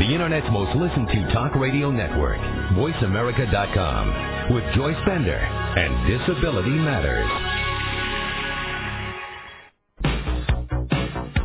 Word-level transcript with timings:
the 0.00 0.14
Internet's 0.14 0.46
most 0.50 0.74
listened 0.76 1.08
to 1.08 1.30
talk 1.34 1.54
radio 1.54 1.90
network, 1.90 2.38
VoiceAmerica.com, 2.72 4.54
with 4.54 4.64
Joyce 4.74 4.96
Bender 5.04 5.36
and 5.36 6.08
Disability 6.08 6.70
Matters. 6.70 7.30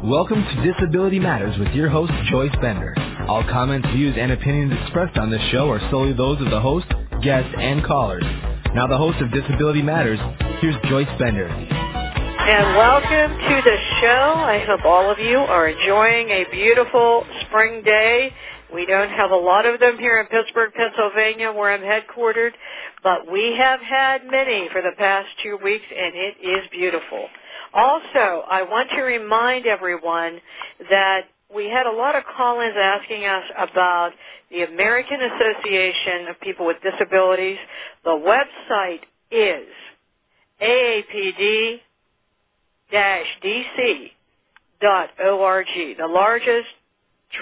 Welcome 0.05 0.41
to 0.41 0.71
Disability 0.71 1.19
Matters 1.19 1.59
with 1.59 1.73
your 1.73 1.89
host, 1.89 2.13
Joyce 2.31 2.55
Bender. 2.61 2.95
All 3.27 3.43
comments, 3.43 3.89
views, 3.93 4.15
and 4.17 4.31
opinions 4.31 4.71
expressed 4.83 5.17
on 5.17 5.29
this 5.29 5.41
show 5.51 5.69
are 5.69 5.81
solely 5.91 6.13
those 6.13 6.39
of 6.39 6.49
the 6.49 6.61
host, 6.61 6.87
guests, 7.21 7.53
and 7.59 7.83
callers. 7.83 8.23
Now, 8.73 8.87
the 8.87 8.97
host 8.97 9.21
of 9.21 9.33
Disability 9.33 9.81
Matters, 9.81 10.19
here's 10.61 10.81
Joyce 10.89 11.09
Bender. 11.19 11.74
And 12.47 12.77
welcome 12.77 13.39
to 13.39 13.61
the 13.63 13.77
show. 14.01 14.33
I 14.37 14.63
hope 14.67 14.85
all 14.85 15.09
of 15.09 15.17
you 15.17 15.39
are 15.39 15.67
enjoying 15.67 16.29
a 16.29 16.45
beautiful 16.51 17.25
spring 17.41 17.81
day. 17.81 18.31
We 18.71 18.85
don't 18.85 19.09
have 19.09 19.31
a 19.31 19.35
lot 19.35 19.65
of 19.65 19.79
them 19.79 19.97
here 19.97 20.19
in 20.19 20.27
Pittsburgh, 20.27 20.71
Pennsylvania, 20.75 21.51
where 21.51 21.71
I'm 21.71 21.81
headquartered, 21.81 22.51
but 23.01 23.31
we 23.31 23.55
have 23.57 23.79
had 23.79 24.27
many 24.29 24.69
for 24.71 24.83
the 24.83 24.91
past 24.95 25.27
two 25.41 25.57
weeks, 25.63 25.85
and 25.89 26.13
it 26.13 26.35
is 26.39 26.69
beautiful. 26.71 27.25
Also, 27.73 28.43
I 28.47 28.61
want 28.61 28.91
to 28.91 29.01
remind 29.01 29.65
everyone 29.65 30.39
that 30.91 31.21
we 31.49 31.65
had 31.65 31.87
a 31.87 31.97
lot 31.97 32.15
of 32.15 32.25
call-ins 32.37 32.75
asking 32.77 33.25
us 33.25 33.43
about 33.57 34.11
the 34.51 34.61
American 34.61 35.17
Association 35.19 36.27
of 36.29 36.39
People 36.41 36.67
with 36.67 36.77
Disabilities. 36.83 37.57
The 38.03 38.11
website 38.11 39.01
is 39.31 39.65
AAPD 40.61 41.79
dc.org, 42.93 44.07
the 44.81 46.07
largest 46.07 46.67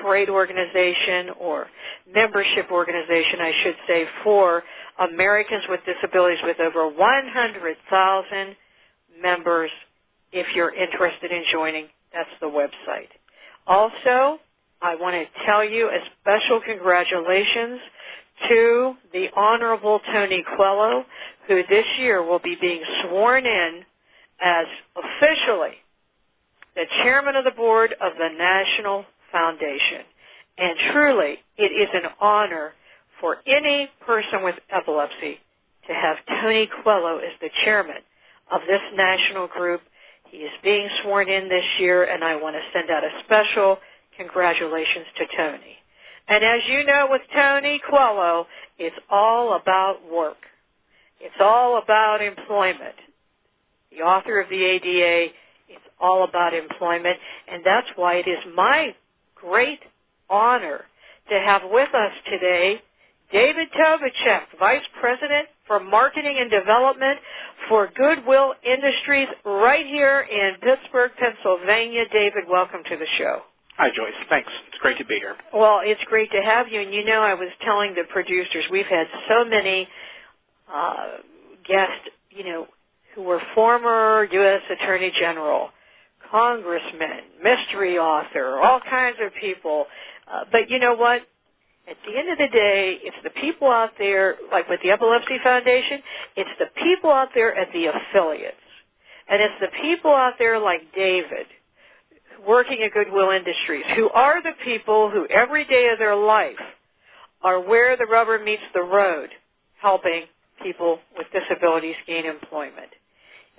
trade 0.01 0.29
organization 0.29 1.29
or 1.39 1.67
membership 2.13 2.71
organization, 2.71 3.39
I 3.41 3.51
should 3.63 3.75
say, 3.87 4.05
for 4.23 4.63
Americans 4.99 5.63
with 5.69 5.81
disabilities 5.85 6.39
with 6.43 6.59
over 6.59 6.87
100,000 6.89 8.55
members. 9.21 9.71
If 10.31 10.47
you're 10.55 10.73
interested 10.73 11.31
in 11.31 11.43
joining, 11.51 11.87
that's 12.13 12.29
the 12.41 12.47
website. 12.47 13.09
Also, 13.67 14.39
I 14.81 14.95
want 14.95 15.15
to 15.15 15.45
tell 15.45 15.63
you 15.63 15.89
a 15.89 15.99
special 16.21 16.61
congratulations 16.65 17.79
to 18.49 18.93
the 19.13 19.27
Honorable 19.35 19.99
Tony 20.11 20.43
Coelho, 20.57 21.05
who 21.47 21.61
this 21.69 21.85
year 21.99 22.23
will 22.23 22.39
be 22.39 22.57
being 22.59 22.83
sworn 23.03 23.45
in 23.45 23.83
as 24.43 24.67
officially 24.97 25.77
the 26.75 26.85
chairman 27.03 27.35
of 27.35 27.45
the 27.45 27.51
board 27.51 27.95
of 28.01 28.13
the 28.17 28.29
National 28.37 29.05
Foundation. 29.31 30.01
And 30.57 30.77
truly, 30.91 31.37
it 31.57 31.71
is 31.71 31.89
an 31.93 32.11
honor 32.19 32.73
for 33.21 33.37
any 33.47 33.89
person 34.05 34.43
with 34.43 34.55
epilepsy 34.69 35.39
to 35.87 35.93
have 35.93 36.17
Tony 36.41 36.69
Coelho 36.83 37.17
as 37.17 37.31
the 37.41 37.49
chairman 37.63 37.97
of 38.51 38.61
this 38.67 38.81
national 38.95 39.47
group. 39.47 39.81
He 40.29 40.37
is 40.37 40.51
being 40.63 40.89
sworn 41.01 41.29
in 41.29 41.47
this 41.47 41.63
year, 41.79 42.03
and 42.03 42.23
I 42.23 42.35
want 42.35 42.55
to 42.55 42.61
send 42.73 42.89
out 42.89 43.03
a 43.03 43.23
special 43.23 43.77
congratulations 44.17 45.05
to 45.17 45.25
Tony. 45.37 45.77
And 46.27 46.43
as 46.43 46.61
you 46.67 46.85
know 46.85 47.07
with 47.09 47.21
Tony 47.33 47.81
Coelho, 47.89 48.47
it's 48.77 48.95
all 49.09 49.55
about 49.55 49.99
work. 50.11 50.37
It's 51.19 51.35
all 51.39 51.81
about 51.81 52.21
employment 52.21 52.95
the 53.95 54.03
author 54.03 54.39
of 54.39 54.49
the 54.49 54.63
ADA. 54.63 55.33
It's 55.69 55.85
all 55.99 56.23
about 56.23 56.53
employment, 56.53 57.17
and 57.51 57.63
that's 57.65 57.87
why 57.95 58.15
it 58.15 58.27
is 58.27 58.39
my 58.55 58.95
great 59.35 59.79
honor 60.29 60.81
to 61.29 61.39
have 61.39 61.61
with 61.69 61.93
us 61.93 62.11
today 62.29 62.81
David 63.31 63.67
Tobiczyk, 63.71 64.59
Vice 64.59 64.83
President 65.01 65.47
for 65.65 65.79
Marketing 65.79 66.37
and 66.39 66.51
Development 66.51 67.19
for 67.67 67.89
Goodwill 67.95 68.53
Industries 68.63 69.27
right 69.43 69.85
here 69.87 70.27
in 70.29 70.53
Pittsburgh, 70.61 71.11
Pennsylvania. 71.17 72.03
David, 72.11 72.43
welcome 72.47 72.81
to 72.87 72.95
the 72.95 73.07
show. 73.17 73.41
Hi, 73.77 73.89
Joyce. 73.89 74.13
Thanks. 74.29 74.51
It's 74.67 74.77
great 74.77 74.99
to 74.99 75.05
be 75.05 75.15
here. 75.15 75.35
Well, 75.51 75.81
it's 75.83 76.03
great 76.05 76.29
to 76.31 76.41
have 76.43 76.67
you. 76.67 76.79
And 76.79 76.93
you 76.93 77.03
know, 77.03 77.21
I 77.21 77.33
was 77.33 77.49
telling 77.65 77.95
the 77.95 78.03
producers, 78.07 78.65
we've 78.69 78.85
had 78.85 79.07
so 79.27 79.43
many 79.43 79.87
uh, 80.71 81.17
guests, 81.67 82.09
you 82.29 82.43
know, 82.43 82.67
who 83.15 83.23
were 83.23 83.41
former 83.53 84.27
U.S. 84.31 84.61
Attorney 84.71 85.11
General, 85.19 85.69
congressmen, 86.31 87.21
mystery 87.43 87.97
author, 87.97 88.59
all 88.59 88.79
kinds 88.89 89.17
of 89.21 89.31
people. 89.39 89.85
Uh, 90.31 90.45
but 90.51 90.69
you 90.69 90.79
know 90.79 90.95
what? 90.95 91.21
At 91.87 91.97
the 92.07 92.17
end 92.17 92.29
of 92.29 92.37
the 92.37 92.47
day, 92.47 92.97
it's 93.03 93.17
the 93.23 93.29
people 93.29 93.69
out 93.69 93.91
there, 93.97 94.35
like 94.51 94.69
with 94.69 94.79
the 94.83 94.91
Epilepsy 94.91 95.37
Foundation, 95.43 96.01
it's 96.35 96.49
the 96.57 96.67
people 96.81 97.11
out 97.11 97.29
there 97.35 97.53
at 97.55 97.67
the 97.73 97.87
affiliates. 97.87 98.55
And 99.27 99.41
it's 99.41 99.53
the 99.59 99.67
people 99.81 100.11
out 100.11 100.33
there 100.39 100.59
like 100.59 100.81
David, 100.95 101.45
working 102.47 102.81
at 102.83 102.93
Goodwill 102.93 103.31
Industries, 103.31 103.85
who 103.95 104.09
are 104.09 104.41
the 104.41 104.53
people 104.63 105.09
who 105.09 105.27
every 105.27 105.65
day 105.65 105.89
of 105.91 105.99
their 105.99 106.15
life 106.15 106.55
are 107.41 107.59
where 107.59 107.97
the 107.97 108.05
rubber 108.05 108.39
meets 108.39 108.63
the 108.73 108.81
road, 108.81 109.29
helping 109.81 110.23
people 110.61 110.99
with 111.17 111.27
disabilities 111.33 111.95
gain 112.07 112.25
employment. 112.25 112.89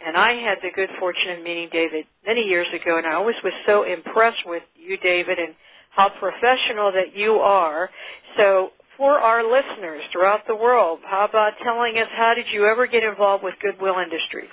And 0.07 0.17
I 0.17 0.35
had 0.35 0.59
the 0.63 0.71
good 0.75 0.91
fortune 0.99 1.31
of 1.31 1.43
meeting 1.43 1.69
David 1.73 2.07
many 2.27 2.43
years 2.43 2.67
ago, 2.73 2.99
and 2.99 3.07
I 3.07 3.15
always 3.15 3.37
was 3.43 3.53
so 3.67 3.85
impressed 3.85 4.45
with 4.47 4.63
you, 4.77 4.97
David, 4.99 5.39
and 5.39 5.55
how 5.91 6.11
professional 6.11 6.93
that 6.93 7.17
you 7.17 7.37
are. 7.37 7.91
So 8.37 8.73
for 8.97 9.19
our 9.19 9.43
listeners 9.43 10.03
throughout 10.13 10.47
the 10.47 10.57
world, 10.57 11.01
how 11.05 11.25
about 11.25 11.55
telling 11.63 11.97
us 11.99 12.09
how 12.15 12.35
did 12.35 12.47
you 12.53 12.67
ever 12.67 12.87
get 12.87 13.03
involved 13.03 13.43
with 13.43 13.55
Goodwill 13.63 13.97
Industries? 13.99 14.51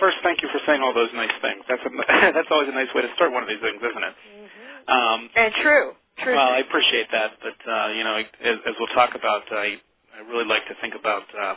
First, 0.00 0.16
thank 0.22 0.42
you 0.42 0.48
for 0.50 0.60
saying 0.66 0.82
all 0.82 0.94
those 0.94 1.10
nice 1.14 1.32
things. 1.40 1.62
That's 1.68 1.82
a, 1.84 1.90
that's 2.32 2.48
always 2.50 2.68
a 2.68 2.72
nice 2.72 2.88
way 2.94 3.02
to 3.02 3.12
start 3.14 3.32
one 3.32 3.42
of 3.42 3.48
these 3.48 3.60
things, 3.60 3.78
isn't 3.78 4.02
it? 4.02 4.14
Mm-hmm. 4.14 4.92
Um, 4.92 5.30
and 5.36 5.52
true. 5.62 5.92
True. 6.18 6.34
Well, 6.34 6.48
I 6.48 6.58
appreciate 6.58 7.08
that, 7.12 7.32
but 7.40 7.56
uh, 7.70 7.88
you 7.88 8.04
know, 8.04 8.16
as, 8.16 8.56
as 8.66 8.74
we'll 8.78 8.92
talk 8.94 9.14
about, 9.14 9.42
I 9.50 9.80
I 10.12 10.28
really 10.28 10.44
like 10.44 10.66
to 10.68 10.74
think 10.80 10.94
about 10.94 11.22
uh, 11.32 11.54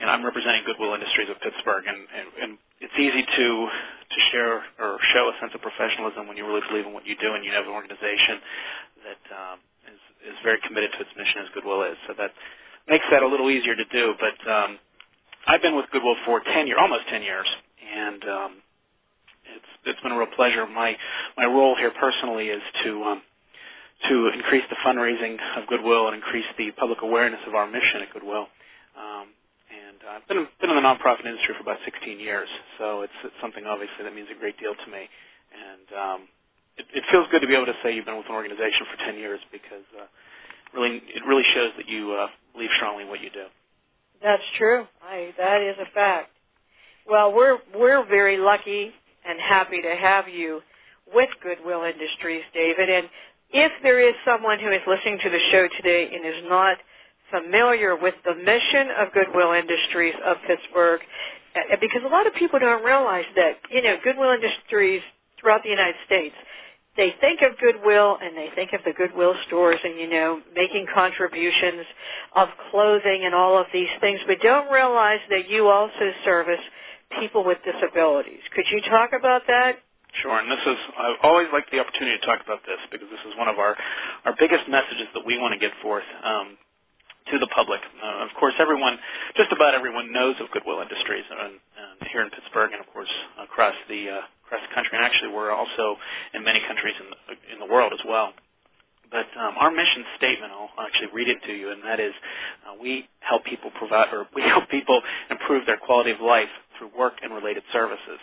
and 0.00 0.10
I'm 0.10 0.24
representing 0.24 0.62
Goodwill 0.66 0.94
Industries 0.94 1.28
of 1.30 1.40
Pittsburgh, 1.40 1.84
and, 1.86 1.98
and, 1.98 2.26
and 2.42 2.50
it's 2.80 2.96
easy 2.98 3.22
to 3.22 3.48
to 4.08 4.18
share 4.32 4.64
or 4.80 4.98
show 5.12 5.28
a 5.28 5.34
sense 5.40 5.52
of 5.54 5.60
professionalism 5.60 6.28
when 6.28 6.36
you 6.36 6.46
really 6.46 6.64
believe 6.68 6.86
in 6.86 6.94
what 6.94 7.06
you 7.06 7.16
do, 7.20 7.34
and 7.34 7.44
you 7.44 7.52
have 7.52 7.64
an 7.66 7.74
organization 7.74 8.40
that 9.04 9.22
um, 9.34 9.58
is 9.90 10.00
is 10.32 10.36
very 10.44 10.58
committed 10.66 10.90
to 10.96 11.00
its 11.02 11.12
mission 11.16 11.42
as 11.44 11.48
Goodwill 11.54 11.82
is. 11.84 11.98
So 12.08 12.14
that 12.18 12.32
makes 12.88 13.04
that 13.10 13.22
a 13.22 13.28
little 13.28 13.50
easier 13.50 13.76
to 13.76 13.84
do. 13.92 14.14
But 14.18 14.38
um, 14.50 14.78
I've 15.46 15.62
been 15.62 15.76
with 15.76 15.86
Goodwill 15.92 16.16
for 16.26 16.40
10 16.40 16.66
years, 16.66 16.78
almost 16.80 17.08
10 17.10 17.22
years, 17.22 17.48
and 17.82 18.22
um, 18.24 18.52
it's 19.56 19.70
it's 19.86 20.00
been 20.02 20.12
a 20.12 20.18
real 20.18 20.32
pleasure. 20.36 20.66
My 20.66 20.96
my 21.36 21.46
role 21.46 21.76
here 21.76 21.92
personally 22.00 22.48
is 22.48 22.62
to 22.84 23.02
um, 23.04 23.22
to 24.08 24.30
increase 24.34 24.64
the 24.70 24.76
fundraising 24.86 25.36
of 25.56 25.66
Goodwill 25.68 26.08
and 26.08 26.16
increase 26.16 26.46
the 26.58 26.70
public 26.72 27.00
awareness 27.02 27.40
of 27.46 27.54
our 27.54 27.66
mission 27.66 28.02
at 28.02 28.12
Goodwill. 28.12 28.46
Um, 28.96 29.28
I've 30.08 30.26
been, 30.26 30.48
been 30.60 30.70
in 30.70 30.76
the 30.76 30.82
nonprofit 30.82 31.26
industry 31.26 31.54
for 31.54 31.62
about 31.62 31.78
16 31.84 32.18
years, 32.18 32.48
so 32.78 33.02
it's, 33.02 33.12
it's 33.24 33.34
something 33.40 33.66
obviously 33.66 34.04
that 34.04 34.14
means 34.14 34.28
a 34.34 34.38
great 34.38 34.58
deal 34.58 34.74
to 34.74 34.88
me. 34.90 35.04
And 35.52 35.86
um, 35.92 36.20
it, 36.76 36.86
it 36.94 37.04
feels 37.10 37.26
good 37.30 37.40
to 37.40 37.48
be 37.48 37.54
able 37.54 37.66
to 37.66 37.76
say 37.82 37.94
you've 37.94 38.06
been 38.06 38.16
with 38.16 38.28
an 38.28 38.34
organization 38.34 38.86
for 38.88 38.96
10 39.04 39.16
years 39.16 39.40
because 39.52 39.84
uh, 40.00 40.06
really 40.72 41.02
it 41.12 41.22
really 41.26 41.44
shows 41.54 41.72
that 41.76 41.88
you 41.88 42.12
uh, 42.12 42.28
believe 42.52 42.70
strongly 42.76 43.04
in 43.04 43.08
what 43.08 43.20
you 43.20 43.30
do. 43.30 43.46
That's 44.22 44.42
true. 44.56 44.86
I, 45.02 45.34
that 45.38 45.62
is 45.62 45.76
a 45.80 45.90
fact. 45.92 46.30
Well, 47.08 47.32
we're 47.32 47.58
we're 47.74 48.04
very 48.06 48.36
lucky 48.36 48.92
and 49.24 49.40
happy 49.40 49.80
to 49.80 49.94
have 49.94 50.28
you 50.28 50.60
with 51.14 51.30
Goodwill 51.42 51.84
Industries, 51.84 52.42
David. 52.52 52.90
And 52.90 53.08
if 53.50 53.72
there 53.82 54.06
is 54.06 54.14
someone 54.26 54.58
who 54.58 54.70
is 54.70 54.80
listening 54.86 55.18
to 55.22 55.30
the 55.30 55.38
show 55.50 55.68
today 55.76 56.10
and 56.12 56.26
is 56.26 56.44
not 56.48 56.76
familiar 57.30 57.96
with 57.96 58.14
the 58.24 58.34
mission 58.34 58.88
of 58.98 59.12
Goodwill 59.12 59.52
Industries 59.52 60.14
of 60.24 60.36
Pittsburgh 60.46 61.00
because 61.80 62.02
a 62.04 62.08
lot 62.08 62.26
of 62.26 62.34
people 62.34 62.58
don't 62.58 62.84
realize 62.84 63.24
that, 63.36 63.58
you 63.70 63.82
know, 63.82 63.96
Goodwill 64.02 64.32
Industries 64.32 65.02
throughout 65.40 65.62
the 65.62 65.70
United 65.70 65.96
States, 66.06 66.34
they 66.96 67.14
think 67.20 67.40
of 67.42 67.58
Goodwill 67.58 68.18
and 68.20 68.36
they 68.36 68.48
think 68.54 68.72
of 68.72 68.80
the 68.84 68.92
Goodwill 68.92 69.34
stores 69.46 69.78
and, 69.82 69.98
you 69.98 70.08
know, 70.08 70.40
making 70.54 70.86
contributions 70.92 71.86
of 72.34 72.48
clothing 72.70 73.22
and 73.24 73.34
all 73.34 73.58
of 73.58 73.66
these 73.72 73.88
things, 74.00 74.20
but 74.26 74.40
don't 74.40 74.70
realize 74.70 75.20
that 75.30 75.48
you 75.48 75.68
also 75.68 76.10
service 76.24 76.60
people 77.20 77.44
with 77.44 77.58
disabilities. 77.64 78.40
Could 78.54 78.66
you 78.70 78.80
talk 78.90 79.10
about 79.18 79.42
that? 79.46 79.76
Sure, 80.22 80.38
and 80.38 80.50
this 80.50 80.58
is 80.66 80.76
I've 80.98 81.20
always 81.22 81.46
liked 81.52 81.70
the 81.70 81.78
opportunity 81.78 82.18
to 82.18 82.26
talk 82.26 82.40
about 82.42 82.60
this 82.66 82.80
because 82.90 83.08
this 83.10 83.20
is 83.28 83.38
one 83.38 83.46
of 83.46 83.58
our 83.58 83.76
our 84.24 84.34
biggest 84.38 84.66
messages 84.68 85.06
that 85.14 85.24
we 85.24 85.38
want 85.38 85.52
to 85.52 85.60
get 85.60 85.70
forth. 85.82 86.04
Um, 86.24 86.56
to 87.32 87.38
the 87.38 87.48
public. 87.54 87.80
Uh, 88.02 88.24
of 88.24 88.30
course, 88.38 88.54
everyone, 88.58 88.98
just 89.36 89.52
about 89.52 89.74
everyone, 89.74 90.12
knows 90.12 90.36
of 90.40 90.50
Goodwill 90.50 90.80
Industries 90.80 91.24
and, 91.30 91.58
and 91.60 92.08
here 92.10 92.22
in 92.22 92.30
Pittsburgh, 92.30 92.72
and 92.72 92.80
of 92.80 92.88
course 92.92 93.10
across 93.42 93.74
the 93.88 94.10
uh, 94.10 94.24
across 94.46 94.62
the 94.68 94.74
country. 94.74 94.96
And 94.96 95.04
actually, 95.04 95.32
we're 95.32 95.52
also 95.52 95.96
in 96.34 96.44
many 96.44 96.60
countries 96.66 96.94
in 97.00 97.06
the, 97.10 97.18
in 97.54 97.58
the 97.60 97.72
world 97.72 97.92
as 97.92 98.00
well. 98.06 98.32
But 99.10 99.26
um, 99.40 99.54
our 99.58 99.70
mission 99.70 100.04
statement, 100.16 100.52
I'll 100.52 100.70
actually 100.84 101.08
read 101.14 101.28
it 101.28 101.38
to 101.46 101.52
you, 101.52 101.72
and 101.72 101.82
that 101.84 101.98
is, 101.98 102.12
uh, 102.68 102.76
we 102.80 103.08
help 103.20 103.44
people 103.44 103.70
provide, 103.78 104.12
or 104.12 104.26
we 104.34 104.42
help 104.54 104.68
people 104.68 105.00
improve 105.30 105.66
their 105.66 105.78
quality 105.78 106.10
of 106.10 106.20
life 106.20 106.52
through 106.78 106.90
work 106.96 107.14
and 107.22 107.32
related 107.32 107.62
services. 107.72 108.20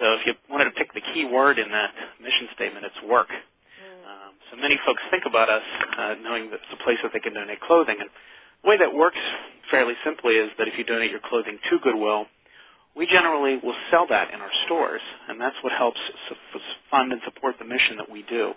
So 0.00 0.14
if 0.14 0.26
you 0.26 0.34
wanted 0.50 0.64
to 0.64 0.70
pick 0.72 0.92
the 0.94 1.02
key 1.14 1.24
word 1.26 1.58
in 1.58 1.70
that 1.70 1.90
mission 2.20 2.48
statement, 2.54 2.86
it's 2.86 3.08
work. 3.08 3.28
So 4.50 4.56
many 4.56 4.78
folks 4.84 5.02
think 5.10 5.24
about 5.26 5.48
us 5.48 5.62
uh, 5.98 6.14
knowing 6.22 6.50
that 6.50 6.60
it's 6.60 6.80
a 6.80 6.84
place 6.84 6.98
that 7.02 7.12
they 7.12 7.20
can 7.20 7.34
donate 7.34 7.60
clothing, 7.60 7.96
and 8.00 8.08
the 8.62 8.68
way 8.68 8.76
that 8.78 8.94
works 8.94 9.18
fairly 9.70 9.94
simply 10.04 10.34
is 10.34 10.50
that 10.58 10.68
if 10.68 10.78
you 10.78 10.84
donate 10.84 11.10
your 11.10 11.20
clothing 11.20 11.58
to 11.70 11.78
Goodwill, 11.80 12.26
we 12.94 13.06
generally 13.06 13.58
will 13.62 13.74
sell 13.90 14.06
that 14.08 14.32
in 14.32 14.40
our 14.40 14.50
stores, 14.66 15.00
and 15.28 15.40
that's 15.40 15.56
what 15.62 15.72
helps 15.72 15.98
fund 16.90 17.12
and 17.12 17.20
support 17.24 17.56
the 17.58 17.64
mission 17.64 17.96
that 17.96 18.10
we 18.10 18.22
do. 18.28 18.52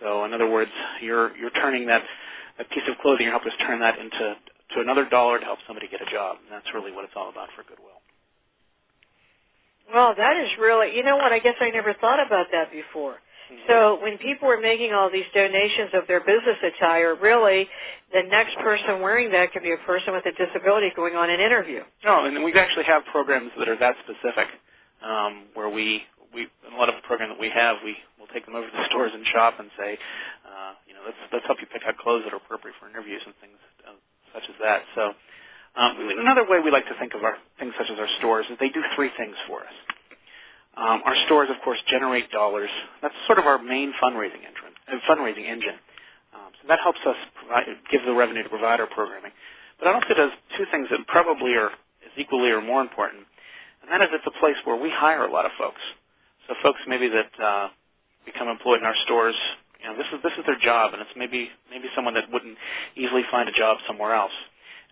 So 0.00 0.24
in 0.24 0.32
other 0.34 0.48
words, 0.48 0.70
you're 1.00 1.36
you're 1.36 1.50
turning 1.50 1.86
that 1.86 2.02
that 2.58 2.70
piece 2.70 2.84
of 2.88 2.98
clothing, 2.98 3.24
you're 3.24 3.32
helping 3.32 3.52
us 3.52 3.58
turn 3.66 3.80
that 3.80 3.98
into 3.98 4.36
to 4.74 4.80
another 4.80 5.08
dollar 5.08 5.38
to 5.38 5.44
help 5.44 5.58
somebody 5.66 5.88
get 5.88 6.00
a 6.00 6.10
job. 6.10 6.36
And 6.44 6.52
that's 6.52 6.72
really 6.74 6.92
what 6.92 7.04
it's 7.04 7.14
all 7.16 7.30
about 7.30 7.48
for 7.56 7.62
Goodwill. 7.62 8.00
Well, 9.92 10.14
that 10.16 10.36
is 10.38 10.48
really, 10.60 10.94
you 10.94 11.02
know 11.02 11.16
what, 11.16 11.32
I 11.32 11.40
guess 11.40 11.56
I 11.60 11.70
never 11.70 11.94
thought 11.94 12.24
about 12.24 12.46
that 12.52 12.70
before. 12.70 13.16
Mm-hmm. 13.50 13.66
So 13.66 13.98
when 14.02 14.18
people 14.18 14.48
are 14.48 14.60
making 14.60 14.92
all 14.94 15.10
these 15.10 15.26
donations 15.34 15.90
of 15.94 16.06
their 16.06 16.20
business 16.20 16.58
attire, 16.62 17.14
really 17.16 17.68
the 18.14 18.22
next 18.30 18.56
person 18.58 19.02
wearing 19.02 19.30
that 19.32 19.52
could 19.52 19.62
be 19.62 19.72
a 19.72 19.82
person 19.86 20.14
with 20.14 20.24
a 20.26 20.32
disability 20.32 20.90
going 20.94 21.14
on 21.14 21.30
an 21.30 21.40
interview. 21.40 21.82
No, 22.04 22.24
and 22.24 22.44
we 22.44 22.54
actually 22.54 22.84
have 22.84 23.02
programs 23.10 23.50
that 23.58 23.68
are 23.68 23.78
that 23.78 23.96
specific, 24.06 24.46
um, 25.02 25.50
where 25.54 25.68
we 25.68 26.02
we 26.32 26.46
in 26.66 26.72
a 26.74 26.78
lot 26.78 26.88
of 26.88 26.94
the 26.94 27.02
program 27.02 27.30
that 27.30 27.40
we 27.40 27.50
have, 27.50 27.82
we 27.82 27.96
will 28.18 28.30
take 28.32 28.46
them 28.46 28.54
over 28.54 28.66
to 28.66 28.72
the 28.72 28.86
stores 28.90 29.10
and 29.14 29.26
shop 29.26 29.58
and 29.58 29.70
say, 29.78 29.98
uh, 30.46 30.78
you 30.86 30.94
know, 30.94 31.02
let's 31.04 31.18
let's 31.32 31.46
help 31.46 31.58
you 31.60 31.66
pick 31.66 31.82
out 31.86 31.98
clothes 31.98 32.22
that 32.24 32.32
are 32.32 32.42
appropriate 32.42 32.74
for 32.78 32.86
interviews 32.88 33.22
and 33.26 33.34
things 33.42 33.58
uh, 33.86 33.98
such 34.34 34.46
as 34.48 34.54
that. 34.62 34.82
So. 34.94 35.12
Um, 35.70 35.94
another 36.18 36.42
way 36.50 36.58
we 36.58 36.72
like 36.72 36.90
to 36.90 36.98
think 36.98 37.14
of 37.14 37.22
our 37.22 37.38
things 37.60 37.72
such 37.78 37.86
as 37.94 37.98
our 38.00 38.08
stores 38.18 38.44
is 38.50 38.58
they 38.58 38.70
do 38.70 38.82
three 38.96 39.08
things 39.16 39.36
for 39.46 39.60
us. 39.60 39.70
Um, 40.76 41.02
our 41.04 41.16
stores, 41.26 41.50
of 41.50 41.56
course, 41.64 41.78
generate 41.88 42.30
dollars. 42.30 42.70
That's 43.02 43.14
sort 43.26 43.38
of 43.38 43.46
our 43.46 43.58
main 43.62 43.92
fundraising 44.02 44.46
engine. 44.46 44.74
Uh, 44.86 44.98
fundraising 45.10 45.46
engine. 45.48 45.78
Um, 46.34 46.50
so 46.62 46.68
that 46.68 46.78
helps 46.82 47.00
us 47.06 47.16
provide, 47.34 47.66
give 47.90 48.02
the 48.06 48.14
revenue 48.14 48.42
to 48.44 48.48
provide 48.48 48.80
our 48.80 48.86
programming. 48.86 49.32
But 49.80 49.88
it 49.88 49.94
also 49.96 50.14
does 50.14 50.30
two 50.56 50.66
things 50.70 50.88
that 50.90 51.06
probably 51.08 51.54
are 51.54 51.70
as 52.06 52.12
equally 52.16 52.50
or 52.50 52.62
more 52.62 52.82
important, 52.82 53.26
and 53.82 53.90
that 53.90 54.02
is 54.02 54.08
it's 54.12 54.26
a 54.26 54.40
place 54.40 54.56
where 54.64 54.76
we 54.76 54.90
hire 54.90 55.26
a 55.26 55.32
lot 55.32 55.46
of 55.46 55.52
folks. 55.58 55.80
So 56.48 56.54
folks 56.62 56.80
maybe 56.86 57.08
that 57.08 57.32
uh, 57.42 57.68
become 58.26 58.48
employed 58.48 58.80
in 58.80 58.86
our 58.86 58.96
stores, 59.04 59.34
you 59.82 59.88
know, 59.88 59.96
this 59.96 60.06
is 60.12 60.22
this 60.22 60.32
is 60.38 60.44
their 60.46 60.58
job, 60.60 60.92
and 60.94 61.02
it's 61.02 61.12
maybe 61.16 61.50
maybe 61.70 61.88
someone 61.96 62.14
that 62.14 62.30
wouldn't 62.32 62.56
easily 62.96 63.22
find 63.30 63.48
a 63.48 63.52
job 63.52 63.78
somewhere 63.86 64.14
else. 64.14 64.34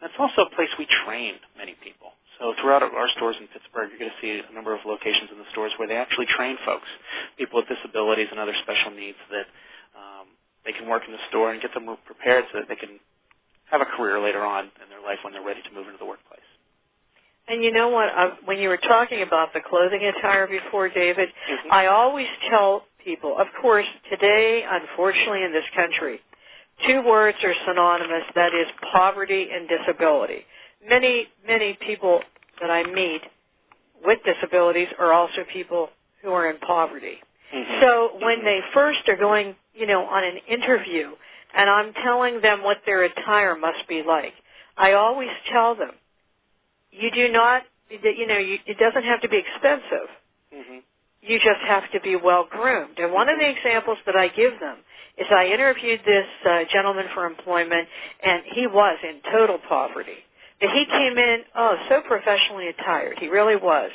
And 0.01 0.11
it's 0.11 0.19
also 0.19 0.51
a 0.51 0.57
place 0.57 0.71
we 0.79 0.87
train 1.07 1.35
many 1.59 1.77
people. 1.85 2.08
So 2.39 2.55
throughout 2.63 2.83
our 2.83 3.09
stores 3.17 3.37
in 3.41 3.49
Pittsburgh, 3.51 3.91
you're 3.91 3.99
going 3.99 4.15
to 4.15 4.21
see 4.23 4.39
a 4.39 4.55
number 4.55 4.75
of 4.75 4.81
locations 4.87 5.31
in 5.31 5.39
the 5.39 5.49
stores 5.51 5.73
where 5.77 5.89
they 5.89 5.97
actually 5.97 6.27
train 6.27 6.57
folks, 6.65 6.87
people 7.37 7.59
with 7.59 7.67
disabilities 7.67 8.29
and 8.31 8.39
other 8.39 8.55
special 8.63 8.95
needs 8.95 9.19
that 9.31 9.47
um, 9.99 10.31
they 10.65 10.73
can 10.73 10.89
work 10.89 11.03
in 11.07 11.13
the 11.13 11.23
store 11.29 11.51
and 11.51 11.61
get 11.61 11.75
them 11.75 11.91
prepared 12.07 12.45
so 12.53 12.61
that 12.63 12.69
they 12.69 12.79
can 12.79 13.03
have 13.71 13.81
a 13.81 13.91
career 13.99 14.23
later 14.23 14.45
on 14.45 14.71
in 14.79 14.87
their 14.89 15.03
life 15.03 15.19
when 15.23 15.33
they're 15.33 15.45
ready 15.45 15.63
to 15.63 15.73
move 15.75 15.87
into 15.87 15.99
the 15.99 16.07
workplace. 16.07 16.47
And 17.49 17.65
you 17.65 17.73
know 17.73 17.89
what? 17.89 18.09
Uh, 18.15 18.31
when 18.45 18.59
you 18.59 18.69
were 18.69 18.79
talking 18.79 19.23
about 19.23 19.53
the 19.53 19.61
clothing 19.61 20.05
attire 20.05 20.47
before, 20.47 20.89
David, 20.89 21.29
mm-hmm. 21.29 21.73
I 21.73 21.87
always 21.87 22.27
tell 22.51 22.85
people, 23.03 23.37
of 23.39 23.47
course, 23.61 23.87
today, 24.11 24.65
unfortunately, 24.69 25.43
in 25.45 25.53
this 25.53 25.65
country, 25.75 26.21
two 26.87 27.03
words 27.07 27.39
are 27.43 27.55
synonymous. 27.67 28.25
That 28.35 28.53
is 28.55 28.67
poverty 28.93 29.49
and 29.53 29.69
disability. 29.69 30.45
Many, 30.87 31.29
many 31.47 31.79
people 31.87 32.21
that 32.61 32.71
I 32.71 32.85
meet 32.85 33.23
with 34.05 34.19
disabilities 34.25 34.89
are 34.99 35.13
also 35.13 35.45
people 35.53 35.89
who 36.23 36.31
are 36.31 36.51
in 36.51 36.59
poverty. 36.59 37.19
Mm-hmm. 37.55 37.81
So 37.81 38.11
when 38.21 38.39
mm-hmm. 38.39 38.47
they 38.47 38.61
first 38.75 39.09
are 39.09 39.17
going, 39.17 39.55
you 39.75 39.87
know, 39.87 40.05
on 40.05 40.25
an 40.25 40.39
interview, 40.49 41.11
and 41.57 41.71
I'm 41.71 41.93
telling 42.05 42.41
them 42.41 42.63
what 42.63 42.79
their 42.87 43.05
attire 43.05 43.57
must 43.57 43.89
be 43.89 44.03
like, 44.07 44.35
I 44.77 44.93
always 44.93 45.31
tell 45.51 45.75
them 45.75 45.93
you 46.91 47.11
do 47.11 47.31
not, 47.31 47.63
you 47.91 48.27
know, 48.27 48.39
you, 48.39 48.59
it 48.67 48.79
doesn't 48.79 49.05
have 49.05 49.21
to 49.23 49.29
be 49.29 49.39
expensive. 49.39 50.09
Mm-hmm. 50.55 50.79
You 51.23 51.39
just 51.39 51.61
have 51.67 51.91
to 51.93 52.01
be 52.01 52.17
well 52.17 52.47
groomed. 52.49 52.99
And 52.99 53.13
one 53.13 53.29
of 53.29 53.39
the 53.39 53.49
examples 53.49 53.99
that 54.07 54.17
I 54.17 54.29
give 54.29 54.59
them 54.61 54.79
is 55.19 55.27
I 55.31 55.47
interviewed 55.47 56.01
this 56.07 56.27
uh, 56.49 56.61
gentleman 56.73 57.07
for 57.13 57.27
employment, 57.27 57.89
and 58.23 58.43
he 58.55 58.67
was 58.67 58.99
in 59.03 59.21
total 59.33 59.59
poverty. 59.69 60.25
But 60.61 60.71
he 60.71 60.87
came 60.87 61.17
in, 61.19 61.39
oh, 61.57 61.77
so 61.89 62.01
professionally 62.01 62.69
attired. 62.69 63.19
He 63.21 63.29
really 63.29 63.57
was. 63.57 63.91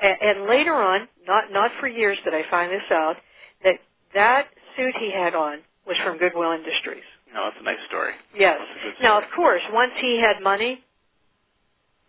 And, 0.00 0.16
and 0.20 0.48
later 0.48 0.74
on, 0.74 1.08
not 1.26 1.52
not 1.52 1.70
for 1.80 1.88
years 1.88 2.18
did 2.24 2.34
I 2.34 2.42
find 2.50 2.70
this 2.72 2.88
out, 2.90 3.16
that 3.64 3.74
that 4.14 4.46
suit 4.76 4.94
he 4.98 5.12
had 5.12 5.34
on 5.34 5.58
was 5.86 5.96
from 6.04 6.18
Goodwill 6.18 6.52
Industries. 6.52 7.04
No, 7.34 7.44
that's 7.44 7.56
a 7.60 7.64
nice 7.64 7.78
story. 7.88 8.12
Yes. 8.36 8.58
Story. 8.80 8.94
Now, 9.02 9.18
of 9.18 9.24
course, 9.34 9.62
once 9.72 9.92
he 10.00 10.18
had 10.20 10.42
money, 10.42 10.82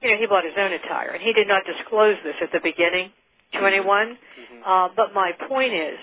you 0.01 0.11
know, 0.11 0.17
he 0.17 0.25
bought 0.25 0.45
his 0.45 0.53
own 0.57 0.71
attire, 0.71 1.11
and 1.11 1.21
he 1.21 1.33
did 1.33 1.47
not 1.47 1.63
disclose 1.65 2.15
this 2.23 2.35
at 2.41 2.51
the 2.53 2.59
beginning 2.63 3.11
to 3.51 3.57
mm-hmm. 3.57 3.67
anyone. 3.67 4.17
Mm-hmm. 4.17 4.63
Uh, 4.65 4.89
but 4.95 5.13
my 5.13 5.31
point 5.47 5.73
is, 5.73 5.97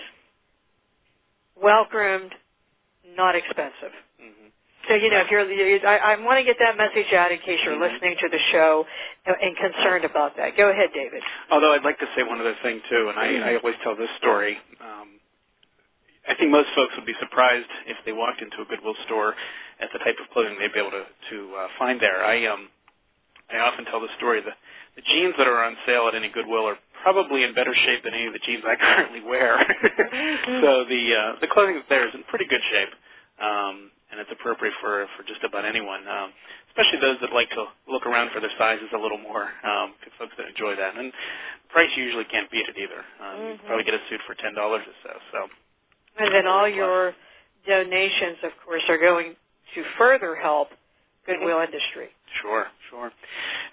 well 1.61 1.87
groomed, 1.89 2.33
not 3.15 3.35
expensive. 3.35 3.93
Mm-hmm. 4.21 4.47
So 4.87 4.95
you 4.95 5.09
know, 5.09 5.21
if 5.25 5.31
you're, 5.31 5.41
I, 5.87 6.13
I 6.13 6.21
want 6.21 6.37
to 6.37 6.45
get 6.45 6.57
that 6.59 6.77
message 6.77 7.11
out 7.13 7.31
in 7.31 7.39
case 7.39 7.59
you're 7.63 7.73
mm-hmm. 7.73 7.93
listening 7.93 8.15
to 8.21 8.29
the 8.29 8.39
show 8.51 8.85
and, 9.25 9.55
concerned 9.57 10.05
about 10.05 10.37
that. 10.37 10.57
Go 10.57 10.69
ahead, 10.69 10.89
David. 10.93 11.23
Although 11.49 11.73
I'd 11.73 11.83
like 11.83 11.99
to 11.99 12.07
say 12.15 12.23
one 12.23 12.39
other 12.39 12.55
thing 12.61 12.81
too, 12.89 13.09
and 13.09 13.17
I, 13.17 13.53
I 13.53 13.57
always 13.57 13.75
tell 13.83 13.95
this 13.95 14.09
story. 14.17 14.57
Um, 14.81 15.19
I 16.27 16.35
think 16.35 16.51
most 16.51 16.69
folks 16.75 16.93
would 16.97 17.05
be 17.05 17.15
surprised 17.19 17.69
if 17.87 17.97
they 18.05 18.11
walked 18.11 18.41
into 18.41 18.61
a 18.61 18.65
Goodwill 18.65 18.95
store 19.05 19.33
at 19.79 19.89
the 19.93 19.99
type 19.99 20.15
of 20.21 20.29
clothing 20.33 20.57
they'd 20.59 20.73
be 20.73 20.79
able 20.79 20.91
to 20.91 21.05
to 21.05 21.37
uh, 21.55 21.67
find 21.77 21.99
there. 21.99 22.23
I 22.23 22.45
um 22.45 22.69
I 23.51 23.59
often 23.59 23.85
tell 23.85 24.01
the 24.01 24.09
story 24.17 24.41
the 24.41 24.53
the 24.95 25.01
jeans 25.01 25.35
that 25.37 25.47
are 25.47 25.63
on 25.63 25.75
sale 25.85 26.07
at 26.07 26.15
any 26.15 26.29
Goodwill 26.29 26.65
are 26.65 26.77
probably 27.03 27.43
in 27.43 27.53
better 27.53 27.73
shape 27.85 28.03
than 28.03 28.13
any 28.13 28.25
of 28.25 28.33
the 28.33 28.39
jeans 28.39 28.63
I 28.65 28.75
currently 28.79 29.21
wear. 29.21 29.57
mm-hmm. 29.57 30.61
so 30.61 30.85
the 30.85 31.03
uh, 31.15 31.31
the 31.41 31.47
clothing 31.47 31.75
that's 31.75 31.89
there 31.89 32.07
is 32.07 32.13
in 32.13 32.23
pretty 32.23 32.45
good 32.45 32.61
shape, 32.71 32.89
um, 33.41 33.91
and 34.15 34.23
it's 34.23 34.31
appropriate 34.31 34.73
for 34.79 35.03
for 35.19 35.27
just 35.27 35.43
about 35.43 35.67
anyone, 35.67 36.07
um, 36.07 36.31
especially 36.71 37.03
those 37.03 37.19
that 37.19 37.35
like 37.35 37.51
to 37.51 37.67
look 37.91 38.07
around 38.07 38.31
for 38.31 38.39
their 38.39 38.53
sizes 38.57 38.87
a 38.95 38.97
little 38.97 39.19
more. 39.19 39.51
Um, 39.67 39.91
folks 40.15 40.31
that 40.39 40.47
enjoy 40.47 40.79
that, 40.79 40.95
and 40.95 41.11
price 41.67 41.91
usually 41.99 42.23
can't 42.31 42.49
beat 42.49 42.63
it 42.63 42.79
either. 42.79 43.03
Um, 43.19 43.35
mm-hmm. 43.35 43.51
You 43.51 43.67
probably 43.67 43.83
get 43.83 43.93
a 43.93 44.03
suit 44.07 44.23
for 44.23 44.39
ten 44.39 44.55
dollars 44.55 44.87
or 44.87 44.95
so. 45.03 45.11
So. 45.35 45.39
And 46.17 46.33
then 46.33 46.47
all 46.47 46.69
your 46.69 47.11
donations, 47.67 48.39
of 48.43 48.51
course, 48.63 48.83
are 48.87 48.97
going 48.97 49.35
to 49.75 49.83
further 49.97 50.35
help 50.35 50.69
Goodwill 51.27 51.59
mm-hmm. 51.59 51.73
Industry. 51.73 52.07
Sure, 52.41 52.67
sure. 52.89 53.11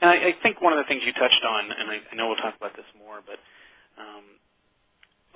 And 0.00 0.10
I, 0.10 0.14
I 0.14 0.34
think 0.42 0.60
one 0.60 0.72
of 0.72 0.78
the 0.78 0.88
things 0.90 1.02
you 1.06 1.12
touched 1.12 1.44
on, 1.46 1.70
and 1.70 1.90
I, 1.90 1.98
I 2.10 2.14
know 2.16 2.26
we'll 2.26 2.42
talk 2.42 2.56
about 2.56 2.74
this 2.74 2.86
more, 2.98 3.22
but 3.22 3.38
um, 3.94 4.26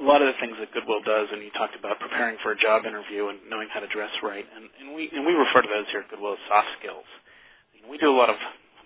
a 0.00 0.04
lot 0.04 0.20
of 0.20 0.28
the 0.28 0.36
things 0.40 0.56
that 0.60 0.72
Goodwill 0.76 1.00
does, 1.00 1.28
and 1.32 1.40
you 1.40 1.50
talked 1.56 1.74
about 1.74 1.98
preparing 2.00 2.36
for 2.42 2.52
a 2.52 2.58
job 2.58 2.84
interview 2.84 3.28
and 3.28 3.40
knowing 3.48 3.68
how 3.72 3.80
to 3.80 3.88
dress 3.88 4.12
right, 4.22 4.44
and, 4.44 4.68
and 4.80 4.94
we 4.94 5.08
and 5.12 5.24
we 5.24 5.32
refer 5.32 5.62
to 5.62 5.68
those 5.68 5.88
here 5.90 6.04
at 6.04 6.10
Goodwill 6.10 6.36
as 6.36 6.42
soft 6.48 6.68
skills. 6.78 7.08
You 7.72 7.82
know, 7.82 7.88
we 7.88 7.96
do 7.96 8.12
a 8.12 8.16
lot 8.16 8.28
of 8.28 8.36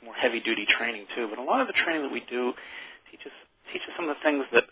more 0.05 0.15
heavy 0.15 0.41
duty 0.41 0.67
training 0.67 1.07
too, 1.15 1.27
but 1.29 1.39
a 1.39 1.43
lot 1.43 1.61
of 1.61 1.67
the 1.67 1.75
training 1.75 2.07
that 2.07 2.13
we 2.13 2.23
do 2.31 2.55
teaches 3.11 3.35
teaches 3.73 3.91
some 3.99 4.09
of 4.09 4.15
the 4.15 4.23
things 4.23 4.47
that 4.55 4.65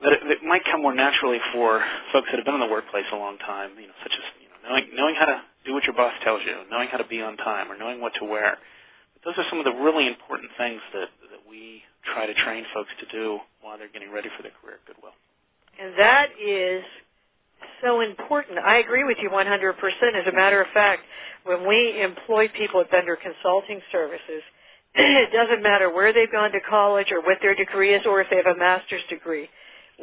that, 0.00 0.12
it, 0.14 0.20
that 0.28 0.40
might 0.46 0.64
come 0.64 0.82
more 0.82 0.94
naturally 0.94 1.38
for 1.52 1.82
folks 2.12 2.28
that 2.30 2.38
have 2.38 2.46
been 2.46 2.54
in 2.54 2.64
the 2.64 2.72
workplace 2.72 3.04
a 3.12 3.16
long 3.16 3.36
time. 3.38 3.76
You 3.76 3.92
know, 3.92 3.98
such 4.02 4.16
as 4.16 4.24
you 4.40 4.48
know, 4.48 4.58
knowing 4.72 4.84
knowing 4.96 5.16
how 5.20 5.26
to 5.26 5.38
do 5.68 5.74
what 5.76 5.84
your 5.84 5.94
boss 5.94 6.16
tells 6.24 6.40
you, 6.48 6.64
knowing 6.70 6.88
how 6.88 6.96
to 6.96 7.06
be 7.06 7.20
on 7.20 7.36
time, 7.36 7.70
or 7.70 7.76
knowing 7.76 8.00
what 8.00 8.14
to 8.16 8.24
wear. 8.24 8.56
But 9.12 9.20
those 9.24 9.36
are 9.44 9.48
some 9.50 9.58
of 9.60 9.66
the 9.68 9.76
really 9.76 10.06
important 10.08 10.48
things 10.56 10.80
that, 10.94 11.12
that 11.28 11.42
we 11.44 11.82
try 12.14 12.24
to 12.24 12.34
train 12.34 12.64
folks 12.72 12.90
to 13.00 13.06
do 13.10 13.38
while 13.60 13.76
they're 13.76 13.92
getting 13.92 14.12
ready 14.12 14.30
for 14.36 14.42
their 14.42 14.54
career 14.62 14.78
at 14.80 14.86
Goodwill. 14.86 15.12
And 15.80 15.94
that 15.98 16.28
is 16.44 16.82
so 17.82 18.00
important. 18.00 18.58
I 18.58 18.78
agree 18.78 19.04
with 19.04 19.18
you 19.22 19.30
100%. 19.30 19.74
As 20.14 20.26
a 20.26 20.32
matter 20.32 20.60
of 20.60 20.68
fact, 20.74 21.02
when 21.44 21.66
we 21.66 22.02
employ 22.02 22.48
people 22.48 22.80
at 22.80 22.90
Bender 22.90 23.16
Consulting 23.16 23.80
Services, 23.92 24.42
it 24.94 25.32
doesn't 25.32 25.62
matter 25.62 25.92
where 25.92 26.12
they've 26.12 26.30
gone 26.30 26.50
to 26.52 26.60
college 26.68 27.08
or 27.12 27.20
what 27.22 27.38
their 27.40 27.54
degree 27.54 27.94
is 27.94 28.04
or 28.06 28.20
if 28.20 28.28
they 28.30 28.36
have 28.36 28.46
a 28.46 28.58
master's 28.58 29.02
degree. 29.08 29.48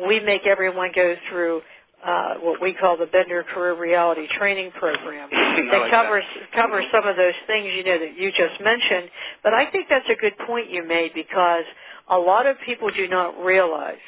We 0.07 0.19
make 0.19 0.45
everyone 0.45 0.91
go 0.95 1.15
through 1.29 1.61
uh, 2.05 2.35
what 2.35 2.61
we 2.61 2.73
call 2.73 2.97
the 2.97 3.07
Bender 3.07 3.43
Career 3.43 3.79
Reality 3.79 4.27
Training 4.37 4.71
Program 4.77 5.29
that 5.31 5.81
like 5.81 5.91
covers 5.91 6.23
that. 6.39 6.51
covers 6.51 6.85
some 6.91 7.07
of 7.07 7.15
those 7.15 7.33
things 7.47 7.67
you 7.75 7.83
know 7.83 7.97
that 7.97 8.17
you 8.17 8.31
just 8.31 8.61
mentioned. 8.61 9.09
But 9.43 9.53
I 9.53 9.69
think 9.71 9.87
that's 9.89 10.07
a 10.09 10.19
good 10.21 10.37
point 10.45 10.69
you 10.69 10.85
made 10.85 11.13
because 11.15 11.63
a 12.09 12.17
lot 12.17 12.45
of 12.45 12.57
people 12.65 12.89
do 12.95 13.07
not 13.07 13.43
realize 13.43 14.03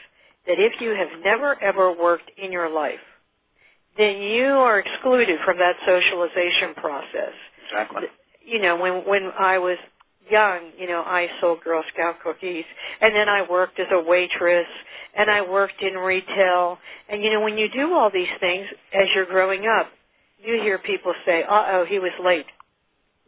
that 0.48 0.60
if 0.60 0.82
you 0.82 0.92
have 0.92 1.10
never 1.24 1.62
ever 1.63 1.94
worked 1.94 2.32
in 2.38 2.51
your 2.51 2.70
life, 2.70 3.00
then 3.98 4.22
you 4.22 4.46
are 4.48 4.80
excluded 4.80 5.39
from 5.46 5.58
that 5.60 5.75
socialization 5.86 6.75
process. 6.75 7.34
Exactly. 7.68 8.04
You 8.46 8.62
know, 8.62 8.77
when 8.77 9.08
when 9.08 9.32
I 9.39 9.60
was 9.60 9.77
young, 10.32 10.72
you 10.80 10.88
know, 10.88 11.01
I 11.01 11.30
sold 11.42 11.62
Girl 11.63 11.84
Scout 11.94 12.18
cookies, 12.24 12.66
and 13.01 13.16
then 13.16 13.30
I 13.30 13.44
worked 13.50 13.80
as 13.80 13.88
a 13.92 14.01
waitress, 14.04 14.68
and 15.18 15.30
I 15.32 15.42
worked 15.42 15.82
in 15.82 15.96
retail. 15.96 16.77
And 17.10 17.24
you 17.24 17.32
know, 17.32 17.42
when 17.42 17.58
you 17.58 17.70
do 17.70 17.94
all 17.94 18.12
these 18.12 18.30
things 18.39 18.68
as 18.94 19.08
you're 19.16 19.25
growing 19.27 19.66
up, 19.68 19.88
you 20.39 20.62
hear 20.62 20.77
people 20.80 21.13
say, 21.25 21.44
"Uh 21.44 21.66
oh, 21.74 21.86
he 21.88 22.00
was 22.00 22.13
late." 22.24 22.48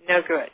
No 0.10 0.22
good. 0.28 0.50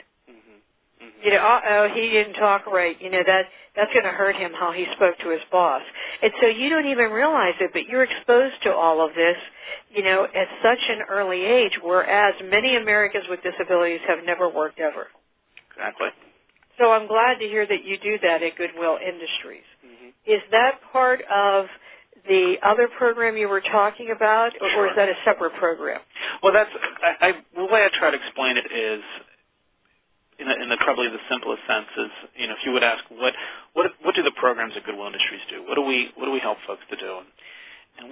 You 1.23 1.31
know, 1.31 1.37
uh 1.37 1.61
oh, 1.69 1.87
he 1.93 2.09
didn't 2.09 2.33
talk 2.33 2.67
right. 2.67 2.95
You 3.01 3.09
know 3.09 3.23
that 3.25 3.45
that's 3.75 3.91
going 3.91 4.05
to 4.05 4.11
hurt 4.11 4.35
him 4.35 4.51
how 4.57 4.71
he 4.71 4.85
spoke 4.95 5.17
to 5.19 5.29
his 5.29 5.41
boss. 5.51 5.81
And 6.23 6.31
so 6.41 6.47
you 6.47 6.69
don't 6.69 6.85
even 6.87 7.11
realize 7.11 7.55
it, 7.59 7.71
but 7.73 7.83
you're 7.87 8.03
exposed 8.03 8.55
to 8.63 8.73
all 8.73 9.05
of 9.05 9.13
this, 9.15 9.35
you 9.91 10.01
know, 10.03 10.23
at 10.23 10.47
such 10.63 10.79
an 10.89 10.99
early 11.09 11.43
age. 11.43 11.73
Whereas 11.83 12.35
many 12.49 12.77
Americans 12.77 13.25
with 13.29 13.41
disabilities 13.43 13.99
have 14.07 14.19
never 14.25 14.49
worked 14.49 14.79
ever. 14.79 15.07
Exactly. 15.71 16.07
So 16.79 16.91
I'm 16.91 17.07
glad 17.07 17.39
to 17.39 17.45
hear 17.47 17.65
that 17.67 17.83
you 17.85 17.97
do 17.97 18.17
that 18.23 18.43
at 18.43 18.55
Goodwill 18.57 18.97
Industries. 19.01 19.63
Mm-hmm. 19.85 20.09
Is 20.31 20.41
that 20.51 20.79
part 20.91 21.21
of 21.33 21.65
the 22.27 22.55
other 22.63 22.87
program 22.97 23.37
you 23.37 23.47
were 23.47 23.61
talking 23.61 24.11
about, 24.15 24.51
or, 24.61 24.69
Sure. 24.69 24.85
or 24.85 24.87
is 24.87 24.93
that 24.95 25.09
a 25.09 25.13
separate 25.25 25.53
program? 25.55 26.01
Well, 26.41 26.53
that's 26.53 26.69
I, 27.03 27.27
I, 27.27 27.31
the 27.55 27.65
way 27.65 27.83
I 27.85 27.89
try 27.97 28.11
to 28.11 28.17
explain 28.17 28.57
it 28.57 28.65
is, 28.71 29.01
in, 30.39 30.47
a, 30.47 30.55
in 30.63 30.69
the 30.69 30.77
probably 30.81 31.09
the 31.09 31.21
simplest 31.29 31.61
sense 31.67 31.87
is, 31.97 32.11
you 32.37 32.47
know, 32.47 32.55
if 32.57 32.63
you 32.65 32.71
would 32.73 32.83
ask 32.83 33.03
what 33.09 33.33
what 33.73 33.91
what 34.03 34.15
do 34.15 34.23
the 34.23 34.35
programs 34.37 34.73
at 34.77 34.85
Goodwill 34.85 35.07
Industries 35.07 35.41
do? 35.49 35.63
What 35.67 35.75
do 35.75 35.83
we 35.83 36.11
what 36.15 36.25
do 36.25 36.33
we 36.33 36.39
help 36.39 36.57
folks 36.67 36.83
to 36.91 36.97
do? 36.97 37.11
And, 37.23 37.27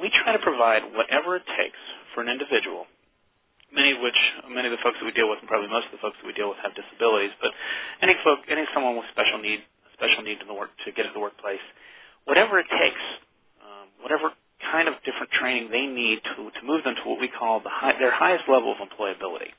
we 0.02 0.10
try 0.12 0.34
to 0.34 0.40
provide 0.40 0.84
whatever 0.96 1.36
it 1.38 1.44
takes 1.58 1.80
for 2.16 2.22
an 2.22 2.30
individual. 2.30 2.86
Many 3.74 3.92
of 3.94 4.02
which, 4.02 4.18
many 4.50 4.68
of 4.70 4.74
the 4.74 4.82
folks 4.84 4.98
that 5.02 5.06
we 5.06 5.12
deal 5.14 5.30
with, 5.30 5.40
and 5.42 5.50
probably 5.50 5.70
most 5.70 5.88
of 5.88 5.94
the 5.94 6.04
folks 6.04 6.18
that 6.22 6.28
we 6.28 6.34
deal 6.34 6.50
with, 6.50 6.60
have 6.64 6.74
disabilities. 6.78 7.32
But 7.42 7.52
any 8.02 8.16
folk, 8.24 8.40
any 8.50 8.66
someone 8.74 8.96
with 8.98 9.06
special 9.12 9.40
need, 9.40 9.62
special 9.94 10.24
need 10.24 10.42
in 10.42 10.48
the 10.48 10.54
work 10.56 10.72
to 10.86 10.94
get 10.94 11.04
to 11.04 11.14
the 11.14 11.20
workplace, 11.20 11.64
whatever 12.26 12.60
it 12.60 12.68
takes, 12.70 13.04
um, 13.66 13.90
whatever 14.02 14.32
kind 14.72 14.88
of 14.88 14.96
different 15.06 15.32
training 15.34 15.70
they 15.72 15.88
need 15.88 16.22
to, 16.38 16.52
to 16.54 16.62
move 16.66 16.84
them 16.86 16.96
to 16.96 17.04
what 17.10 17.20
we 17.20 17.28
call 17.30 17.60
the 17.62 17.72
high, 17.74 17.98
their 18.00 18.14
highest 18.14 18.46
level 18.48 18.72
of 18.74 18.80
employability. 18.80 19.52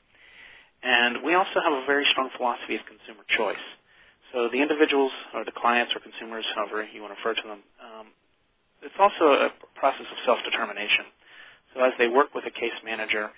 And 0.85 1.23
we 1.25 1.35
also 1.35 1.59
have 1.63 1.73
a 1.73 1.85
very 1.87 2.05
strong 2.13 2.29
philosophy 2.37 2.75
of 2.77 2.83
consumer 2.85 3.25
choice. 3.37 3.65
So 4.33 4.49
the 4.53 4.61
individuals 4.61 5.13
or 5.35 5.45
the 5.45 5.55
clients 5.55 5.93
or 5.95 6.01
consumers, 6.01 6.45
however 6.55 6.85
you 6.85 7.01
want 7.01 7.15
to 7.15 7.19
refer 7.19 7.35
to 7.41 7.47
them, 7.49 7.61
um, 7.81 8.07
it's 8.83 8.95
also 8.99 9.47
a 9.47 9.49
process 9.79 10.05
of 10.09 10.19
self-determination. 10.25 11.05
So 11.75 11.83
as 11.83 11.93
they 11.99 12.07
work 12.09 12.35
with 12.35 12.45
a 12.47 12.51
case 12.51 12.75
manager, 12.85 13.31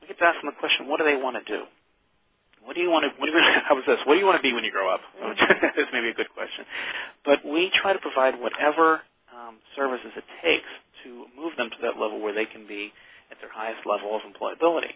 we 0.00 0.08
get 0.08 0.18
to 0.18 0.24
ask 0.26 0.40
them 0.42 0.50
the 0.52 0.60
question, 0.60 0.88
what 0.88 0.98
do 0.98 1.06
they 1.06 1.16
want 1.16 1.36
to 1.38 1.44
do? 1.46 1.64
What 2.64 2.76
do 2.76 2.82
you 2.82 2.90
want 2.90 3.04
to, 3.04 3.10
what 3.20 3.26
do 3.26 3.32
you, 3.32 3.42
how 3.68 3.74
was 3.76 3.84
this? 3.86 3.98
What 4.06 4.14
do 4.14 4.20
you 4.20 4.26
want 4.26 4.38
to 4.38 4.44
be 4.44 4.54
when 4.54 4.64
you 4.64 4.72
grow 4.72 4.92
up? 4.92 5.00
This 5.76 5.88
may 5.92 6.00
be 6.02 6.10
a 6.10 6.14
good 6.14 6.30
question. 6.34 6.64
But 7.24 7.44
we 7.44 7.72
try 7.82 7.92
to 7.92 8.00
provide 8.00 8.40
whatever 8.40 9.02
um, 9.34 9.58
services 9.76 10.12
it 10.16 10.24
takes 10.44 10.70
to 11.04 11.26
move 11.36 11.52
them 11.58 11.70
to 11.70 11.78
that 11.82 11.98
level 12.00 12.20
where 12.22 12.34
they 12.34 12.46
can 12.46 12.66
be 12.68 12.92
at 13.30 13.38
their 13.40 13.50
highest 13.52 13.86
level 13.86 14.14
of 14.16 14.22
employability. 14.22 14.94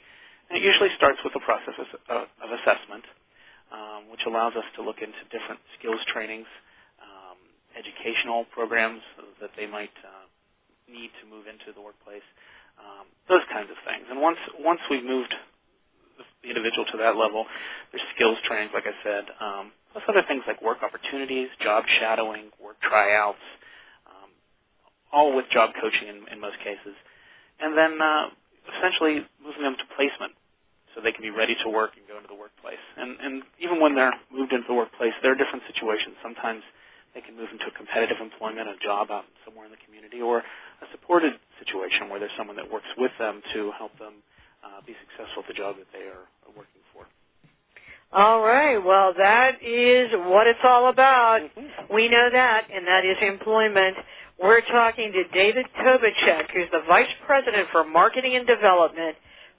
And 0.51 0.59
it 0.61 0.65
usually 0.65 0.91
starts 0.97 1.19
with 1.25 1.35
a 1.37 1.45
process 1.45 1.75
of, 1.79 1.89
of, 2.11 2.23
of 2.45 2.49
assessment, 2.63 3.05
um, 3.73 4.11
which 4.13 4.23
allows 4.27 4.55
us 4.57 4.67
to 4.77 4.83
look 4.83 5.01
into 5.01 5.19
different 5.33 5.61
skills 5.79 6.01
trainings, 6.13 6.49
um, 7.03 7.39
educational 7.79 8.45
programs 8.53 9.03
that 9.41 9.51
they 9.57 9.67
might 9.67 9.95
uh, 10.05 10.27
need 10.91 11.11
to 11.23 11.25
move 11.31 11.47
into 11.47 11.75
the 11.75 11.83
workplace, 11.83 12.25
um, 12.81 13.07
those 13.29 13.45
kinds 13.53 13.71
of 13.71 13.79
things. 13.87 14.07
And 14.11 14.21
once 14.23 14.41
once 14.61 14.81
we've 14.91 15.05
moved 15.05 15.35
the 16.43 16.49
individual 16.51 16.87
to 16.93 16.99
that 16.99 17.17
level, 17.17 17.47
there's 17.93 18.05
skills 18.17 18.39
trainings, 18.47 18.73
like 18.75 18.87
I 18.87 18.97
said, 19.05 19.25
um, 19.41 19.73
plus 19.93 20.05
other 20.09 20.25
things 20.29 20.45
like 20.47 20.63
work 20.63 20.79
opportunities, 20.83 21.49
job 21.63 21.85
shadowing, 22.01 22.51
work 22.63 22.81
tryouts, 22.83 23.43
um, 24.07 24.31
all 25.13 25.37
with 25.37 25.47
job 25.51 25.71
coaching 25.81 26.09
in, 26.09 26.19
in 26.33 26.41
most 26.41 26.59
cases, 26.61 26.97
and 27.61 27.77
then 27.77 28.01
uh, 28.01 28.27
essentially 28.79 29.27
moving 29.43 29.63
them 29.63 29.77
to 29.79 29.87
placement 29.97 30.33
so 30.95 31.01
they 31.03 31.13
can 31.13 31.23
be 31.23 31.31
ready 31.31 31.57
to 31.65 31.69
work 31.71 31.93
and 31.97 32.05
go 32.09 32.17
into 32.17 32.29
the 32.29 32.39
workplace. 32.39 32.83
And, 32.99 33.17
and 33.21 33.35
even 33.61 33.81
when 33.81 33.95
they're 33.95 34.15
moved 34.33 34.53
into 34.53 34.67
the 34.69 34.75
workplace, 34.75 35.15
there 35.23 35.33
are 35.33 35.41
different 35.41 35.65
situations. 35.71 36.17
Sometimes 36.23 36.63
they 37.15 37.23
can 37.23 37.37
move 37.37 37.49
into 37.53 37.67
a 37.69 37.75
competitive 37.77 38.19
employment, 38.21 38.69
a 38.69 38.79
job 38.85 39.11
out 39.11 39.27
somewhere 39.45 39.67
in 39.67 39.73
the 39.73 39.81
community, 39.85 40.21
or 40.23 40.41
a 40.41 40.87
supported 40.93 41.35
situation 41.61 42.09
where 42.11 42.21
there's 42.21 42.35
someone 42.39 42.57
that 42.57 42.69
works 42.71 42.89
with 42.99 43.13
them 43.19 43.43
to 43.55 43.73
help 43.79 43.93
them 43.99 44.21
uh, 44.65 44.81
be 44.87 44.95
successful 45.09 45.45
at 45.45 45.49
the 45.49 45.57
job 45.57 45.77
that 45.79 45.89
they 45.93 46.07
are 46.09 46.27
working 46.57 46.83
for. 46.95 47.07
All 48.13 48.43
right. 48.43 48.79
Well, 48.79 49.15
that 49.19 49.63
is 49.63 50.11
what 50.31 50.47
it's 50.47 50.61
all 50.65 50.89
about. 50.91 51.43
Mhm. 51.57 51.91
We 51.91 52.09
know 52.09 52.31
that, 52.31 52.69
and 52.73 52.87
that 52.87 53.05
is 53.05 53.19
employment. 53.23 53.99
We're 54.43 54.61
talking 54.61 55.13
to 55.13 55.25
David 55.33 55.67
Tobiczyk, 55.81 56.51
who's 56.53 56.69
the 56.71 56.83
Vice 56.87 57.09
President 57.27 57.69
for 57.73 57.85
Marketing 57.85 58.37
and 58.37 58.47
Development 58.47 59.17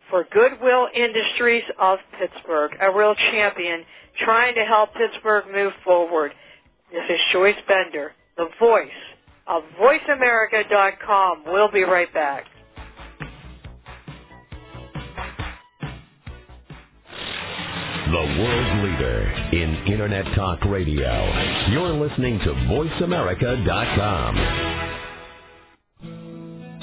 for 0.10 0.25
Goodwill 0.31 0.88
Industries 0.96 1.63
of 1.79 2.00
Pittsburgh, 2.19 2.72
a 2.79 2.91
real 2.96 3.15
champion 3.15 3.84
trying 4.24 4.55
to 4.55 4.65
help 4.65 4.93
Pittsburgh 4.93 5.46
move 5.53 5.74
forward. 5.84 6.31
This 6.91 7.03
is 7.10 7.19
Joyce 7.34 7.55
Bender, 7.67 8.13
the 8.38 8.50
voice 8.60 8.88
of 9.48 9.63
VoiceAmerica.com. 9.79 11.43
We'll 11.48 11.72
be 11.72 11.84
right 11.84 12.13
back. 12.13 12.46
The 18.07 18.13
world 18.13 18.85
leader 18.85 19.21
in 19.51 19.75
Internet 19.91 20.33
Talk 20.33 20.63
Radio. 20.63 21.11
You're 21.71 21.91
listening 21.91 22.39
to 22.39 22.53
VoiceAmerica.com. 22.53 24.37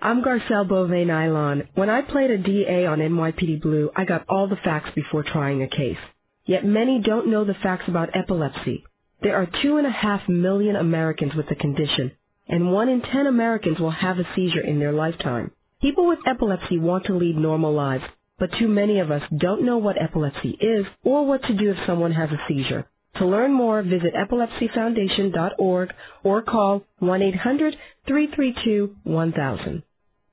I'm 0.00 0.22
Garcelle 0.22 0.68
Beauvais 0.68 1.06
Nilon. 1.06 1.66
When 1.74 1.88
I 1.88 2.02
played 2.02 2.30
a 2.30 2.36
DA 2.36 2.84
on 2.84 2.98
NYPD 2.98 3.62
Blue, 3.62 3.90
I 3.96 4.04
got 4.04 4.26
all 4.28 4.48
the 4.48 4.56
facts 4.56 4.90
before 4.94 5.22
trying 5.22 5.62
a 5.62 5.68
case. 5.68 5.96
Yet 6.44 6.66
many 6.66 7.00
don't 7.00 7.28
know 7.28 7.44
the 7.44 7.54
facts 7.54 7.88
about 7.88 8.14
epilepsy. 8.14 8.84
There 9.22 9.36
are 9.36 9.48
two 9.62 9.78
and 9.78 9.86
a 9.86 9.90
half 9.90 10.28
million 10.28 10.76
Americans 10.76 11.34
with 11.34 11.48
the 11.48 11.54
condition, 11.54 12.12
and 12.48 12.72
one 12.72 12.88
in 12.88 13.00
ten 13.00 13.26
Americans 13.26 13.78
will 13.78 13.90
have 13.90 14.18
a 14.18 14.28
seizure 14.34 14.60
in 14.60 14.78
their 14.78 14.92
lifetime. 14.92 15.50
People 15.80 16.06
with 16.06 16.18
epilepsy 16.26 16.78
want 16.78 17.06
to 17.06 17.14
lead 17.14 17.36
normal 17.36 17.72
lives, 17.72 18.04
but 18.38 18.50
too 18.58 18.68
many 18.68 19.00
of 19.00 19.10
us 19.10 19.22
don't 19.36 19.64
know 19.64 19.78
what 19.78 20.00
epilepsy 20.00 20.56
is 20.60 20.86
or 21.04 21.26
what 21.26 21.42
to 21.44 21.54
do 21.54 21.70
if 21.70 21.76
someone 21.86 22.12
has 22.12 22.30
a 22.30 22.38
seizure. 22.48 22.86
To 23.16 23.26
learn 23.26 23.52
more, 23.52 23.82
visit 23.82 24.14
epilepsyfoundation.org 24.14 25.94
or 26.24 26.42
call 26.42 26.82
1-800-332-1000. 27.00 29.82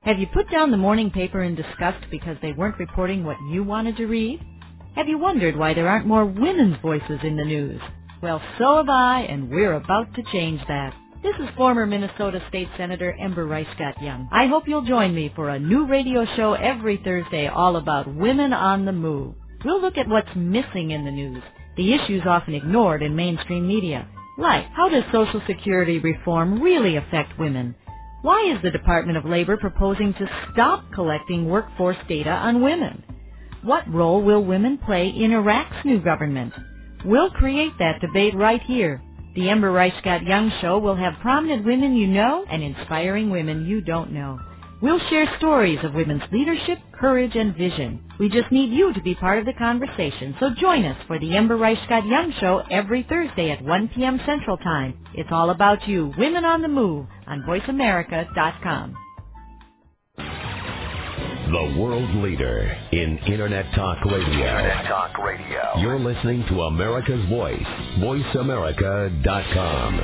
Have 0.02 0.18
you 0.18 0.26
put 0.34 0.50
down 0.50 0.72
the 0.72 0.78
morning 0.78 1.12
paper 1.12 1.44
in 1.44 1.54
disgust 1.54 2.04
because 2.10 2.38
they 2.42 2.54
weren't 2.54 2.80
reporting 2.80 3.24
what 3.24 3.38
you 3.52 3.64
wanted 3.64 3.98
to 3.98 4.08
read? 4.08 4.40
Have 4.96 5.08
you 5.08 5.20
wondered 5.20 5.56
why 5.56 5.76
there 5.76 5.88
aren't 5.88 6.08
more 6.08 6.26
women's 6.26 6.78
voices 6.82 7.20
in 7.24 7.38
the 7.38 7.46
news? 7.46 7.80
Well, 8.20 8.42
so 8.58 8.78
have 8.78 8.90
I, 8.90 9.28
and 9.30 9.52
we're 9.52 9.74
about 9.74 10.16
to 10.16 10.24
change 10.32 10.60
that. 10.68 10.96
This 11.24 11.36
is 11.36 11.56
former 11.56 11.86
Minnesota 11.86 12.42
State 12.50 12.68
Senator 12.78 13.16
Ember 13.20 13.46
Reichgott 13.46 14.00
Junge. 14.00 14.28
I 14.32 14.48
hope 14.48 14.68
you'll 14.68 14.86
join 14.86 15.14
me 15.14 15.32
for 15.36 15.50
a 15.50 15.60
new 15.60 15.86
radio 15.86 16.26
show 16.36 16.54
every 16.54 16.98
Thursday 16.98 17.46
all 17.48 17.76
about 17.76 18.12
women 18.12 18.54
on 18.54 18.86
the 18.86 18.92
move. 18.92 19.36
We'll 19.64 19.80
look 19.82 20.00
at 20.00 20.08
what's 20.08 20.36
missing 20.36 20.90
in 20.90 21.06
the 21.06 21.12
news, 21.12 21.44
the 21.78 21.94
issues 21.94 22.24
often 22.26 22.56
ignored 22.56 23.04
in 23.04 23.16
mainstream 23.16 23.68
media. 23.68 24.08
Like, 24.40 24.66
how 24.74 24.90
does 24.90 25.04
Social 25.12 25.44
Security 25.46 26.00
reform 26.00 26.60
really 26.60 26.96
affect 26.96 27.38
women? 27.38 27.76
Why 28.24 28.52
is 28.56 28.64
the 28.64 28.72
Department 28.72 29.20
of 29.20 29.26
Labor 29.26 29.58
proposing 29.58 30.16
to 30.16 30.30
stop 30.52 30.92
collecting 30.92 31.48
workforce 31.48 31.98
data 32.10 32.32
on 32.32 32.64
women? 32.64 33.04
What 33.62 33.88
role 33.94 34.24
will 34.24 34.44
women 34.44 34.80
play 34.80 35.10
in 35.10 35.32
Iraq's 35.34 35.86
new 35.86 36.02
government? 36.02 36.54
We'll 37.06 37.30
create 37.30 37.74
that 37.78 38.02
debate 38.02 38.34
right 38.34 38.62
here. 38.64 39.04
The 39.34 39.50
Ember 39.50 39.72
Reichgott 39.72 40.28
Junge 40.28 40.60
Show 40.60 40.80
will 40.80 40.96
have 40.98 41.14
prominent 41.22 41.66
women 41.66 41.96
you 41.96 42.08
know 42.08 42.46
and 42.50 42.62
inspiring 42.62 43.30
women 43.30 43.66
you 43.66 43.80
don't 43.80 44.12
know. 44.12 44.40
We'll 44.82 45.00
share 45.10 45.38
stories 45.38 45.80
of 45.84 45.94
women's 45.94 46.24
leadership, 46.34 46.80
courage, 47.00 47.36
and 47.36 47.56
vision. 47.56 48.04
We 48.20 48.28
just 48.30 48.52
need 48.52 48.72
you 48.72 48.94
to 48.94 49.02
be 49.02 49.16
part 49.16 49.40
of 49.40 49.46
the 49.46 49.54
conversation, 49.54 50.36
so 50.40 50.50
join 50.60 50.84
us 50.84 50.98
for 51.08 51.18
the 51.18 51.38
Ember 51.38 51.58
Reichgott 51.58 52.04
Junge 52.04 52.38
Show 52.42 52.64
every 52.70 53.04
Thursday 53.08 53.52
at 53.52 53.62
1 53.62 53.92
p.m. 53.96 54.20
Central 54.26 54.58
Time. 54.58 54.98
It's 55.14 55.32
all 55.32 55.52
about 55.52 55.88
you, 55.88 56.12
Women 56.18 56.44
on 56.44 56.62
the 56.62 56.68
Move, 56.68 57.06
on 57.28 57.44
VoiceAmerica.com. 57.44 58.96
The 61.52 61.76
world 61.78 62.10
leader 62.24 62.62
in 62.94 63.18
Internet 63.28 63.76
Talk 63.76 64.06
Radio. 64.06 64.24
Internet 64.24 64.86
Talk 64.86 65.18
Radio. 65.18 65.74
You're 65.80 66.00
listening 66.00 66.46
to 66.48 66.62
America's 66.62 67.28
Voice, 67.28 67.62
VoiceAmerica.com. 68.00 70.00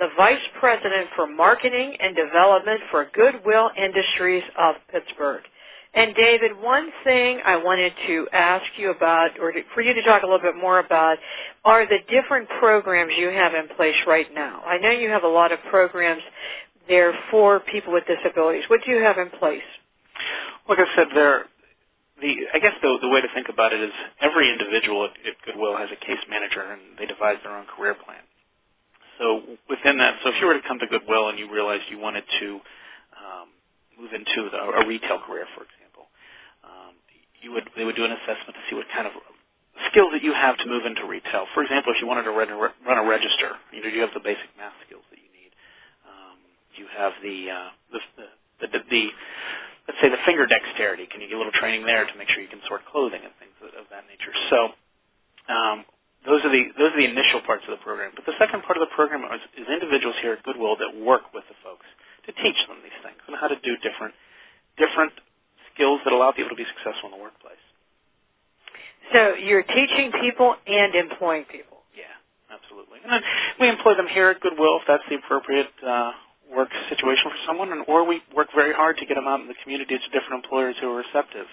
the 0.00 0.08
Vice 0.16 0.40
President 0.58 1.08
for 1.14 1.26
Marketing 1.26 1.94
and 2.00 2.16
Development 2.16 2.80
for 2.90 3.06
Goodwill 3.12 3.70
Industries 3.76 4.42
of 4.58 4.76
Pittsburgh. 4.90 5.42
And 5.92 6.14
David, 6.14 6.52
one 6.58 6.88
thing 7.04 7.40
I 7.44 7.56
wanted 7.56 7.92
to 8.06 8.26
ask 8.32 8.64
you 8.78 8.92
about, 8.92 9.38
or 9.38 9.52
to, 9.52 9.60
for 9.74 9.82
you 9.82 9.92
to 9.92 10.02
talk 10.02 10.22
a 10.22 10.26
little 10.26 10.40
bit 10.40 10.56
more 10.56 10.78
about, 10.78 11.18
are 11.66 11.84
the 11.84 11.98
different 12.08 12.48
programs 12.60 13.12
you 13.18 13.28
have 13.28 13.52
in 13.52 13.68
place 13.76 13.96
right 14.06 14.26
now. 14.32 14.62
I 14.64 14.78
know 14.78 14.90
you 14.90 15.10
have 15.10 15.24
a 15.24 15.28
lot 15.28 15.52
of 15.52 15.58
programs 15.68 16.22
there 16.88 17.12
for 17.30 17.60
people 17.60 17.92
with 17.92 18.04
disabilities. 18.06 18.64
What 18.68 18.80
do 18.86 18.92
you 18.92 19.02
have 19.02 19.18
in 19.18 19.28
place? 19.38 19.66
Like 20.66 20.78
I 20.78 20.96
said, 20.96 21.08
there. 21.14 21.44
The, 22.22 22.34
I 22.54 22.58
guess 22.58 22.74
the, 22.80 22.98
the 23.02 23.08
way 23.08 23.20
to 23.20 23.28
think 23.34 23.48
about 23.48 23.72
it 23.72 23.80
is 23.80 23.92
every 24.20 24.50
individual 24.52 25.04
at, 25.04 25.10
at 25.26 25.34
Goodwill 25.44 25.76
has 25.76 25.88
a 25.92 25.96
case 25.96 26.22
manager, 26.30 26.62
and 26.62 26.80
they 26.98 27.06
devise 27.06 27.36
their 27.42 27.56
own 27.56 27.66
career 27.76 27.94
plan. 27.94 28.20
So 29.20 29.42
within 29.70 29.98
that, 30.00 30.16
so 30.24 30.30
if 30.30 30.36
you 30.40 30.48
were 30.48 30.54
to 30.56 30.68
come 30.68 30.80
to 30.80 30.88
Goodwill 30.88 31.30
and 31.30 31.38
you 31.38 31.52
realized 31.52 31.84
you 31.92 32.00
wanted 32.00 32.24
to 32.40 32.48
um, 33.20 33.48
move 34.00 34.12
into 34.14 34.50
the, 34.50 34.58
a 34.58 34.88
retail 34.88 35.20
career, 35.28 35.46
for 35.54 35.64
example 35.64 36.08
you 37.42 37.52
would 37.52 37.70
they 37.76 37.84
would 37.84 37.96
do 37.96 38.04
an 38.04 38.12
assessment 38.12 38.54
to 38.54 38.62
see 38.68 38.76
what 38.76 38.86
kind 38.94 39.08
of 39.08 39.14
skills 39.90 40.12
that 40.12 40.22
you 40.22 40.34
have 40.34 40.58
to 40.58 40.66
move 40.68 40.86
into 40.86 41.06
retail. 41.08 41.46
For 41.54 41.64
example, 41.64 41.92
if 41.96 42.00
you 42.02 42.08
wanted 42.08 42.24
to 42.28 42.32
run 42.36 42.50
a, 42.50 42.56
run 42.58 42.98
a 43.00 43.06
register, 43.08 43.56
you 43.72 43.82
know, 43.82 43.88
you 43.90 44.02
have 44.02 44.14
the 44.14 44.20
basic 44.22 44.46
math 44.58 44.76
skills 44.86 45.04
that 45.10 45.18
you 45.18 45.30
need. 45.32 45.52
Um, 46.06 46.36
you 46.76 46.86
have 46.92 47.12
the, 47.24 47.38
uh, 47.50 47.70
the, 47.94 48.00
the, 48.60 48.68
the, 48.68 48.80
the 48.90 49.02
let's 49.88 50.00
say 50.02 50.10
the 50.10 50.22
finger 50.26 50.46
dexterity. 50.46 51.08
Can 51.10 51.20
you 51.22 51.28
get 51.28 51.36
a 51.36 51.42
little 51.42 51.56
training 51.56 51.86
there 51.86 52.06
to 52.06 52.14
make 52.18 52.28
sure 52.30 52.42
you 52.42 52.52
can 52.52 52.62
sort 52.68 52.84
clothing 52.90 53.22
and 53.24 53.34
things 53.40 53.56
of, 53.64 53.72
of 53.74 53.86
that 53.90 54.04
nature? 54.10 54.34
So 54.50 54.58
um, 55.52 55.78
those 56.26 56.44
are 56.44 56.52
the 56.52 56.64
those 56.76 56.92
are 56.92 57.00
the 57.00 57.08
initial 57.08 57.40
parts 57.46 57.64
of 57.64 57.72
the 57.72 57.82
program. 57.82 58.12
But 58.14 58.26
the 58.26 58.36
second 58.36 58.62
part 58.68 58.76
of 58.76 58.84
the 58.84 58.92
program 58.92 59.24
is, 59.32 59.40
is 59.56 59.66
individuals 59.68 60.16
here 60.20 60.36
at 60.36 60.42
Goodwill 60.44 60.76
that 60.76 60.92
work 61.00 61.32
with 61.32 61.44
the 61.48 61.56
folks 61.64 61.86
to 62.28 62.30
teach 62.44 62.58
them 62.68 62.80
these 62.84 62.98
things 63.00 63.20
and 63.24 63.36
how 63.40 63.48
to 63.48 63.56
do 63.64 63.76
different 63.80 64.12
different 64.76 65.12
skills 65.72 66.00
that 66.04 66.12
allow 66.12 66.32
people 66.32 66.52
to 66.52 66.60
be 66.60 66.68
successful 66.76 67.08
in 67.08 67.16
the 67.16 67.22
workplace. 67.22 67.60
So 69.12 69.34
you're 69.34 69.64
teaching 69.64 70.12
people 70.20 70.54
and 70.66 70.94
employing 70.94 71.44
people. 71.50 71.82
Yeah, 71.96 72.12
absolutely. 72.52 73.00
And 73.02 73.10
then 73.10 73.22
we 73.58 73.68
employ 73.68 73.96
them 73.96 74.06
here 74.06 74.30
at 74.30 74.40
Goodwill 74.40 74.78
if 74.78 74.86
that's 74.86 75.02
the 75.08 75.16
appropriate 75.16 75.72
uh, 75.82 76.12
work 76.54 76.68
situation 76.88 77.30
for 77.30 77.40
someone, 77.46 77.72
and, 77.72 77.84
or 77.88 78.06
we 78.06 78.22
work 78.34 78.48
very 78.54 78.74
hard 78.74 78.98
to 78.98 79.06
get 79.06 79.14
them 79.14 79.26
out 79.26 79.40
in 79.40 79.48
the 79.48 79.58
community 79.62 79.98
to 79.98 80.08
different 80.12 80.44
employers 80.44 80.76
who 80.80 80.90
are 80.90 81.02
receptive 81.02 81.46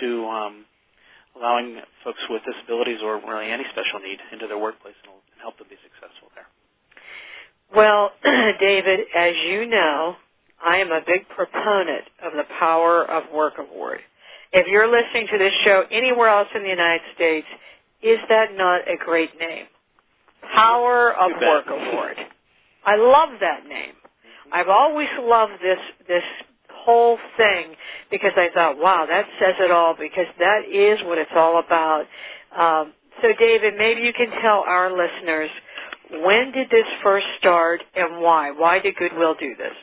to 0.00 0.26
um, 0.26 0.64
allowing 1.38 1.80
folks 2.04 2.20
with 2.28 2.42
disabilities 2.44 2.98
or 3.02 3.16
really 3.16 3.50
any 3.50 3.64
special 3.70 4.00
need 4.00 4.18
into 4.32 4.46
their 4.46 4.58
workplace 4.58 4.94
and 5.04 5.14
help 5.40 5.56
them 5.58 5.66
be 5.70 5.76
successful 5.82 6.28
there. 6.34 6.46
Well, 7.74 8.10
David, 8.60 9.00
as 9.16 9.34
you 9.46 9.66
know, 9.66 10.16
I 10.64 10.78
am 10.78 10.90
a 10.90 11.00
big 11.06 11.28
proponent 11.28 12.04
of 12.22 12.32
the 12.32 12.44
Power 12.58 13.04
of 13.04 13.32
Work 13.32 13.54
Award. 13.58 14.00
If 14.52 14.66
you're 14.66 14.90
listening 14.90 15.28
to 15.30 15.38
this 15.38 15.52
show 15.64 15.84
anywhere 15.90 16.28
else 16.28 16.48
in 16.54 16.62
the 16.62 16.68
United 16.68 17.02
States, 17.14 17.46
is 18.02 18.18
that 18.28 18.56
not 18.56 18.88
a 18.88 18.96
great 18.96 19.38
name? 19.38 19.66
Power 20.54 21.12
of 21.14 21.30
Work 21.40 21.66
Award. 21.68 22.16
I 22.84 22.96
love 22.96 23.40
that 23.40 23.66
name. 23.66 23.92
Mm-hmm. 23.92 24.54
I've 24.54 24.68
always 24.68 25.08
loved 25.20 25.52
this 25.62 25.78
this 26.06 26.22
whole 26.88 27.18
thing 27.36 27.76
because 28.10 28.32
I 28.36 28.48
thought, 28.54 28.78
wow, 28.78 29.04
that 29.06 29.26
says 29.38 29.56
it 29.60 29.70
all 29.70 29.94
because 29.94 30.24
that 30.38 30.64
is 30.64 30.98
what 31.04 31.18
it's 31.18 31.36
all 31.36 31.60
about. 31.60 32.06
Um, 32.56 32.94
so, 33.20 33.28
David, 33.38 33.74
maybe 33.76 34.00
you 34.00 34.14
can 34.14 34.30
tell 34.40 34.64
our 34.66 34.88
listeners 34.88 35.50
when 36.24 36.52
did 36.52 36.70
this 36.70 36.86
first 37.02 37.26
start 37.38 37.82
and 37.94 38.22
why? 38.22 38.52
Why 38.52 38.78
did 38.78 38.96
Goodwill 38.96 39.34
do 39.38 39.54
this? 39.56 39.76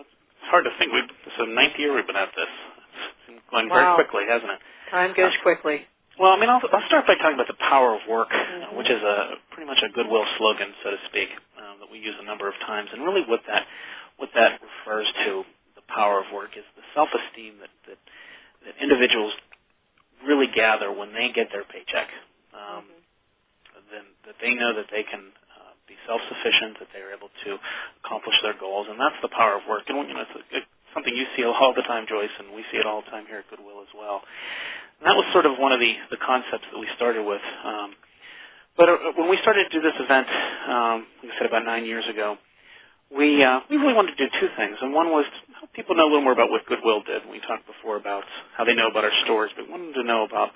it's 0.00 0.48
hard 0.48 0.64
to 0.64 0.70
think. 0.78 0.92
We've 0.92 1.10
this 1.26 1.34
is 1.36 1.44
the 1.44 1.52
ninth 1.52 1.74
year 1.76 1.92
we've 1.94 2.06
been 2.06 2.16
at 2.16 2.32
this. 2.32 2.48
It's 3.28 3.44
going 3.50 3.68
wow. 3.68 3.98
very 3.98 4.08
quickly, 4.08 4.24
hasn't 4.30 4.48
it? 4.48 4.60
Time 4.90 5.12
goes 5.12 5.34
uh, 5.36 5.42
quickly. 5.42 5.84
Well, 6.16 6.32
I 6.32 6.40
mean, 6.40 6.48
I'll, 6.48 6.62
I'll 6.72 6.86
start 6.88 7.04
by 7.04 7.20
talking 7.20 7.36
about 7.36 7.52
the 7.52 7.60
power 7.60 7.92
of 7.92 8.00
work, 8.08 8.32
mm-hmm. 8.32 8.78
which 8.78 8.88
is 8.88 9.02
a 9.02 9.36
pretty 9.52 9.68
much 9.68 9.82
a 9.84 9.92
goodwill 9.92 10.24
slogan, 10.38 10.72
so 10.80 10.96
to 10.96 11.00
speak, 11.12 11.28
um, 11.60 11.84
that 11.84 11.92
we 11.92 11.98
use 11.98 12.16
a 12.16 12.24
number 12.24 12.48
of 12.48 12.54
times. 12.64 12.88
And 12.94 13.04
really, 13.04 13.26
what 13.28 13.44
that 13.48 13.66
what 14.16 14.30
that 14.32 14.60
refers 14.64 15.06
to, 15.26 15.44
power 15.88 16.20
of 16.20 16.26
work, 16.34 16.56
is 16.56 16.64
the 16.76 16.82
self-esteem 16.94 17.58
that 17.60 17.72
that, 17.88 17.98
that 18.64 18.74
individuals 18.82 19.32
really 20.26 20.48
gather 20.54 20.92
when 20.92 21.12
they 21.12 21.30
get 21.32 21.48
their 21.52 21.64
paycheck. 21.64 22.08
Um, 22.54 22.84
mm-hmm. 22.84 23.02
Then 23.92 24.04
that 24.26 24.34
they 24.42 24.54
know 24.54 24.74
that 24.74 24.90
they 24.90 25.04
can 25.04 25.30
be 25.86 25.94
self-sufficient, 26.06 26.78
that 26.82 26.90
they're 26.92 27.14
able 27.14 27.30
to 27.46 27.50
accomplish 28.02 28.34
their 28.42 28.58
goals, 28.58 28.86
and 28.90 28.98
that's 28.98 29.18
the 29.22 29.30
power 29.30 29.54
of 29.54 29.62
work. 29.70 29.86
And 29.86 29.96
you 30.06 30.14
know, 30.14 30.26
it's, 30.26 30.34
a, 30.34 30.42
it's 30.58 30.70
something 30.92 31.14
you 31.14 31.26
see 31.38 31.44
all 31.46 31.72
the 31.74 31.86
time, 31.86 32.06
Joyce, 32.10 32.34
and 32.38 32.54
we 32.54 32.66
see 32.70 32.78
it 32.78 32.86
all 32.86 33.02
the 33.02 33.10
time 33.10 33.26
here 33.26 33.38
at 33.38 33.48
Goodwill 33.48 33.80
as 33.82 33.92
well. 33.94 34.22
And 34.98 35.06
that 35.06 35.14
was 35.14 35.24
sort 35.32 35.46
of 35.46 35.58
one 35.58 35.72
of 35.72 35.80
the 35.80 35.94
the 36.10 36.18
concepts 36.18 36.66
that 36.70 36.78
we 36.78 36.88
started 36.96 37.22
with. 37.24 37.42
Um, 37.64 37.94
but 38.76 38.88
uh, 38.90 38.96
when 39.16 39.30
we 39.30 39.38
started 39.40 39.70
to 39.70 39.72
do 39.72 39.80
this 39.80 39.96
event, 39.98 40.26
um, 40.68 41.06
like 41.22 41.32
I 41.32 41.38
said, 41.38 41.46
about 41.46 41.64
nine 41.64 41.86
years 41.86 42.04
ago, 42.10 42.36
we 43.14 43.44
uh, 43.44 43.60
we 43.70 43.76
really 43.76 43.94
wanted 43.94 44.18
to 44.18 44.20
do 44.26 44.30
two 44.40 44.50
things, 44.58 44.76
and 44.82 44.92
one 44.92 45.10
was 45.14 45.26
people 45.74 45.94
know 45.96 46.04
a 46.04 46.10
little 46.10 46.22
more 46.24 46.32
about 46.32 46.50
what 46.50 46.66
Goodwill 46.66 47.02
did. 47.02 47.22
We 47.30 47.40
talked 47.40 47.66
before 47.66 47.96
about 47.96 48.24
how 48.56 48.64
they 48.64 48.74
know 48.74 48.88
about 48.88 49.04
our 49.04 49.14
stores, 49.24 49.50
but 49.56 49.68
wanted 49.68 49.94
to 49.94 50.04
know 50.04 50.24
about 50.24 50.50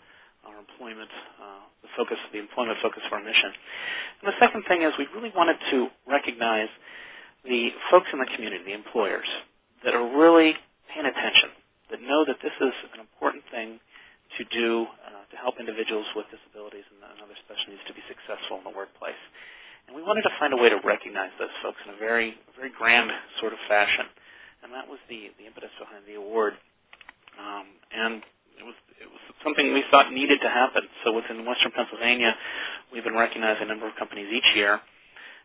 our 0.44 0.56
employment, 0.58 1.10
uh, 1.40 1.64
the 1.82 1.88
focus, 1.96 2.16
the 2.32 2.38
employment 2.38 2.78
focus 2.82 3.02
of 3.06 3.12
our 3.12 3.22
mission. 3.22 3.52
And 4.22 4.32
the 4.32 4.38
second 4.40 4.64
thing 4.68 4.82
is 4.82 4.92
we 4.98 5.08
really 5.14 5.32
wanted 5.34 5.56
to 5.70 5.88
recognize 6.06 6.68
the 7.44 7.70
folks 7.90 8.08
in 8.12 8.18
the 8.20 8.28
community, 8.36 8.64
the 8.64 8.76
employers, 8.76 9.28
that 9.84 9.94
are 9.94 10.04
really 10.04 10.56
paying 10.92 11.06
attention, 11.06 11.50
that 11.90 12.00
know 12.00 12.24
that 12.24 12.36
this 12.42 12.52
is 12.60 12.74
an 12.92 13.00
important 13.00 13.44
thing 13.50 13.80
to 14.38 14.44
do 14.52 14.86
uh, 14.86 15.24
to 15.32 15.36
help 15.36 15.58
individuals 15.58 16.06
with 16.14 16.26
disabilities 16.30 16.84
and, 16.92 17.00
and 17.02 17.18
other 17.24 17.34
special 17.42 17.72
needs 17.72 17.82
to 17.88 17.94
be 17.96 18.04
successful 18.06 18.60
in 18.60 18.64
the 18.64 18.74
workplace. 18.76 19.18
And 19.88 19.96
we 19.96 20.04
wanted 20.06 20.22
to 20.22 20.32
find 20.38 20.52
a 20.54 20.60
way 20.60 20.68
to 20.70 20.78
recognize 20.84 21.34
those 21.40 21.52
folks 21.64 21.80
in 21.82 21.94
a 21.94 21.98
very, 21.98 22.38
very 22.54 22.70
grand 22.70 23.10
sort 23.40 23.52
of 23.52 23.58
fashion. 23.66 24.06
Was 24.90 24.98
the, 25.06 25.30
the 25.38 25.46
impetus 25.46 25.70
behind 25.78 26.02
the 26.02 26.18
award. 26.18 26.58
Um, 27.38 27.66
and 27.94 28.18
it 28.58 28.66
was 28.66 28.74
it 28.98 29.06
was 29.06 29.22
something 29.46 29.70
we 29.72 29.86
thought 29.90 30.10
needed 30.10 30.42
to 30.42 30.50
happen. 30.50 30.82
So 31.06 31.14
within 31.14 31.46
Western 31.46 31.70
Pennsylvania, 31.70 32.34
we've 32.90 33.06
been 33.06 33.14
recognizing 33.14 33.64
a 33.64 33.70
number 33.70 33.86
of 33.86 33.94
companies 33.94 34.26
each 34.34 34.50
year. 34.58 34.82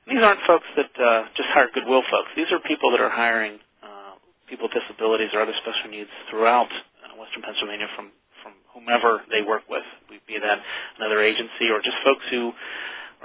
And 0.06 0.18
these 0.18 0.24
aren't 0.26 0.42
folks 0.50 0.66
that 0.76 0.92
uh, 0.98 1.30
just 1.38 1.50
hire 1.54 1.70
goodwill 1.74 2.02
folks. 2.10 2.34
These 2.36 2.50
are 2.52 2.60
people 2.66 2.90
that 2.92 3.02
are 3.02 3.14
hiring 3.14 3.62
uh, 3.86 4.18
people 4.50 4.66
with 4.66 4.76
disabilities 4.82 5.30
or 5.34 5.46
other 5.46 5.56
special 5.62 5.94
needs 5.94 6.10
throughout 6.30 6.70
uh, 7.06 7.14
Western 7.14 7.46
Pennsylvania 7.46 7.86
from 7.96 8.10
from 8.42 8.54
whomever 8.74 9.22
they 9.30 9.42
work 9.46 9.70
with, 9.70 9.86
be 10.10 10.38
that 10.42 10.60
another 10.98 11.22
agency 11.22 11.70
or 11.70 11.82
just 11.86 11.98
folks 12.04 12.26
who 12.30 12.54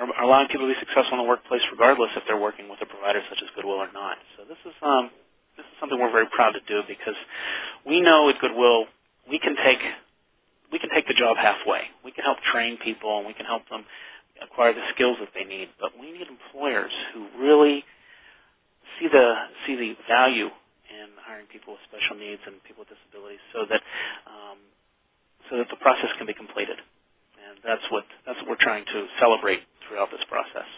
are 0.01 0.09
allowing 0.25 0.49
people 0.49 0.69
to 0.69 0.73
be 0.73 0.81
successful 0.81 1.17
in 1.17 1.25
the 1.25 1.29
workplace 1.29 1.61
regardless 1.73 2.09
if 2.17 2.25
they're 2.29 2.41
working 2.41 2.69
with 2.69 2.81
a 2.81 2.89
provider 2.89 3.21
such 3.29 3.41
as 3.43 3.49
Goodwill 3.57 3.81
or 3.81 3.93
not. 3.93 4.17
So 4.37 4.45
this 4.49 4.61
is 4.65 4.73
um, 4.81 5.11
something 5.81 5.99
we're 6.01 6.13
very 6.13 6.29
proud 6.35 6.53
to 6.53 6.61
do 6.69 6.83
because 6.89 7.17
we 7.87 8.01
know 8.01 8.29
at 8.31 8.41
Goodwill 8.41 8.87
we 9.31 9.39
can 9.41 9.57
take 9.65 9.81
we 10.73 10.79
can 10.79 10.91
take 10.95 11.09
the 11.09 11.15
job 11.15 11.37
halfway. 11.37 11.83
We 12.05 12.13
can 12.13 12.25
help 12.25 12.39
train 12.53 12.79
people 12.85 13.19
and 13.19 13.27
we 13.27 13.35
can 13.35 13.47
help 13.47 13.69
them 13.71 13.85
acquire 14.43 14.73
the 14.75 14.85
skills 14.95 15.19
that 15.21 15.31
they 15.35 15.45
need. 15.45 15.69
But 15.81 15.93
we 16.01 16.13
need 16.13 16.29
employers 16.29 16.93
who 17.15 17.27
really 17.41 17.85
see 19.01 19.09
the 19.13 19.35
see 19.67 19.77
the 19.77 19.95
value 20.09 20.47
in 20.49 21.09
hiring 21.27 21.47
people 21.49 21.75
with 21.75 21.83
special 21.91 22.17
needs 22.19 22.43
and 22.47 22.63
people 22.65 22.85
with 22.87 22.93
disabilities, 22.93 23.43
so 23.55 23.67
that 23.71 23.83
um, 24.29 24.59
so 25.51 25.59
that 25.59 25.69
the 25.71 25.81
process 25.83 26.11
can 26.19 26.27
be 26.27 26.35
completed. 26.35 26.79
And 27.39 27.59
that's 27.65 27.85
what 27.91 28.05
that's 28.27 28.39
what 28.43 28.49
we're 28.51 28.65
trying 28.65 28.85
to 28.87 28.99
celebrate 29.21 29.61
throughout 29.89 30.11
this 30.13 30.25
process. 30.29 30.69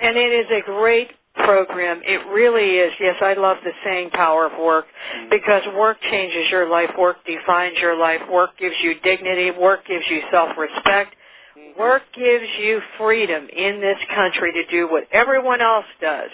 And 0.00 0.16
it 0.16 0.32
is 0.32 0.46
a 0.50 0.64
great 0.64 1.10
program. 1.34 2.00
It 2.04 2.26
really 2.28 2.76
is. 2.76 2.92
Yes, 3.00 3.16
I 3.20 3.34
love 3.34 3.58
the 3.64 3.72
saying 3.84 4.10
power 4.10 4.46
of 4.46 4.58
work 4.58 4.86
mm-hmm. 4.86 5.30
because 5.30 5.62
work 5.76 5.98
changes 6.10 6.50
your 6.50 6.68
life. 6.68 6.90
Work 6.98 7.18
defines 7.26 7.76
your 7.80 7.98
life. 7.98 8.20
Work 8.30 8.58
gives 8.58 8.76
you 8.82 8.94
dignity. 9.02 9.50
Work 9.50 9.86
gives 9.86 10.04
you 10.08 10.20
self-respect. 10.30 11.14
Mm-hmm. 11.58 11.80
Work 11.80 12.02
gives 12.14 12.46
you 12.60 12.80
freedom 12.98 13.48
in 13.54 13.80
this 13.80 13.98
country 14.14 14.52
to 14.52 14.66
do 14.70 14.88
what 14.90 15.04
everyone 15.12 15.60
else 15.60 15.86
does. 16.00 16.30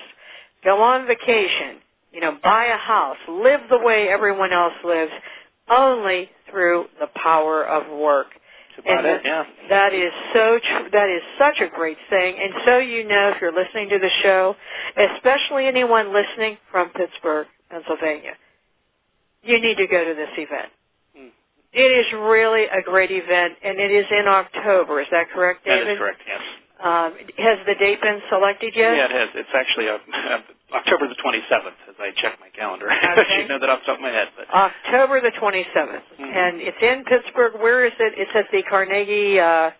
Go 0.65 0.83
on 0.83 1.07
vacation, 1.07 1.81
you 2.13 2.21
know, 2.21 2.37
buy 2.43 2.67
a 2.67 2.77
house, 2.77 3.17
live 3.29 3.61
the 3.71 3.79
way 3.79 4.09
everyone 4.09 4.53
else 4.53 4.75
lives 4.85 5.13
only 5.71 6.29
through 6.51 6.87
the 6.99 7.07
power 7.15 7.65
of 7.65 7.91
work. 7.99 8.27
And 8.87 9.07
it, 9.07 9.23
yeah. 9.25 9.45
that 9.69 9.95
is 9.95 10.13
so 10.33 10.59
tr- 10.59 10.89
that 10.93 11.09
is 11.09 11.23
such 11.39 11.61
a 11.61 11.69
great 11.75 11.99
thing. 12.09 12.37
And 12.41 12.53
so 12.65 12.79
you 12.79 13.07
know, 13.07 13.33
if 13.35 13.41
you're 13.41 13.53
listening 13.53 13.89
to 13.91 13.99
the 13.99 14.11
show, 14.23 14.55
especially 14.97 15.67
anyone 15.67 16.13
listening 16.13 16.59
from 16.71 16.91
Pittsburgh, 16.91 17.47
Pennsylvania, 17.71 18.33
you 19.43 19.61
need 19.61 19.77
to 19.77 19.87
go 19.87 20.05
to 20.05 20.15
this 20.15 20.31
event. 20.37 20.71
Hmm. 21.17 21.29
It 21.73 21.81
is 21.81 22.07
really 22.13 22.65
a 22.65 22.83
great 22.85 23.11
event, 23.11 23.55
and 23.63 23.79
it 23.79 23.91
is 23.91 24.07
in 24.11 24.27
October. 24.29 25.01
Is 25.01 25.09
that 25.11 25.31
correct, 25.33 25.65
David? 25.65 25.87
That 25.87 25.93
is 25.93 25.99
correct. 25.99 26.21
Yes. 26.27 26.41
Um, 26.83 27.13
has 27.37 27.59
the 27.67 27.75
date 27.79 28.01
been 28.01 28.21
selected 28.31 28.73
yet? 28.75 28.97
Yeah, 28.97 29.05
it 29.05 29.11
has. 29.11 29.29
It's 29.35 29.55
actually 29.55 29.89
uh, 29.89 30.39
October 30.73 31.09
the 31.09 31.19
27th, 31.19 31.79
as 31.89 31.97
I 31.99 32.11
check 32.17 32.39
my 32.41 32.49
calendar. 32.51 32.89
Okay. 33.11 33.23
I 33.23 33.41
should 33.41 33.49
know 33.49 33.59
that 33.59 33.69
off 33.69 33.81
the 33.81 33.87
top 33.87 33.97
of 33.99 34.03
my 34.03 34.11
head. 34.11 34.29
But. 34.37 34.47
October 34.55 35.21
the 35.21 35.33
27th. 35.33 35.67
Mm-hmm. 35.67 36.25
And 36.25 36.61
it's 36.61 36.79
in 36.81 37.05
Pittsburgh. 37.05 37.55
Where 37.61 37.87
is 37.87 37.93
it? 37.99 38.15
It's 38.17 38.31
at 38.35 38.47
the 38.53 38.63
Carnegie... 38.63 39.39
Uh, 39.41 39.71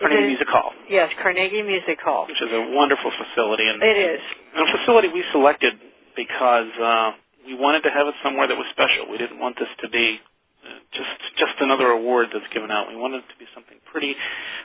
Carnegie 0.00 0.26
Music 0.28 0.48
Hall. 0.48 0.72
Yes, 0.88 1.12
Carnegie 1.22 1.62
Music 1.62 2.00
Hall. 2.02 2.26
Which 2.26 2.40
is 2.40 2.48
a 2.50 2.72
wonderful 2.74 3.12
facility. 3.12 3.68
And 3.68 3.82
it 3.82 3.96
is. 4.16 4.20
And 4.56 4.68
a 4.68 4.78
facility 4.78 5.08
we 5.08 5.22
selected 5.30 5.74
because 6.16 6.72
uh, 6.80 7.12
we 7.46 7.54
wanted 7.54 7.82
to 7.82 7.90
have 7.90 8.06
it 8.08 8.14
somewhere 8.24 8.48
that 8.48 8.56
was 8.56 8.66
special. 8.72 9.10
We 9.10 9.18
didn't 9.18 9.38
want 9.38 9.56
this 9.58 9.68
to 9.82 9.88
be 9.90 10.18
just 10.92 11.14
just 11.38 11.56
another 11.60 11.88
award 11.88 12.28
that's 12.32 12.46
given 12.52 12.70
out. 12.70 12.88
We 12.88 12.96
wanted 12.96 13.24
it 13.24 13.28
to 13.32 13.38
be 13.38 13.46
something 13.54 13.78
pretty 13.90 14.14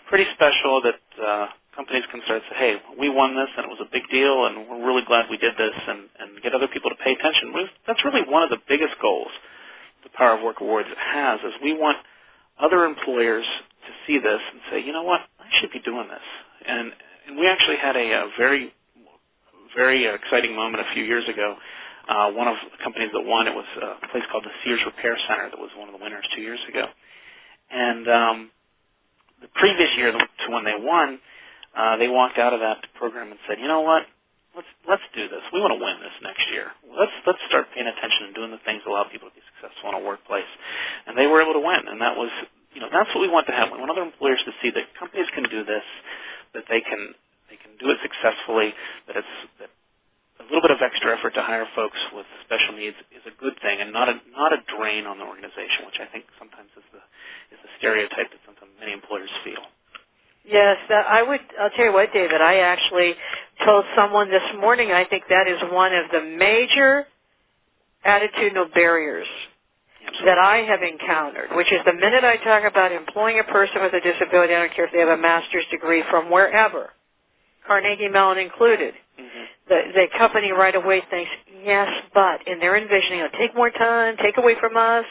pretty 0.09 0.25
special 0.33 0.81
that 0.83 0.99
uh, 1.21 1.47
companies 1.75 2.03
can 2.11 2.21
start 2.25 2.41
to 2.41 2.47
say, 2.53 2.57
hey, 2.57 2.73
we 2.99 3.09
won 3.09 3.35
this 3.35 3.49
and 3.57 3.65
it 3.65 3.69
was 3.69 3.83
a 3.83 3.91
big 3.91 4.03
deal 4.09 4.45
and 4.45 4.67
we're 4.69 4.87
really 4.87 5.03
glad 5.07 5.25
we 5.29 5.37
did 5.37 5.53
this 5.57 5.75
and, 5.87 6.07
and 6.19 6.41
get 6.41 6.55
other 6.55 6.67
people 6.67 6.89
to 6.89 6.99
pay 7.03 7.13
attention. 7.13 7.53
That's 7.87 8.03
really 8.05 8.23
one 8.27 8.43
of 8.43 8.49
the 8.49 8.59
biggest 8.67 8.95
goals 9.01 9.31
the 10.03 10.09
Power 10.15 10.37
of 10.37 10.43
Work 10.43 10.61
Awards 10.61 10.87
has 10.95 11.39
is 11.41 11.53
we 11.61 11.73
want 11.73 11.97
other 12.59 12.85
employers 12.85 13.45
to 13.45 13.91
see 14.07 14.19
this 14.19 14.39
and 14.51 14.61
say, 14.71 14.79
you 14.85 14.93
know 14.93 15.03
what, 15.03 15.21
I 15.39 15.49
should 15.59 15.71
be 15.71 15.79
doing 15.79 16.07
this. 16.07 16.25
And, 16.65 16.91
and 17.27 17.37
we 17.37 17.49
actually 17.49 17.77
had 17.77 17.95
a, 17.97 18.11
a 18.11 18.29
very, 18.37 18.73
very 19.75 20.05
exciting 20.05 20.55
moment 20.55 20.85
a 20.89 20.93
few 20.93 21.03
years 21.03 21.27
ago. 21.27 21.55
Uh, 22.07 22.31
one 22.31 22.47
of 22.47 22.55
the 22.69 22.83
companies 22.83 23.09
that 23.13 23.21
won, 23.21 23.47
it 23.47 23.55
was 23.55 23.65
a 23.81 24.07
place 24.13 24.23
called 24.31 24.45
the 24.45 24.53
Sears 24.63 24.81
Repair 24.85 25.17
Center 25.27 25.49
that 25.49 25.59
was 25.59 25.71
one 25.77 25.89
of 25.89 25.93
the 25.97 26.01
winners 26.03 26.25
two 26.35 26.41
years 26.41 26.59
ago. 26.69 26.85
And 27.71 28.07
um, 28.07 28.51
the 29.41 29.49
previous 29.55 29.89
year 29.97 30.11
to 30.11 30.47
when 30.53 30.63
they 30.65 30.77
won, 30.77 31.19
uh, 31.75 31.97
they 31.97 32.07
walked 32.07 32.37
out 32.37 32.53
of 32.53 32.61
that 32.61 32.85
program 32.95 33.31
and 33.31 33.39
said, 33.47 33.57
you 33.59 33.67
know 33.67 33.81
what? 33.81 34.05
Let's 34.55 34.71
let's 34.87 35.03
do 35.11 35.27
this. 35.27 35.43
We 35.51 35.59
want 35.59 35.75
to 35.75 35.81
win 35.83 35.99
this 35.99 36.15
next 36.23 36.47
year. 36.47 36.71
Let's 36.87 37.11
let's 37.27 37.43
start 37.51 37.67
paying 37.75 37.91
attention 37.91 38.31
and 38.31 38.33
doing 38.33 38.55
the 38.55 38.63
things 38.63 38.79
that 38.85 38.89
allow 38.89 39.03
people 39.03 39.27
to 39.27 39.35
be 39.35 39.43
successful 39.51 39.91
in 39.91 39.99
a 39.99 40.03
workplace. 40.07 40.47
And 41.03 41.19
they 41.19 41.27
were 41.27 41.43
able 41.43 41.59
to 41.59 41.63
win, 41.63 41.91
and 41.91 41.99
that 41.99 42.15
was 42.15 42.31
you 42.71 42.79
know 42.79 42.87
that's 42.87 43.11
what 43.11 43.19
we 43.19 43.27
want 43.27 43.51
to 43.51 43.55
have. 43.55 43.67
We 43.67 43.83
want 43.83 43.91
other 43.91 44.07
employers 44.07 44.39
to 44.47 44.55
see 44.63 44.71
that 44.71 44.95
companies 44.95 45.27
can 45.35 45.43
do 45.51 45.67
this, 45.67 45.83
that 46.55 46.71
they 46.71 46.79
can 46.79 47.11
they 47.51 47.59
can 47.59 47.75
do 47.83 47.91
it 47.91 47.99
successfully, 47.99 48.71
that 49.11 49.19
it's 49.19 49.35
that 49.59 49.75
a 50.45 50.53
little 50.53 50.61
bit 50.61 50.71
of 50.71 50.81
extra 50.81 51.17
effort 51.17 51.33
to 51.33 51.41
hire 51.41 51.65
folks 51.75 51.97
with 52.13 52.25
special 52.45 52.77
needs 52.77 52.95
is 53.09 53.25
a 53.25 53.33
good 53.41 53.53
thing 53.61 53.81
and 53.81 53.91
not 53.91 54.09
a 54.09 54.21
not 54.31 54.53
a 54.53 54.61
drain 54.77 55.05
on 55.05 55.17
the 55.17 55.25
organization, 55.25 55.89
which 55.89 55.97
I 55.97 56.05
think 56.13 56.25
sometimes 56.37 56.69
is 56.77 56.85
the 56.93 57.01
is 57.49 57.59
the 57.65 57.71
stereotype 57.81 58.29
that 58.29 58.41
sometimes 58.45 58.71
many 58.79 58.93
employers 58.93 59.29
feel. 59.43 59.65
Yes, 60.45 60.77
that, 60.89 61.05
I 61.09 61.23
would. 61.23 61.41
I'll 61.59 61.71
tell 61.71 61.85
you 61.85 61.93
what, 61.93 62.13
David. 62.13 62.41
I 62.41 62.61
actually 62.61 63.15
told 63.65 63.85
someone 63.95 64.29
this 64.29 64.45
morning. 64.59 64.91
I 64.91 65.05
think 65.05 65.23
that 65.29 65.47
is 65.47 65.57
one 65.73 65.93
of 65.93 66.11
the 66.11 66.21
major 66.21 67.05
attitudinal 68.05 68.71
barriers 68.73 69.27
that 70.23 70.37
I 70.37 70.57
have 70.57 70.81
encountered, 70.83 71.49
which 71.55 71.71
is 71.71 71.79
the 71.85 71.93
minute 71.93 72.23
I 72.23 72.37
talk 72.37 72.63
about 72.63 72.91
employing 72.91 73.39
a 73.39 73.51
person 73.51 73.81
with 73.81 73.93
a 73.93 74.01
disability, 74.01 74.53
I 74.53 74.59
don't 74.59 74.75
care 74.75 74.85
if 74.85 74.91
they 74.93 74.99
have 74.99 75.09
a 75.09 75.17
master's 75.17 75.65
degree 75.71 76.03
from 76.09 76.29
wherever, 76.29 76.91
Carnegie 77.65 78.07
Mellon 78.07 78.37
included. 78.37 78.93
Mm-hmm. 79.19 79.45
the, 79.69 79.79
the 79.95 80.07
company 80.17 80.51
right 80.51 80.75
away 80.75 81.03
thinks, 81.09 81.31
yes, 81.63 81.89
but, 82.13 82.41
and 82.47 82.61
they're 82.61 82.77
envisioning, 82.77 83.19
know, 83.19 83.29
take 83.39 83.55
more 83.55 83.71
time, 83.71 84.15
take 84.21 84.37
away 84.37 84.55
from 84.59 84.77
us, 84.77 85.05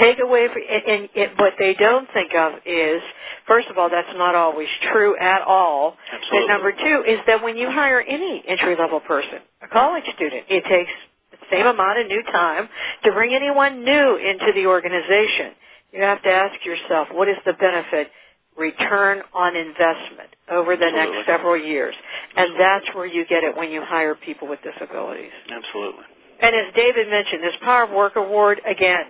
take 0.00 0.18
away 0.20 0.48
from, 0.48 0.62
and, 0.70 0.82
and 0.84 1.08
it, 1.14 1.30
what 1.38 1.54
they 1.58 1.74
don't 1.74 2.08
think 2.14 2.34
of 2.34 2.54
is, 2.66 3.02
first 3.46 3.68
of 3.68 3.78
all, 3.78 3.90
that's 3.90 4.08
not 4.16 4.34
always 4.34 4.68
true 4.92 5.16
at 5.18 5.42
all. 5.42 5.96
Absolutely. 6.12 6.38
And 6.38 6.48
number 6.48 6.72
two 6.72 7.04
is 7.12 7.20
that 7.28 7.42
when 7.44 7.56
you 7.56 7.70
hire 7.70 8.00
any 8.00 8.42
entry-level 8.48 9.00
person, 9.00 9.40
a 9.62 9.68
college 9.68 10.04
student, 10.16 10.46
it 10.48 10.64
takes 10.64 10.92
the 11.32 11.38
same 11.52 11.66
amount 11.66 12.00
of 12.00 12.08
new 12.08 12.22
time 12.32 12.68
to 13.04 13.12
bring 13.12 13.34
anyone 13.34 13.84
new 13.84 14.16
into 14.16 14.52
the 14.54 14.66
organization. 14.66 15.52
You 15.92 16.02
have 16.02 16.22
to 16.22 16.30
ask 16.30 16.64
yourself, 16.66 17.08
what 17.12 17.28
is 17.28 17.36
the 17.46 17.54
benefit? 17.54 18.08
return 18.56 19.22
on 19.34 19.56
investment 19.56 20.33
over 20.50 20.76
the 20.76 20.84
Absolutely. 20.84 21.16
next 21.16 21.26
several 21.26 21.56
years. 21.56 21.94
And 22.36 22.58
that's 22.58 22.86
where 22.94 23.06
you 23.06 23.24
get 23.26 23.44
it 23.44 23.56
when 23.56 23.70
you 23.70 23.82
hire 23.82 24.14
people 24.14 24.48
with 24.48 24.60
disabilities. 24.62 25.32
Absolutely. 25.50 26.04
And 26.40 26.54
as 26.54 26.74
David 26.74 27.08
mentioned, 27.08 27.42
this 27.42 27.54
Power 27.62 27.84
of 27.84 27.90
Work 27.90 28.16
Award, 28.16 28.60
again, 28.68 29.04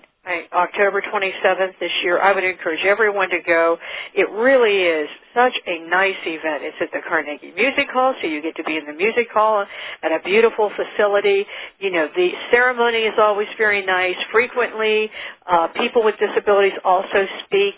October 0.52 1.02
27th 1.02 1.78
this 1.80 1.90
year, 2.02 2.18
I 2.20 2.32
would 2.32 2.44
encourage 2.44 2.84
everyone 2.84 3.28
to 3.30 3.40
go. 3.46 3.76
It 4.14 4.30
really 4.30 4.82
is 4.82 5.08
such 5.34 5.52
a 5.66 5.86
nice 5.88 6.16
event. 6.24 6.62
It's 6.62 6.76
at 6.80 6.88
the 6.92 7.00
Carnegie 7.06 7.52
Music 7.54 7.88
Hall, 7.92 8.14
so 8.20 8.26
you 8.26 8.40
get 8.40 8.56
to 8.56 8.64
be 8.64 8.78
in 8.78 8.86
the 8.86 8.94
music 8.94 9.28
hall 9.32 9.66
at 10.02 10.12
a 10.12 10.20
beautiful 10.24 10.70
facility. 10.76 11.44
You 11.78 11.90
know, 11.90 12.08
the 12.16 12.30
ceremony 12.50 13.00
is 13.02 13.14
always 13.18 13.48
very 13.58 13.84
nice. 13.84 14.16
Frequently, 14.32 15.10
uh, 15.46 15.68
people 15.68 16.02
with 16.02 16.14
disabilities 16.18 16.78
also 16.84 17.26
speak 17.44 17.74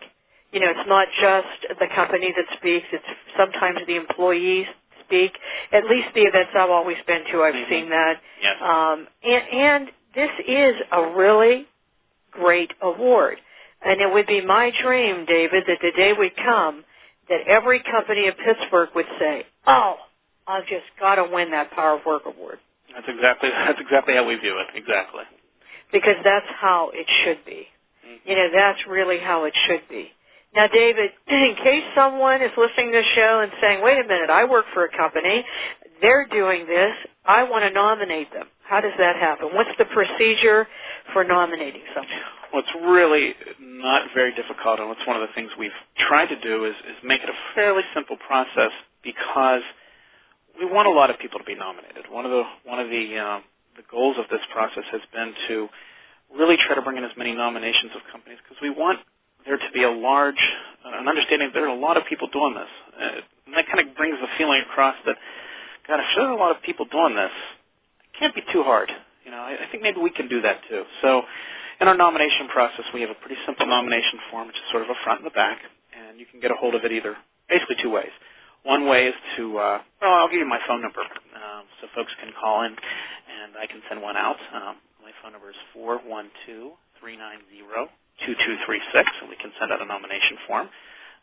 you 0.52 0.60
know, 0.60 0.70
it's 0.70 0.88
not 0.88 1.08
just 1.20 1.78
the 1.80 1.86
company 1.94 2.32
that 2.36 2.56
speaks, 2.56 2.86
it's 2.92 3.04
sometimes 3.36 3.78
the 3.86 3.96
employees 3.96 4.66
speak. 5.04 5.32
At 5.72 5.84
least 5.84 6.08
the 6.14 6.22
events 6.22 6.50
I've 6.54 6.70
always 6.70 6.96
been 7.06 7.24
to, 7.32 7.42
I've 7.42 7.54
mm-hmm. 7.54 7.70
seen 7.70 7.90
that. 7.90 8.14
Yes. 8.42 8.56
Um, 8.62 9.06
and, 9.22 9.42
and 9.52 9.88
this 10.14 10.30
is 10.46 10.74
a 10.92 11.10
really 11.16 11.66
great 12.30 12.72
award. 12.82 13.38
And 13.84 14.00
it 14.00 14.12
would 14.12 14.26
be 14.26 14.44
my 14.44 14.72
dream, 14.82 15.26
David, 15.26 15.64
that 15.66 15.78
the 15.82 15.92
day 15.96 16.12
would 16.12 16.34
come 16.36 16.84
that 17.28 17.40
every 17.46 17.82
company 17.82 18.26
in 18.26 18.32
Pittsburgh 18.32 18.90
would 18.94 19.06
say, 19.18 19.44
oh, 19.66 19.96
I've 20.46 20.66
just 20.66 20.84
got 21.00 21.16
to 21.16 21.28
win 21.30 21.50
that 21.50 21.70
Power 21.72 21.98
of 21.98 22.06
Work 22.06 22.22
Award. 22.26 22.58
That's 22.94 23.06
exactly 23.08 23.50
that's 23.66 23.80
exactly 23.80 24.14
how 24.14 24.26
we 24.26 24.36
view 24.36 24.58
it. 24.58 24.66
Exactly. 24.74 25.24
Because 25.92 26.16
that's 26.24 26.46
how 26.60 26.90
it 26.94 27.06
should 27.24 27.44
be. 27.44 27.66
Mm-hmm. 28.06 28.30
You 28.30 28.36
know, 28.36 28.48
that's 28.54 28.78
really 28.88 29.18
how 29.18 29.44
it 29.44 29.54
should 29.66 29.82
be. 29.88 30.10
Now, 30.56 30.66
David, 30.68 31.10
in 31.28 31.54
case 31.62 31.84
someone 31.94 32.40
is 32.40 32.50
listening 32.56 32.92
to 32.92 32.98
the 32.98 33.04
show 33.14 33.40
and 33.42 33.52
saying, 33.60 33.84
wait 33.84 33.98
a 33.98 34.08
minute, 34.08 34.30
I 34.30 34.44
work 34.44 34.64
for 34.72 34.84
a 34.86 34.96
company, 34.96 35.44
they're 36.00 36.26
doing 36.26 36.66
this, 36.66 36.92
I 37.24 37.44
want 37.44 37.64
to 37.64 37.70
nominate 37.70 38.32
them. 38.32 38.46
How 38.66 38.80
does 38.80 38.92
that 38.98 39.16
happen? 39.16 39.50
What's 39.52 39.70
the 39.78 39.84
procedure 39.84 40.66
for 41.12 41.24
nominating 41.24 41.82
someone? 41.94 42.10
Well, 42.52 42.62
it's 42.64 42.86
really 42.88 43.34
not 43.60 44.08
very 44.14 44.34
difficult, 44.34 44.80
and 44.80 44.90
it's 44.90 45.06
one 45.06 45.20
of 45.20 45.28
the 45.28 45.34
things 45.34 45.50
we've 45.58 45.76
tried 46.08 46.26
to 46.26 46.40
do 46.40 46.64
is, 46.64 46.74
is 46.88 46.96
make 47.04 47.22
it 47.22 47.28
a 47.28 47.38
fairly 47.54 47.82
simple 47.94 48.16
process 48.26 48.70
because 49.04 49.62
we 50.58 50.64
want 50.64 50.88
a 50.88 50.90
lot 50.90 51.10
of 51.10 51.18
people 51.18 51.38
to 51.38 51.44
be 51.44 51.54
nominated. 51.54 52.06
One 52.10 52.24
of 52.24 52.30
the 52.30 52.42
one 52.64 52.80
of 52.80 52.88
the 52.88 53.18
uh, 53.18 53.40
the 53.76 53.82
goals 53.90 54.16
of 54.18 54.24
this 54.30 54.40
process 54.52 54.84
has 54.90 55.02
been 55.12 55.34
to 55.48 55.68
really 56.34 56.56
try 56.56 56.74
to 56.74 56.82
bring 56.82 56.96
in 56.96 57.04
as 57.04 57.12
many 57.18 57.34
nominations 57.34 57.92
of 57.94 58.00
companies 58.10 58.38
because 58.42 58.56
we 58.62 58.70
want 58.70 58.98
there 59.46 59.56
to 59.56 59.70
be 59.72 59.84
a 59.84 59.90
large, 59.90 60.40
uh, 60.84 60.98
an 60.98 61.08
understanding 61.08 61.48
that 61.48 61.54
there 61.54 61.64
are 61.64 61.76
a 61.76 61.80
lot 61.80 61.96
of 61.96 62.04
people 62.08 62.28
doing 62.32 62.54
this. 62.54 62.72
Uh, 62.98 63.20
and 63.46 63.54
that 63.54 63.66
kind 63.66 63.80
of 63.80 63.96
brings 63.96 64.18
the 64.20 64.28
feeling 64.38 64.62
across 64.68 64.96
that, 65.06 65.16
God, 65.88 66.00
if 66.00 66.06
there 66.16 66.26
are 66.26 66.32
a 66.32 66.36
lot 66.36 66.54
of 66.54 66.62
people 66.62 66.86
doing 66.90 67.14
this, 67.14 67.30
it 68.02 68.18
can't 68.18 68.34
be 68.34 68.42
too 68.52 68.62
hard. 68.62 68.90
You 69.24 69.30
know, 69.30 69.38
I, 69.38 69.66
I 69.66 69.70
think 69.70 69.82
maybe 69.82 70.00
we 70.00 70.10
can 70.10 70.28
do 70.28 70.42
that 70.42 70.60
too. 70.68 70.82
So 71.02 71.22
in 71.80 71.88
our 71.88 71.96
nomination 71.96 72.48
process, 72.48 72.84
we 72.92 73.00
have 73.02 73.10
a 73.10 73.18
pretty 73.22 73.36
simple 73.46 73.66
nomination 73.66 74.18
form, 74.30 74.48
which 74.48 74.56
is 74.56 74.66
sort 74.70 74.82
of 74.82 74.90
a 74.90 74.98
front 75.04 75.20
and 75.20 75.28
a 75.28 75.34
back, 75.34 75.58
and 75.94 76.18
you 76.18 76.26
can 76.26 76.40
get 76.40 76.50
a 76.50 76.58
hold 76.58 76.74
of 76.74 76.84
it 76.84 76.92
either, 76.92 77.16
basically 77.48 77.76
two 77.82 77.90
ways. 77.90 78.10
One 78.64 78.88
way 78.88 79.06
is 79.06 79.14
to, 79.36 79.58
uh, 79.58 79.78
well, 80.02 80.14
I'll 80.14 80.28
give 80.28 80.40
you 80.40 80.48
my 80.48 80.58
phone 80.66 80.82
number 80.82 81.00
um, 81.00 81.64
so 81.80 81.86
folks 81.94 82.10
can 82.18 82.32
call 82.40 82.64
in 82.64 82.72
and 82.74 83.54
I 83.60 83.66
can 83.66 83.80
send 83.88 84.02
one 84.02 84.16
out. 84.16 84.36
Um, 84.52 84.76
my 85.02 85.12
phone 85.22 85.32
number 85.32 85.50
is 85.50 85.56
four 85.72 85.98
one 85.98 86.30
two 86.46 86.72
three 87.00 87.16
nine 87.16 87.38
zero 87.54 87.88
two 88.24 88.34
two 88.46 88.56
three 88.66 88.80
six, 88.92 89.10
and 89.20 89.28
we 89.30 89.36
can 89.36 89.50
send 89.60 89.72
out 89.72 89.82
a 89.82 89.86
nomination 89.86 90.36
form. 90.46 90.68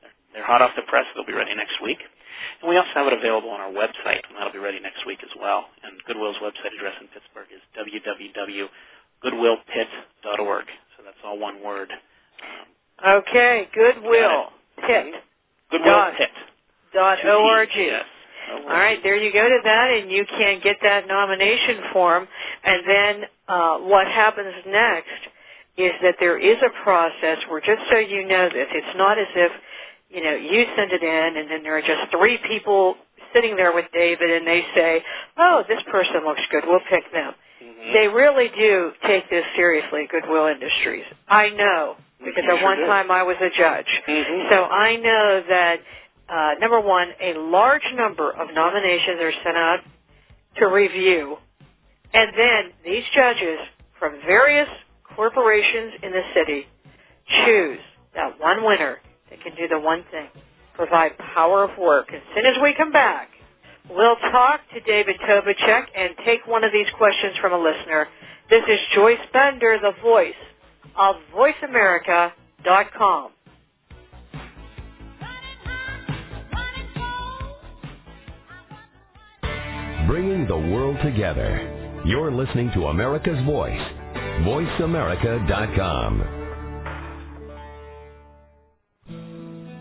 They're, 0.02 0.12
they're 0.34 0.46
hot 0.46 0.62
off 0.62 0.72
the 0.76 0.84
press. 0.88 1.06
They'll 1.16 1.26
be 1.26 1.34
ready 1.34 1.56
next 1.56 1.82
week. 1.82 2.00
And 2.62 2.70
we 2.70 2.78
also 2.78 2.90
have 2.96 3.08
it 3.08 3.14
available 3.14 3.50
on 3.50 3.60
our 3.62 3.72
website, 3.72 4.22
and 4.28 4.36
that'll 4.38 4.52
be 4.54 4.60
ready 4.60 4.80
next 4.80 5.06
week 5.08 5.20
as 5.24 5.30
well. 5.40 5.66
And 5.84 5.94
Goodwill's 6.08 6.38
website 6.44 6.74
address 6.76 6.94
in 7.02 7.08
Pittsburgh 7.10 7.48
is 7.54 7.62
www.goodwillpitt.org. 7.78 10.66
So 10.98 11.04
that's 11.06 11.18
all 11.26 11.38
one 11.40 11.64
word. 11.64 11.92
Um, 11.92 12.68
Okay, 13.06 13.68
Goodwill 13.74 14.52
Pit 14.88 15.14
Goodwill. 15.72 16.12
Pitt. 16.18 16.30
dot 16.94 17.26
org. 17.26 17.70
Yes. 17.76 18.06
All 18.52 18.66
right, 18.70 19.00
there 19.04 19.16
you 19.18 19.32
go 19.34 19.48
to 19.50 19.60
that, 19.64 19.90
and 19.92 20.12
you 20.12 20.26
can 20.26 20.60
get 20.64 20.78
that 20.84 21.08
nomination 21.08 21.78
form. 21.94 22.28
And 22.64 22.84
then 22.88 23.24
uh, 23.48 23.78
what 23.80 24.08
happens 24.08 24.54
next 24.68 25.10
is 25.78 25.92
that 26.04 26.16
there 26.20 26.38
is 26.38 26.58
a 26.62 26.84
process 26.84 27.40
where, 27.50 27.62
just 27.62 27.82
so 27.92 27.98
you 27.98 28.28
know 28.28 28.50
this, 28.50 28.68
it's 28.72 28.98
not 28.98 29.18
as 29.20 29.28
if 29.36 29.52
you 30.10 30.24
know 30.24 30.34
you 30.36 30.66
send 30.76 30.92
it 30.92 31.04
in, 31.04 31.38
and 31.38 31.50
then 31.52 31.64
there 31.64 31.78
are 31.78 31.82
just 31.82 32.12
three 32.12 32.38
people 32.48 32.96
sitting 33.34 33.56
there 33.56 33.74
with 33.74 33.86
David, 33.94 34.30
and 34.32 34.48
they 34.48 34.64
say, 34.76 35.04
"Oh, 35.38 35.64
this 35.68 35.82
person 35.92 36.24
looks 36.26 36.42
good. 36.52 36.64
We'll 36.68 36.82
pick 36.90 37.12
them." 37.12 37.34
Mhm. 37.64 37.94
They 37.94 38.08
really 38.08 38.50
do 38.50 38.94
take 39.06 39.30
this 39.30 39.46
seriously, 39.56 40.08
Goodwill 40.08 40.48
Industries. 40.48 41.06
I 41.28 41.50
know 41.50 41.98
because 42.24 42.44
at 42.46 42.58
sure 42.58 42.64
one 42.64 42.78
do. 42.78 42.86
time 42.86 43.12
I 43.12 43.24
was 43.24 43.38
a 43.42 43.50
judge. 43.50 43.90
Mhm. 44.08 44.50
So 44.50 44.66
I 44.66 44.96
know 44.98 45.42
that 45.50 45.82
uh, 46.30 46.56
number 46.60 46.80
one, 46.80 47.14
a 47.20 47.34
large 47.34 47.92
number 47.94 48.32
of 48.32 48.54
nominations 48.54 49.22
are 49.22 49.32
sent 49.44 49.58
out 49.58 49.80
to 50.58 50.68
review, 50.68 51.38
and 52.14 52.32
then 52.38 52.74
these 52.86 53.04
judges 53.14 53.60
from 54.00 54.20
various 54.22 54.70
corporations 55.16 55.94
in 56.04 56.12
the 56.12 56.22
city 56.34 56.68
choose 57.46 57.80
that 58.16 58.40
one 58.40 58.64
winner 58.66 58.98
that 59.30 59.42
can 59.42 59.56
do 59.56 59.68
the 59.68 59.80
one 59.80 60.04
thing, 60.12 60.28
provide 60.76 61.18
power 61.18 61.64
of 61.64 61.78
work. 61.78 62.14
As 62.14 62.22
soon 62.36 62.46
as 62.46 62.56
we 62.62 62.74
come 62.76 62.92
back, 62.92 63.30
we'll 63.90 64.16
talk 64.32 64.62
to 64.74 64.80
David 64.82 65.16
Tobiczyk 65.28 65.86
and 65.96 66.12
take 66.26 66.46
one 66.48 66.64
of 66.64 66.72
these 66.72 66.88
questions 66.98 67.36
from 67.42 67.54
a 67.54 67.58
listener. 67.58 68.08
This 68.50 68.64
is 68.68 68.80
Joyce 68.94 69.18
Bender, 69.32 69.78
the 69.82 69.94
voice 70.02 70.34
of 70.96 71.16
VoiceAmerica.com. 71.36 73.32
Bringing 80.08 80.46
the 80.48 80.58
world 80.58 80.98
together. 81.02 82.02
You're 82.06 82.32
listening 82.32 82.70
to 82.74 82.88
America's 82.88 83.44
Voice. 83.46 83.82
VoiceAmerica.com. 84.42 86.43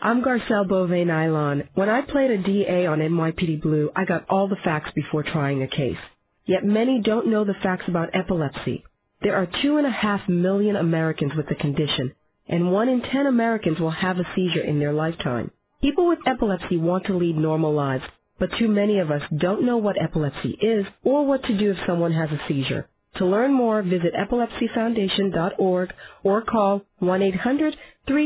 I'm 0.00 0.22
Garcelle 0.22 0.68
Beauvais 0.68 1.04
Nilon. 1.06 1.66
When 1.74 1.88
I 1.88 2.02
played 2.02 2.30
a 2.30 2.36
DA 2.42 2.84
on 2.86 2.98
NYPD 2.98 3.62
Blue, 3.62 3.90
I 3.96 4.04
got 4.04 4.26
all 4.28 4.48
the 4.48 4.56
facts 4.62 4.90
before 4.94 5.22
trying 5.22 5.62
a 5.62 5.66
case. 5.66 5.96
Yet 6.44 6.62
many 6.62 7.00
don't 7.00 7.28
know 7.28 7.44
the 7.44 7.54
facts 7.62 7.84
about 7.88 8.10
epilepsy. 8.14 8.84
There 9.22 9.34
are 9.36 9.48
two 9.62 9.78
and 9.78 9.86
a 9.86 9.90
half 9.90 10.28
million 10.28 10.76
Americans 10.76 11.32
with 11.34 11.48
the 11.48 11.54
condition, 11.54 12.12
and 12.48 12.72
one 12.72 12.88
in 12.88 13.02
ten 13.02 13.26
Americans 13.26 13.80
will 13.80 13.90
have 13.90 14.18
a 14.18 14.28
seizure 14.34 14.62
in 14.62 14.78
their 14.78 14.92
lifetime. 14.92 15.50
People 15.80 16.06
with 16.08 16.18
epilepsy 16.26 16.76
want 16.76 17.06
to 17.06 17.16
lead 17.16 17.36
normal 17.36 17.72
lives, 17.72 18.04
but 18.38 18.50
too 18.58 18.68
many 18.68 18.98
of 18.98 19.10
us 19.10 19.22
don't 19.36 19.64
know 19.64 19.76
what 19.76 20.00
epilepsy 20.00 20.56
is 20.60 20.86
or 21.02 21.26
what 21.26 21.42
to 21.44 21.56
do 21.56 21.72
if 21.72 21.78
someone 21.86 22.12
has 22.12 22.30
a 22.30 22.40
seizure. 22.48 22.88
To 23.16 23.26
learn 23.26 23.52
more, 23.52 23.82
visit 23.82 24.12
epilepsyfoundation.org 24.14 25.92
or 26.24 26.42
call 26.42 26.82
1-800-332-1000. 27.00 27.76
Thank 28.08 28.24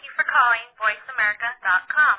you 0.00 0.10
for 0.16 0.24
calling 0.24 0.64
VoiceAmerica.com. 0.80 2.16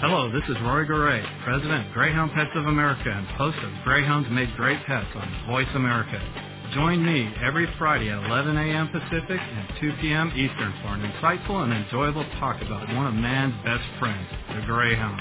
Hello, 0.00 0.30
this 0.32 0.44
is 0.48 0.56
Roy 0.62 0.84
Garay, 0.84 1.24
President 1.44 1.86
of 1.86 1.92
Greyhound 1.94 2.32
Pets 2.32 2.50
of 2.54 2.66
America 2.66 3.10
and 3.10 3.26
host 3.28 3.58
of 3.58 3.84
Greyhounds 3.84 4.28
Make 4.30 4.54
Great 4.56 4.84
Pets 4.86 5.08
on 5.14 5.46
Voice 5.46 5.68
America. 5.74 6.49
Join 6.74 7.04
me 7.04 7.26
every 7.42 7.66
Friday 7.78 8.10
at 8.10 8.22
11 8.30 8.56
a.m. 8.56 8.86
Pacific 8.94 9.42
and 9.42 9.66
2 9.80 9.90
p.m. 10.00 10.30
Eastern 10.38 10.70
for 10.78 10.94
an 10.94 11.02
insightful 11.02 11.66
and 11.66 11.72
enjoyable 11.74 12.22
talk 12.38 12.62
about 12.62 12.86
one 12.94 13.10
of 13.10 13.14
man's 13.14 13.58
best 13.66 13.82
friends, 13.98 14.22
the 14.54 14.62
Greyhound. 14.70 15.18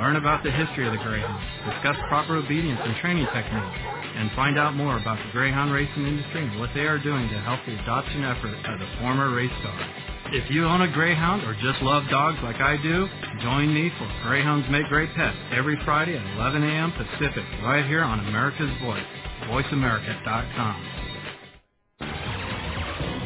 Learn 0.00 0.16
about 0.16 0.42
the 0.42 0.50
history 0.50 0.86
of 0.88 0.96
the 0.96 1.04
Greyhound, 1.04 1.36
discuss 1.68 1.96
proper 2.08 2.36
obedience 2.40 2.80
and 2.82 2.96
training 3.04 3.28
techniques, 3.36 3.80
and 4.16 4.32
find 4.32 4.56
out 4.56 4.80
more 4.80 4.96
about 4.96 5.20
the 5.20 5.30
Greyhound 5.30 5.76
racing 5.76 6.08
industry 6.08 6.48
and 6.48 6.58
what 6.58 6.70
they 6.72 6.88
are 6.88 6.98
doing 6.98 7.28
to 7.28 7.38
help 7.44 7.60
the 7.68 7.76
adoption 7.84 8.24
effort 8.24 8.56
of 8.56 8.80
the 8.80 8.88
former 9.04 9.28
race 9.28 9.52
dog. 9.60 9.84
If 10.32 10.50
you 10.50 10.64
own 10.64 10.80
a 10.80 10.88
Greyhound 10.88 11.44
or 11.44 11.52
just 11.60 11.84
love 11.84 12.08
dogs 12.08 12.38
like 12.42 12.64
I 12.64 12.80
do, 12.80 13.04
join 13.44 13.74
me 13.74 13.92
for 14.00 14.08
Greyhounds 14.24 14.64
Make 14.72 14.88
Great 14.88 15.12
Pets 15.12 15.36
every 15.52 15.76
Friday 15.84 16.16
at 16.16 16.24
11 16.36 16.64
a.m. 16.64 16.92
Pacific, 16.96 17.44
right 17.60 17.84
here 17.84 18.02
on 18.02 18.20
America's 18.24 18.72
Voice, 18.80 19.04
voiceamerica.com. 19.46 20.84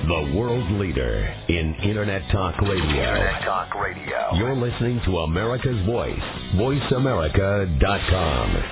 The 0.08 0.32
world 0.36 0.68
leader 0.80 1.32
in 1.48 1.74
Internet 1.76 2.28
Talk 2.32 2.60
Radio. 2.60 2.80
Internet 2.80 3.42
Talk 3.42 3.72
Radio. 3.76 4.34
You're 4.34 4.56
listening 4.56 5.00
to 5.04 5.18
America's 5.18 5.80
Voice. 5.86 6.18
VoiceAmerica.com. 6.56 8.64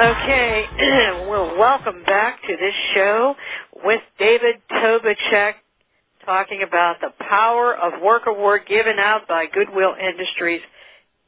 Okay, 0.00 0.64
well, 1.28 1.58
welcome 1.58 2.02
back 2.04 2.40
to 2.42 2.56
this 2.56 2.74
show 2.94 3.34
with 3.84 4.00
David 4.18 4.56
Tobiczyk 4.70 5.54
talking 6.24 6.62
about 6.66 6.96
the 7.02 7.10
power 7.28 7.76
of 7.76 8.02
work 8.02 8.22
award 8.26 8.62
given 8.68 8.98
out 8.98 9.28
by 9.28 9.46
Goodwill 9.52 9.94
Industries. 10.00 10.62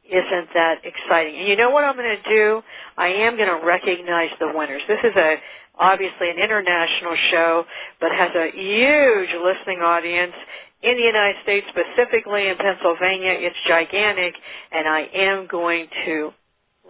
Isn't 0.07 0.49
that 0.55 0.77
exciting? 0.85 1.37
And 1.41 1.49
you 1.49 1.57
know 1.57 1.71
what 1.71 1.85
I'm 1.85 1.97
going 1.97 2.17
to 2.25 2.31
do? 2.31 2.63
I 2.97 3.09
am 3.09 3.37
going 3.37 3.49
to 3.49 3.67
recognize 3.67 4.31
the 4.41 4.53
winners. 4.55 4.83
This 4.89 5.01
is 5.05 5.17
a, 5.17 5.37
obviously 5.79 6.31
an 6.31 6.39
international 6.39 7.17
show, 7.31 7.65
but 8.01 8.13
has 8.13 8.31
a 8.35 8.51
huge 8.57 9.31
listening 9.45 9.81
audience 9.81 10.35
in 10.83 10.97
the 10.97 11.03
United 11.05 11.37
States, 11.43 11.67
specifically 11.71 12.49
in 12.49 12.57
Pennsylvania. 12.57 13.33
It's 13.39 13.57
gigantic, 13.69 14.35
and 14.73 14.89
I 14.89 15.03
am 15.15 15.49
going 15.49 15.89
to 16.07 16.33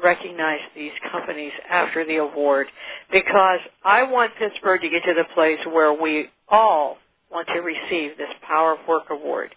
recognize 0.03 0.61
these 0.75 0.93
companies 1.11 1.53
after 1.71 2.05
the 2.05 2.17
award 2.17 2.67
because 3.13 3.61
I 3.85 4.03
want 4.03 4.33
Pittsburgh 4.39 4.81
to 4.81 4.89
get 4.89 5.03
to 5.05 5.15
the 5.15 5.25
place 5.35 5.59
where 5.67 5.93
we 5.93 6.29
all 6.49 6.99
want 7.31 7.49
to 7.49 7.61
receive 7.61 8.17
this 8.17 8.31
Power 8.47 8.73
of 8.73 8.79
Work 8.89 9.05
Award. 9.11 9.55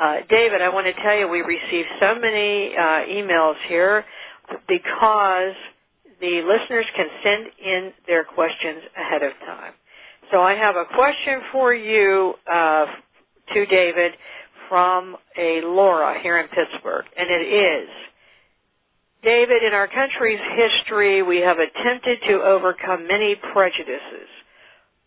Uh, 0.00 0.18
David, 0.28 0.62
I 0.62 0.68
want 0.68 0.86
to 0.86 1.02
tell 1.02 1.16
you 1.16 1.28
we 1.28 1.40
received 1.40 1.88
so 2.00 2.14
many 2.14 2.74
uh, 2.76 3.04
emails 3.06 3.56
here 3.68 4.04
because 4.68 5.54
the 6.20 6.42
listeners 6.42 6.86
can 6.96 7.06
send 7.22 7.46
in 7.64 7.92
their 8.06 8.24
questions 8.24 8.82
ahead 8.96 9.22
of 9.22 9.32
time. 9.46 9.72
So 10.30 10.40
I 10.40 10.54
have 10.54 10.76
a 10.76 10.84
question 10.84 11.40
for 11.52 11.74
you 11.74 12.34
uh, 12.50 12.86
to 13.54 13.66
David 13.66 14.12
from 14.68 15.16
a 15.36 15.60
Laura 15.62 16.20
here 16.22 16.38
in 16.38 16.46
Pittsburgh, 16.48 17.04
and 17.16 17.28
it 17.28 17.46
is, 17.52 17.88
David, 19.22 19.62
in 19.62 19.74
our 19.74 19.88
country's 19.88 20.40
history, 20.56 21.22
we 21.22 21.38
have 21.38 21.58
attempted 21.58 22.18
to 22.28 22.42
overcome 22.42 23.06
many 23.06 23.34
prejudices. 23.52 24.28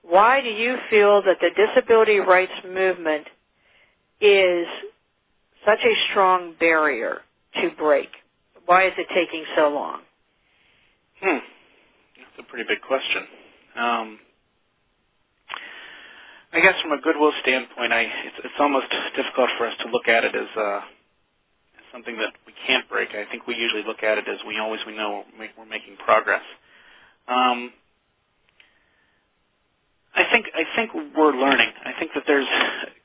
Why 0.04 0.42
do 0.42 0.50
you 0.50 0.78
feel 0.90 1.22
that 1.24 1.38
the 1.40 1.50
disability 1.56 2.20
rights 2.20 2.52
movement 2.64 3.26
is 4.22 4.68
such 5.66 5.80
a 5.84 5.94
strong 6.12 6.54
barrier 6.60 7.20
to 7.62 7.70
break? 7.78 8.10
Why 8.66 8.88
is 8.88 8.94
it 8.98 9.08
taking 9.14 9.46
so 9.56 9.70
long? 9.70 10.02
Hmm. 11.22 11.38
That's 12.18 12.40
a 12.40 12.44
pretty 12.44 12.66
big 12.68 12.82
question. 12.82 13.24
Um, 13.76 14.20
I 16.54 16.60
guess 16.60 16.76
from 16.82 16.92
a 16.92 17.02
goodwill 17.02 17.32
standpoint, 17.42 17.92
I 17.92 18.02
it's, 18.02 18.36
it's 18.44 18.60
almost 18.60 18.86
difficult 19.16 19.50
for 19.58 19.66
us 19.66 19.74
to 19.84 19.90
look 19.90 20.08
at 20.08 20.24
it 20.24 20.36
as, 20.36 20.58
uh, 20.58 20.82
something 21.94 22.18
that 22.18 22.34
we 22.48 22.54
can't 22.68 22.90
break. 22.90 23.10
I 23.12 23.30
think 23.32 23.48
we 23.48 23.56
usually 23.56 23.84
look 23.88 24.04
at 24.04 24.20
it 24.20 24.26
as 24.30 24.40
we 24.48 24.60
always 24.60 24.82
we 24.88 24.98
know 24.98 25.26
we're, 25.40 25.50
making 25.68 25.98
progress. 26.06 26.44
Um, 27.30 27.74
I 30.16 30.26
think 30.32 30.48
I 30.56 30.64
think 30.76 30.92
we're 31.18 31.34
learning. 31.34 31.72
I 31.86 31.94
think 32.00 32.12
that 32.16 32.24
there's 32.28 32.48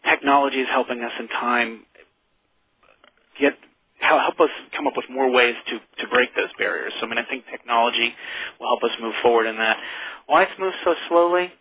technology 0.09 0.61
is 0.61 0.69
helping 0.71 1.03
us 1.03 1.13
in 1.21 1.29
time 1.29 1.81
get 3.41 3.55
help 4.01 4.41
us 4.41 4.51
come 4.77 4.87
up 4.89 4.95
with 4.97 5.07
more 5.11 5.31
ways 5.31 5.55
to 5.69 5.79
to 6.05 6.09
break 6.11 6.35
those 6.37 6.51
barriers. 6.59 6.93
So 7.01 7.07
I 7.07 7.11
mean, 7.11 7.19
I 7.19 7.25
think 7.29 7.45
technology 7.51 8.15
will 8.61 8.69
help 8.69 8.85
us 8.85 8.97
move 9.03 9.15
forward 9.23 9.47
in 9.47 9.57
that. 9.59 9.79
Why 10.27 10.45
it's 10.45 10.53
moved 10.61 10.77
so 10.85 10.95
slowly? 11.09 11.53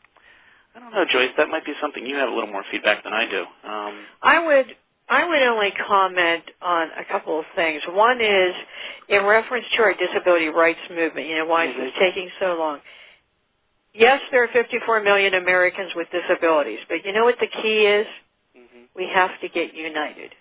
I 0.75 0.79
don't 0.79 0.93
know, 0.93 1.05
Joyce. 1.11 1.31
That 1.37 1.49
might 1.49 1.65
be 1.65 1.73
something 1.81 2.05
you 2.05 2.15
have 2.17 2.29
a 2.29 2.33
little 2.33 2.51
more 2.51 2.63
feedback 2.71 3.03
than 3.03 3.13
I 3.13 3.29
do. 3.29 3.41
Um, 3.67 3.95
I 4.23 4.45
would 4.45 4.67
I 5.09 5.27
would 5.27 5.41
only 5.41 5.71
comment 5.87 6.43
on 6.61 6.89
a 6.99 7.05
couple 7.09 7.39
of 7.39 7.45
things. 7.55 7.81
One 7.89 8.19
is 8.19 8.53
in 9.07 9.23
reference 9.23 9.65
to 9.77 9.83
our 9.83 9.93
disability 9.93 10.47
rights 10.47 10.79
movement. 10.89 11.27
You 11.27 11.37
know, 11.37 11.45
why 11.45 11.67
mm-hmm. 11.67 11.81
is 11.81 11.91
this 11.91 11.93
taking 11.99 12.29
so 12.39 12.57
long? 12.59 12.79
Yes, 13.93 14.19
there 14.31 14.43
are 14.43 14.49
54 14.53 15.01
million 15.01 15.33
Americans 15.33 15.91
with 15.95 16.07
disabilities, 16.11 16.79
but 16.89 17.05
you 17.05 17.13
know 17.13 17.23
what 17.23 17.35
the 17.39 17.47
key 17.47 17.85
is? 17.85 18.05
Mm-hmm. 18.55 18.83
We 18.95 19.09
have 19.13 19.31
to 19.41 19.49
get 19.49 19.73
united. 19.73 20.31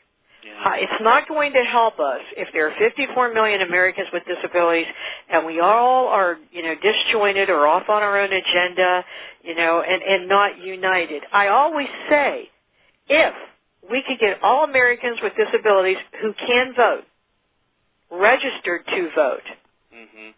Yeah. 0.45 0.75
It's 0.77 1.03
not 1.03 1.29
going 1.29 1.53
to 1.55 1.65
help 1.65 1.99
us 1.99 2.21
if 2.37 2.49
there 2.53 2.69
are 2.69 2.75
54 2.79 3.35
million 3.35 3.63
Americans 3.63 4.09
with 4.13 4.23
disabilities 4.27 4.87
and 5.29 5.45
we 5.45 5.61
all 5.61 6.09
are, 6.09 6.39
you 6.53 6.63
know, 6.63 6.75
disjointed 6.81 7.51
or 7.51 7.67
off 7.67 7.89
on 7.89 8.03
our 8.03 8.19
own 8.19 8.33
agenda, 8.33 9.05
you 9.43 9.55
know, 9.55 9.83
and, 9.83 10.03
and 10.03 10.29
not 10.29 10.59
united. 10.59 11.23
I 11.33 11.49
always 11.49 11.89
say, 12.09 12.49
if 13.09 13.35
we 13.91 14.03
could 14.07 14.19
get 14.19 14.43
all 14.43 14.65
Americans 14.65 15.19
with 15.23 15.33
disabilities 15.37 15.99
who 16.21 16.33
can 16.35 16.75
vote 16.75 17.05
registered 18.11 18.87
to 18.87 19.09
vote, 19.15 19.43
mm-hmm. 19.95 20.31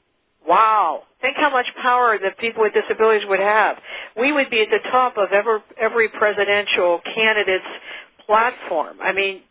Wow. 0.49 1.03
Think 1.21 1.37
how 1.37 1.51
much 1.51 1.67
power 1.83 2.17
the 2.19 2.31
people 2.39 2.63
with 2.63 2.73
disabilities 2.73 3.29
would 3.29 3.39
have. 3.39 3.77
We 4.17 4.33
would 4.33 4.49
be 4.49 4.63
at 4.63 4.69
the 4.71 4.89
top 4.91 5.19
of 5.19 5.33
every, 5.33 5.59
every 5.79 6.09
presidential 6.09 7.01
candidate's 7.15 7.67
platform. 8.25 8.97
I 9.03 9.13
mean, 9.13 9.43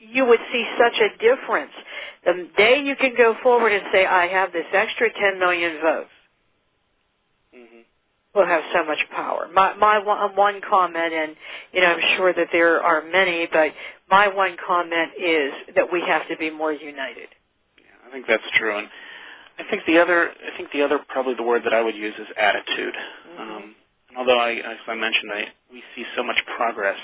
you 0.00 0.24
would 0.24 0.38
see 0.52 0.64
such 0.78 1.00
a 1.00 1.18
difference. 1.18 1.72
The 2.24 2.48
day 2.56 2.80
you 2.84 2.94
can 2.94 3.14
go 3.16 3.34
forward 3.42 3.72
and 3.72 3.82
say, 3.92 4.06
I 4.06 4.28
have 4.28 4.52
this 4.52 4.66
extra 4.72 5.08
10 5.12 5.38
million 5.40 5.78
votes. 5.82 6.10
Will 8.36 8.46
have 8.46 8.62
so 8.72 8.84
much 8.84 8.98
power. 9.10 9.48
My, 9.52 9.74
my 9.74 9.98
one, 9.98 10.36
one 10.36 10.60
comment, 10.68 11.12
and 11.12 11.34
you 11.72 11.80
know, 11.80 11.88
I'm 11.88 12.16
sure 12.16 12.32
that 12.34 12.48
there 12.52 12.82
are 12.82 13.02
many, 13.02 13.48
but 13.50 13.72
my 14.10 14.28
one 14.28 14.56
comment 14.64 15.12
is 15.18 15.52
that 15.74 15.90
we 15.90 16.02
have 16.06 16.28
to 16.28 16.36
be 16.36 16.50
more 16.50 16.72
united. 16.72 17.28
Yeah, 17.78 18.08
I 18.08 18.12
think 18.12 18.26
that's 18.28 18.44
true. 18.58 18.78
And 18.78 18.88
I 19.58 19.64
think 19.70 19.82
the 19.86 19.98
other, 19.98 20.28
I 20.30 20.56
think 20.56 20.70
the 20.72 20.82
other, 20.82 20.98
probably 21.08 21.34
the 21.34 21.42
word 21.42 21.62
that 21.64 21.72
I 21.72 21.80
would 21.80 21.96
use 21.96 22.14
is 22.18 22.28
attitude. 22.36 22.94
Mm-hmm. 22.94 23.40
Um, 23.40 23.74
although 24.18 24.38
I, 24.38 24.52
as 24.52 24.78
I 24.86 24.94
mentioned, 24.94 25.32
I, 25.32 25.44
we 25.72 25.82
see 25.96 26.04
so 26.14 26.22
much 26.22 26.36
progress, 26.56 26.98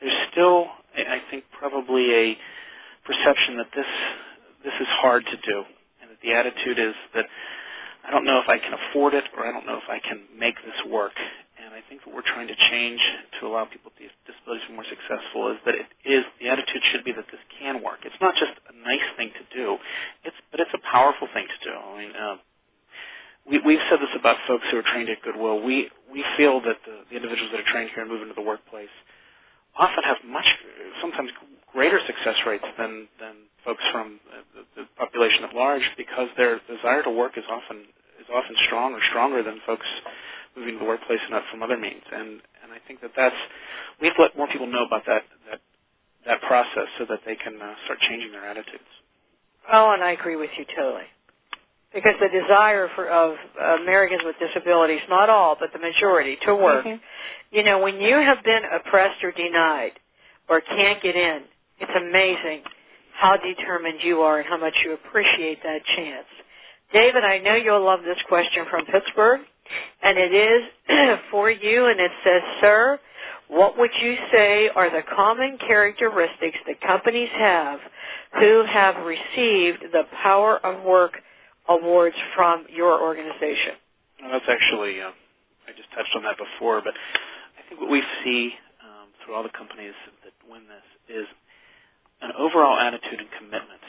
there's 0.00 0.28
still, 0.32 0.66
I 0.96 1.20
think, 1.30 1.44
probably 1.56 2.12
a 2.12 2.36
perception 3.04 3.56
that 3.58 3.68
this 3.74 3.86
this 4.64 4.74
is 4.80 4.86
hard 4.88 5.24
to 5.24 5.36
do, 5.36 5.64
and 6.02 6.10
that 6.10 6.20
the 6.22 6.34
attitude 6.34 6.78
is 6.78 6.94
that 7.14 7.24
I 8.10 8.12
don't 8.12 8.26
know 8.26 8.42
if 8.42 8.50
I 8.50 8.58
can 8.58 8.74
afford 8.74 9.14
it, 9.14 9.22
or 9.38 9.46
I 9.46 9.52
don't 9.54 9.66
know 9.70 9.78
if 9.78 9.86
I 9.86 10.02
can 10.02 10.26
make 10.34 10.56
this 10.66 10.90
work. 10.90 11.14
And 11.62 11.70
I 11.70 11.78
think 11.86 12.02
what 12.02 12.10
we're 12.10 12.26
trying 12.26 12.48
to 12.50 12.58
change 12.68 12.98
to 13.38 13.46
allow 13.46 13.70
people 13.70 13.94
with 13.94 14.10
disabilities 14.26 14.66
to 14.66 14.74
be 14.74 14.74
more 14.74 14.88
successful 14.90 15.54
is 15.54 15.62
that 15.62 15.78
it 15.78 15.86
is 16.02 16.26
the 16.42 16.50
attitude 16.50 16.82
should 16.90 17.06
be 17.06 17.14
that 17.14 17.30
this 17.30 17.38
can 17.62 17.78
work. 17.86 18.02
It's 18.02 18.18
not 18.18 18.34
just 18.34 18.50
a 18.66 18.74
nice 18.82 19.06
thing 19.14 19.30
to 19.30 19.44
do, 19.54 19.78
it's 20.26 20.34
but 20.50 20.58
it's 20.58 20.74
a 20.74 20.82
powerful 20.90 21.28
thing 21.30 21.46
to 21.46 21.58
do. 21.62 21.70
I 21.70 21.98
mean. 22.02 22.12
Uh, 22.18 22.36
we, 23.48 23.58
we've 23.64 23.82
said 23.88 23.98
this 24.00 24.12
about 24.18 24.36
folks 24.46 24.64
who 24.70 24.76
are 24.76 24.82
trained 24.82 25.08
at 25.08 25.22
Goodwill. 25.22 25.62
We 25.64 25.88
we 26.12 26.24
feel 26.36 26.60
that 26.60 26.76
the, 26.84 27.08
the 27.08 27.16
individuals 27.16 27.50
that 27.52 27.60
are 27.62 27.72
trained 27.72 27.90
here 27.94 28.02
and 28.02 28.12
move 28.12 28.22
into 28.22 28.34
the 28.34 28.42
workplace 28.44 28.92
often 29.78 30.02
have 30.04 30.18
much, 30.26 30.46
sometimes 31.00 31.30
greater 31.72 32.00
success 32.06 32.36
rates 32.46 32.64
than, 32.78 33.08
than 33.20 33.34
folks 33.64 33.82
from 33.92 34.20
the, 34.54 34.82
the 34.82 34.88
population 34.98 35.44
at 35.44 35.54
large 35.54 35.82
because 35.96 36.28
their 36.36 36.60
desire 36.68 37.02
to 37.02 37.10
work 37.10 37.38
is 37.38 37.44
often 37.50 37.86
is 38.20 38.26
often 38.32 38.54
strong 38.66 38.92
or 38.92 39.00
stronger 39.08 39.42
than 39.42 39.60
folks 39.66 39.86
moving 40.56 40.74
to 40.74 40.80
the 40.80 40.84
workplace 40.84 41.20
and 41.22 41.30
not 41.30 41.42
from 41.50 41.62
other 41.62 41.76
means. 41.76 42.04
And 42.12 42.40
and 42.62 42.72
I 42.72 42.78
think 42.86 43.00
that 43.00 43.12
that's 43.16 43.36
we 44.00 44.06
have 44.08 44.16
to 44.16 44.22
let 44.22 44.36
more 44.36 44.48
people 44.48 44.66
know 44.66 44.84
about 44.84 45.06
that 45.06 45.22
that 45.50 45.60
that 46.26 46.40
process 46.42 46.88
so 46.98 47.06
that 47.08 47.20
they 47.24 47.36
can 47.36 47.60
uh, 47.60 47.74
start 47.84 47.98
changing 48.00 48.32
their 48.32 48.44
attitudes. 48.44 48.90
Oh, 49.72 49.92
and 49.92 50.02
I 50.02 50.12
agree 50.12 50.36
with 50.36 50.50
you 50.58 50.64
totally. 50.76 51.08
Because 51.94 52.14
the 52.20 52.28
desire 52.28 52.88
for 52.94 53.08
of 53.08 53.34
Americans 53.80 54.22
with 54.24 54.36
disabilities, 54.38 55.00
not 55.08 55.28
all, 55.28 55.56
but 55.58 55.72
the 55.72 55.78
majority, 55.80 56.38
to 56.46 56.54
work 56.54 56.84
mm-hmm. 56.84 57.02
You 57.50 57.64
know, 57.64 57.80
when 57.80 58.00
you 58.00 58.14
have 58.14 58.44
been 58.44 58.62
oppressed 58.64 59.24
or 59.24 59.32
denied 59.32 59.92
or 60.48 60.60
can't 60.60 61.02
get 61.02 61.16
in, 61.16 61.42
it's 61.80 61.90
amazing 61.96 62.62
how 63.12 63.36
determined 63.36 63.98
you 64.02 64.20
are 64.20 64.38
and 64.38 64.48
how 64.48 64.56
much 64.56 64.74
you 64.84 64.94
appreciate 64.94 65.60
that 65.64 65.80
chance. 65.96 66.26
David, 66.92 67.22
I 67.24 67.38
know 67.38 67.54
you'll 67.54 67.84
love 67.84 68.00
this 68.02 68.18
question 68.28 68.64
from 68.68 68.84
Pittsburgh, 68.86 69.40
and 70.02 70.18
it 70.18 70.34
is 70.34 71.18
for 71.30 71.50
you, 71.50 71.86
and 71.86 72.00
it 72.00 72.10
says, 72.24 72.42
Sir, 72.60 72.98
what 73.48 73.78
would 73.78 73.90
you 74.00 74.16
say 74.32 74.68
are 74.74 74.90
the 74.90 75.02
common 75.14 75.58
characteristics 75.58 76.58
that 76.66 76.80
companies 76.80 77.28
have 77.36 77.78
who 78.38 78.64
have 78.64 78.96
received 79.06 79.82
the 79.92 80.02
Power 80.22 80.64
of 80.64 80.84
Work 80.84 81.14
awards 81.68 82.16
from 82.34 82.66
your 82.68 83.00
organization? 83.00 83.74
Well, 84.22 84.32
that's 84.32 84.48
actually, 84.48 85.00
uh, 85.00 85.10
I 85.66 85.72
just 85.76 85.90
touched 85.94 86.14
on 86.16 86.22
that 86.24 86.38
before, 86.38 86.82
but 86.82 86.94
I 86.94 87.68
think 87.68 87.80
what 87.80 87.90
we 87.90 88.02
see 88.24 88.52
um, 88.82 89.08
through 89.24 89.34
all 89.34 89.42
the 89.42 89.54
companies 89.56 89.94
that 90.24 90.32
win 90.50 90.62
this 90.66 91.16
is 91.22 91.26
an 92.22 92.32
overall 92.38 92.78
attitude 92.78 93.18
and 93.18 93.30
commitment 93.38 93.82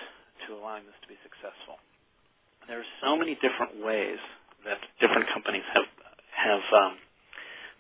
to 0.48 0.54
allowing 0.54 0.86
this 0.86 0.96
to 1.02 1.08
be 1.08 1.18
successful. 1.24 1.78
There 2.72 2.80
are 2.80 2.94
so 3.04 3.20
many 3.20 3.36
different 3.44 3.84
ways 3.84 4.16
that 4.64 4.80
different 5.04 5.28
companies 5.36 5.68
have 5.76 5.84
have 6.32 6.64
um, 6.72 6.94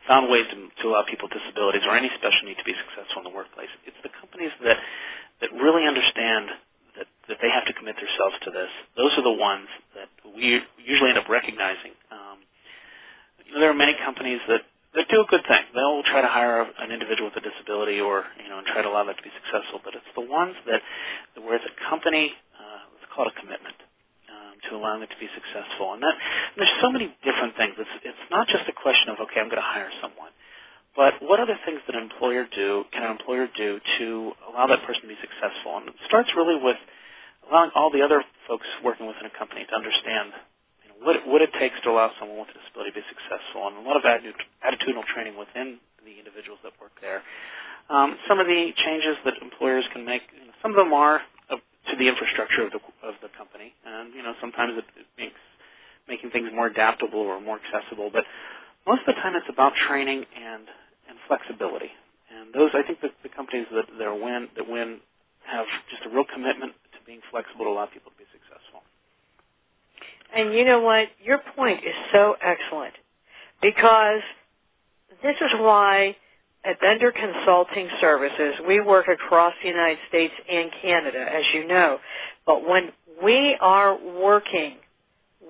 found 0.07 0.27
ways 0.27 0.43
to, 0.51 0.57
to 0.83 0.83
allow 0.91 1.07
people 1.07 1.31
with 1.31 1.39
disabilities 1.39 1.87
or 1.87 1.95
any 1.95 2.11
special 2.19 2.43
need 2.43 2.59
to 2.59 2.67
be 2.67 2.75
successful 2.75 3.23
in 3.23 3.31
the 3.31 3.35
workplace. 3.35 3.71
It's 3.87 3.95
the 4.03 4.11
companies 4.19 4.51
that 4.67 4.75
that 5.39 5.51
really 5.55 5.87
understand 5.87 6.51
that, 6.99 7.07
that 7.31 7.39
they 7.39 7.47
have 7.47 7.63
to 7.71 7.73
commit 7.79 7.95
themselves 7.95 8.35
to 8.43 8.51
this. 8.51 8.67
Those 8.99 9.15
are 9.15 9.23
the 9.23 9.39
ones 9.39 9.71
that 9.95 10.11
we 10.35 10.59
usually 10.83 11.15
end 11.15 11.19
up 11.23 11.31
recognizing. 11.31 11.95
Um, 12.11 12.43
you 13.47 13.55
know, 13.55 13.59
there 13.63 13.71
are 13.71 13.79
many 13.79 13.95
companies 14.03 14.43
that 14.51 14.67
they 14.95 15.07
do 15.07 15.23
a 15.23 15.27
good 15.31 15.47
thing. 15.47 15.63
They'll 15.71 16.03
try 16.03 16.19
to 16.19 16.27
hire 16.27 16.67
an 16.67 16.91
individual 16.91 17.31
with 17.31 17.39
a 17.39 17.45
disability 17.47 18.03
or, 18.03 18.27
you 18.43 18.49
know, 18.51 18.59
and 18.59 18.67
try 18.67 18.83
to 18.83 18.89
allow 18.91 19.07
that 19.07 19.15
to 19.15 19.23
be 19.23 19.31
successful. 19.43 19.79
But 19.83 19.95
it's 19.95 20.11
the 20.19 20.27
ones 20.27 20.55
that, 20.67 20.83
where 21.39 21.55
it's 21.55 21.67
a 21.67 21.75
company, 21.89 22.35
uh, 22.59 22.91
let's 22.99 23.07
a 23.31 23.35
commitment, 23.39 23.75
to 24.63 24.71
to 24.71 24.75
allow 24.77 24.99
them 24.99 25.07
to 25.07 25.19
be 25.19 25.29
successful. 25.33 25.93
And 25.93 26.01
that 26.03 26.15
and 26.15 26.57
there's 26.57 26.77
so 26.81 26.91
many 26.91 27.09
different 27.23 27.57
things. 27.57 27.75
It's 27.77 27.95
it's 28.03 28.25
not 28.29 28.47
just 28.47 28.65
a 28.69 28.75
question 28.75 29.09
of 29.09 29.19
okay, 29.27 29.41
I'm 29.41 29.49
going 29.49 29.61
to 29.61 29.65
hire 29.65 29.91
someone, 30.01 30.31
but 30.95 31.19
what 31.21 31.39
other 31.39 31.57
things 31.65 31.81
that 31.87 31.95
an 31.95 32.03
employer 32.03 32.45
do 32.49 32.85
can 32.93 33.03
an 33.03 33.11
employer 33.11 33.47
do 33.57 33.79
to 33.99 34.31
allow 34.49 34.67
that 34.67 34.83
person 34.85 35.03
to 35.05 35.11
be 35.11 35.19
successful? 35.21 35.77
And 35.81 35.89
it 35.89 35.97
starts 36.05 36.29
really 36.35 36.57
with 36.57 36.77
allowing 37.49 37.71
all 37.75 37.89
the 37.89 38.01
other 38.01 38.23
folks 38.47 38.67
working 38.83 39.07
within 39.07 39.25
a 39.25 39.33
company 39.33 39.65
to 39.65 39.75
understand 39.75 40.33
you 40.85 40.89
know, 40.93 40.97
what 41.03 41.15
what 41.27 41.41
it 41.41 41.51
takes 41.57 41.75
to 41.83 41.91
allow 41.91 42.11
someone 42.19 42.39
with 42.39 42.53
a 42.53 42.57
disability 42.57 42.93
to 42.93 42.97
be 43.01 43.07
successful, 43.09 43.67
and 43.67 43.81
a 43.81 43.85
lot 43.85 43.97
of 43.97 44.05
attitudinal 44.05 45.05
training 45.09 45.35
within 45.37 45.81
the 46.05 46.17
individuals 46.17 46.59
that 46.63 46.73
work 46.81 46.93
there. 47.01 47.21
Um, 47.89 48.15
some 48.27 48.39
of 48.39 48.47
the 48.47 48.71
changes 48.77 49.17
that 49.25 49.33
employers 49.41 49.83
can 49.91 50.05
make, 50.05 50.21
you 50.31 50.47
know, 50.47 50.55
some 50.61 50.71
of 50.71 50.77
them 50.77 50.93
are 50.93 51.19
to 51.89 51.95
the 51.97 52.07
infrastructure 52.07 52.65
of 52.65 52.71
the 52.71 52.81
of 53.01 53.15
the 53.21 53.30
you 54.21 54.27
know 54.27 54.35
sometimes 54.39 54.77
it, 54.77 54.85
makes 55.17 55.41
making 56.07 56.29
things 56.29 56.49
more 56.53 56.67
adaptable 56.67 57.19
or 57.19 57.41
more 57.41 57.57
accessible. 57.57 58.11
But 58.13 58.23
most 58.85 59.01
of 59.07 59.15
the 59.15 59.21
time, 59.21 59.35
it's 59.35 59.49
about 59.49 59.73
training 59.73 60.25
and 60.37 60.63
and 61.09 61.17
flexibility. 61.27 61.89
And 62.29 62.53
those, 62.53 62.69
I 62.73 62.83
think, 62.83 63.01
the, 63.01 63.09
the 63.23 63.29
companies 63.29 63.65
that 63.73 63.85
that 63.97 64.05
are 64.05 64.15
win 64.15 64.47
that 64.55 64.69
win 64.69 64.99
have 65.45 65.65
just 65.89 66.05
a 66.05 66.09
real 66.09 66.25
commitment 66.31 66.73
to 66.93 66.99
being 67.05 67.21
flexible 67.31 67.65
to 67.65 67.71
allow 67.71 67.87
people 67.87 68.11
to 68.11 68.17
be 68.17 68.29
successful. 68.31 68.81
And 70.35 70.53
you 70.53 70.63
know 70.63 70.81
what? 70.81 71.07
Your 71.23 71.39
point 71.55 71.79
is 71.79 71.95
so 72.13 72.35
excellent 72.41 72.93
because 73.59 74.21
this 75.23 75.35
is 75.41 75.51
why 75.57 76.15
at 76.63 76.79
Bender 76.79 77.11
Consulting 77.11 77.89
Services, 77.99 78.55
we 78.67 78.79
work 78.79 79.07
across 79.07 79.53
the 79.63 79.69
United 79.69 79.97
States 80.07 80.33
and 80.49 80.69
Canada, 80.81 81.19
as 81.19 81.43
you 81.53 81.67
know. 81.67 81.99
But 82.45 82.67
when 82.67 82.91
we 83.23 83.57
are 83.59 83.97
working 83.97 84.77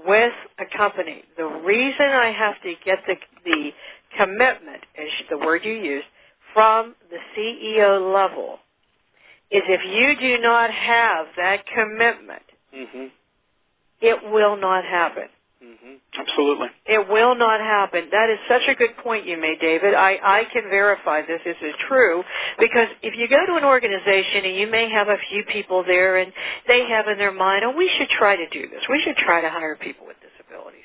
with 0.06 0.34
a 0.60 0.78
company, 0.78 1.24
the 1.38 1.46
reason 1.46 2.06
I 2.06 2.32
have 2.32 2.56
to 2.64 2.74
get 2.84 3.00
the, 3.08 3.16
the 3.46 3.72
commitment, 4.18 4.84
is 4.98 5.12
the 5.30 5.38
word 5.38 5.62
you 5.64 5.74
used, 5.74 6.08
from 6.54 6.96
the 7.10 7.18
CEO 7.36 8.14
level, 8.14 8.60
is 9.52 9.62
if 9.68 9.82
you 9.86 10.20
do 10.20 10.42
not 10.42 10.72
have 10.72 11.28
that 11.38 11.66
commitment, 11.68 12.44
mm-hmm. 12.76 13.06
it 14.02 14.32
will 14.32 14.58
not 14.58 14.84
happen. 14.84 15.28
Mm-hmm. 15.64 15.96
Absolutely. 16.20 16.68
It 16.88 17.08
will 17.10 17.36
not 17.36 17.62
happen. 17.62 18.10
That 18.12 18.30
is 18.30 18.40
such 18.50 18.64
a 18.68 18.76
good 18.76 18.98
point 19.04 19.26
you 19.28 19.40
made, 19.40 19.60
David. 19.62 19.94
I, 19.96 20.20
I 20.22 20.44
can 20.52 20.64
verify 20.70 21.22
this. 21.22 21.40
This 21.46 21.58
is 21.62 21.74
true 21.88 22.24
because 22.60 22.88
if 23.04 23.16
you 23.18 23.30
go 23.30 23.46
to 23.48 23.56
an 23.58 23.64
organization 23.64 24.46
and 24.46 24.56
you 24.58 24.68
may 24.68 24.90
have 24.92 25.08
a 25.08 25.18
few 25.30 25.44
people 25.46 25.84
there 25.86 26.18
and 26.18 26.32
they 26.68 26.86
have 26.90 27.08
in 27.08 27.18
their 27.18 27.34
mind, 27.34 27.64
oh, 27.66 27.76
we 27.78 27.90
should 27.98 28.10
try 28.10 28.36
to 28.36 28.50
do 28.50 28.70
this. 28.70 28.82
We 28.90 29.02
should 29.06 29.18
try 29.18 29.42
to 29.42 29.50
hire 29.50 29.78
people 29.78 30.08
with 30.08 30.18
disabilities. 30.22 30.84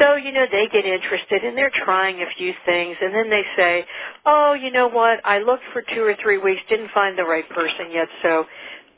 So, 0.00 0.16
you 0.16 0.32
know, 0.32 0.46
they 0.50 0.68
get 0.72 0.86
interested 0.86 1.44
and 1.44 1.56
they're 1.56 1.72
trying 1.84 2.22
a 2.22 2.26
few 2.38 2.52
things 2.66 2.96
and 3.02 3.14
then 3.14 3.30
they 3.30 3.44
say, 3.56 3.84
oh, 4.26 4.54
you 4.54 4.70
know 4.72 4.88
what, 4.88 5.20
I 5.24 5.38
looked 5.38 5.64
for 5.72 5.82
two 5.94 6.02
or 6.02 6.16
three 6.22 6.38
weeks, 6.38 6.62
didn't 6.70 6.90
find 6.94 7.18
the 7.18 7.24
right 7.24 7.48
person 7.50 7.92
yet, 7.92 8.08
so 8.22 8.44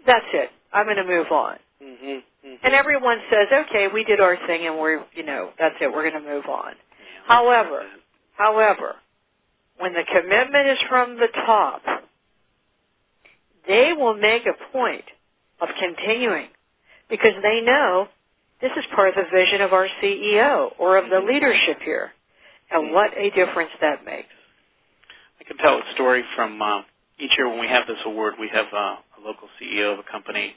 that's 0.07 0.27
it. 0.35 0.51
I'm 0.72 0.87
going 0.87 0.97
to 0.99 1.05
move 1.05 1.29
on. 1.33 1.57
Mm-hmm. 1.83 2.18
And 2.45 2.59
mm-hmm. 2.59 2.74
everyone 2.74 3.18
says, 3.30 3.49
okay, 3.66 3.88
we 3.92 4.05
did 4.05 4.20
our 4.20 4.36
thing 4.47 4.66
and 4.66 4.78
we're, 4.78 5.03
you 5.14 5.24
know, 5.24 5.51
that's 5.59 5.76
it, 5.80 5.90
we're 5.92 6.09
going 6.09 6.22
to 6.22 6.28
move 6.30 6.45
on. 6.47 6.72
Mm-hmm. 6.72 7.32
However, 7.32 7.82
mm-hmm. 7.82 7.99
however, 8.36 8.97
when 9.78 9.92
the 9.95 10.05
commitment 10.05 10.68
is 10.68 10.78
from 10.88 11.16
the 11.16 11.28
top, 11.47 11.82
they 13.66 13.92
will 13.97 14.14
make 14.14 14.42
a 14.47 14.72
point 14.72 15.05
of 15.61 15.68
continuing 15.78 16.49
because 17.09 17.32
they 17.42 17.62
know 17.62 18.09
this 18.61 18.72
is 18.76 18.84
part 18.95 19.09
of 19.09 19.14
the 19.14 19.30
vision 19.34 19.62
of 19.62 19.72
our 19.72 19.88
CEO 20.03 20.70
or 20.78 20.99
of 20.99 21.09
the 21.11 21.20
leadership 21.20 21.78
here. 21.82 22.12
And 22.70 22.92
what 22.92 23.11
a 23.16 23.30
difference 23.30 23.70
that 23.80 24.05
makes. 24.05 24.28
I 25.40 25.45
can 25.45 25.57
tell 25.59 25.78
a 25.78 25.82
story 25.95 26.22
from 26.34 26.61
uh, 26.61 26.80
each 27.18 27.32
year 27.36 27.49
when 27.49 27.61
we 27.61 27.68
have 27.68 27.86
this 27.86 27.99
award, 28.05 28.34
we 28.38 28.49
have 28.53 28.66
uh, 28.72 28.97
a 28.97 29.20
local 29.24 29.49
CEO 29.61 29.92
of 29.92 29.99
a 29.99 30.11
company 30.11 30.55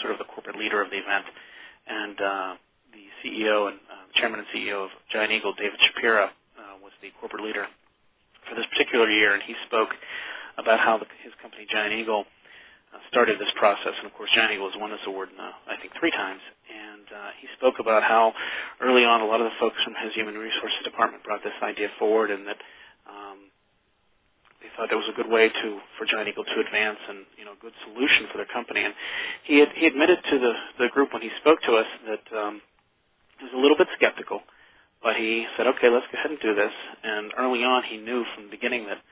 sort 0.00 0.12
of 0.12 0.18
the 0.18 0.24
corporate 0.24 0.56
leader 0.56 0.82
of 0.82 0.90
the 0.90 0.98
event, 0.98 1.26
and 1.86 2.16
uh, 2.20 2.52
the 2.92 3.04
CEO 3.20 3.68
and 3.68 3.78
uh, 3.88 4.04
chairman 4.14 4.40
and 4.40 4.48
CEO 4.54 4.84
of 4.84 4.90
Giant 5.12 5.32
Eagle, 5.32 5.54
David 5.54 5.78
Shapiro, 5.80 6.26
uh, 6.26 6.76
was 6.82 6.92
the 7.02 7.08
corporate 7.20 7.44
leader 7.44 7.66
for 8.48 8.54
this 8.54 8.66
particular 8.72 9.08
year, 9.10 9.34
and 9.34 9.42
he 9.42 9.54
spoke 9.66 9.90
about 10.56 10.80
how 10.80 10.98
the, 10.98 11.06
his 11.22 11.32
company, 11.40 11.66
Giant 11.70 11.94
Eagle, 11.94 12.24
uh, 12.94 12.98
started 13.10 13.38
this 13.38 13.52
process. 13.56 13.92
And 13.98 14.06
of 14.06 14.14
course, 14.16 14.30
Giant 14.34 14.52
Eagle 14.52 14.70
has 14.70 14.80
won 14.80 14.90
this 14.90 15.04
award, 15.06 15.28
uh, 15.38 15.52
I 15.68 15.76
think, 15.80 15.92
three 16.00 16.10
times. 16.10 16.40
And 16.68 17.06
uh, 17.08 17.30
he 17.40 17.46
spoke 17.56 17.76
about 17.78 18.02
how 18.02 18.32
early 18.80 19.04
on, 19.04 19.20
a 19.20 19.26
lot 19.26 19.40
of 19.40 19.46
the 19.46 19.56
folks 19.60 19.76
from 19.84 19.94
his 20.02 20.14
human 20.14 20.34
resources 20.34 20.78
department 20.84 21.22
brought 21.24 21.44
this 21.44 21.56
idea 21.62 21.88
forward, 21.98 22.30
and 22.30 22.46
that 22.46 22.56
thought 24.78 24.94
that 24.94 24.96
was 24.96 25.10
a 25.10 25.18
good 25.18 25.26
way 25.28 25.50
to 25.50 25.68
for 25.98 26.06
Giant 26.06 26.30
Eagle 26.30 26.46
to 26.46 26.58
advance 26.62 27.02
and 27.10 27.26
you 27.34 27.44
know 27.44 27.58
a 27.58 27.60
good 27.60 27.74
solution 27.82 28.30
for 28.30 28.38
their 28.38 28.46
company. 28.46 28.86
And 28.86 28.94
he 29.42 29.58
had, 29.58 29.74
he 29.74 29.90
admitted 29.90 30.22
to 30.30 30.38
the 30.38 30.54
the 30.78 30.88
group 30.94 31.12
when 31.12 31.22
he 31.22 31.34
spoke 31.42 31.60
to 31.66 31.74
us 31.74 31.90
that 32.06 32.26
um, 32.38 32.62
he 33.42 33.50
was 33.50 33.54
a 33.58 33.60
little 33.60 33.76
bit 33.76 33.90
skeptical, 33.98 34.46
but 35.02 35.18
he 35.18 35.46
said, 35.58 35.66
"Okay, 35.74 35.90
let's 35.90 36.06
go 36.14 36.22
ahead 36.22 36.30
and 36.30 36.40
do 36.40 36.54
this." 36.54 36.72
And 37.02 37.34
early 37.36 37.66
on, 37.66 37.82
he 37.82 37.98
knew 37.98 38.24
from 38.34 38.46
the 38.46 38.54
beginning 38.54 38.86
that 38.86 39.02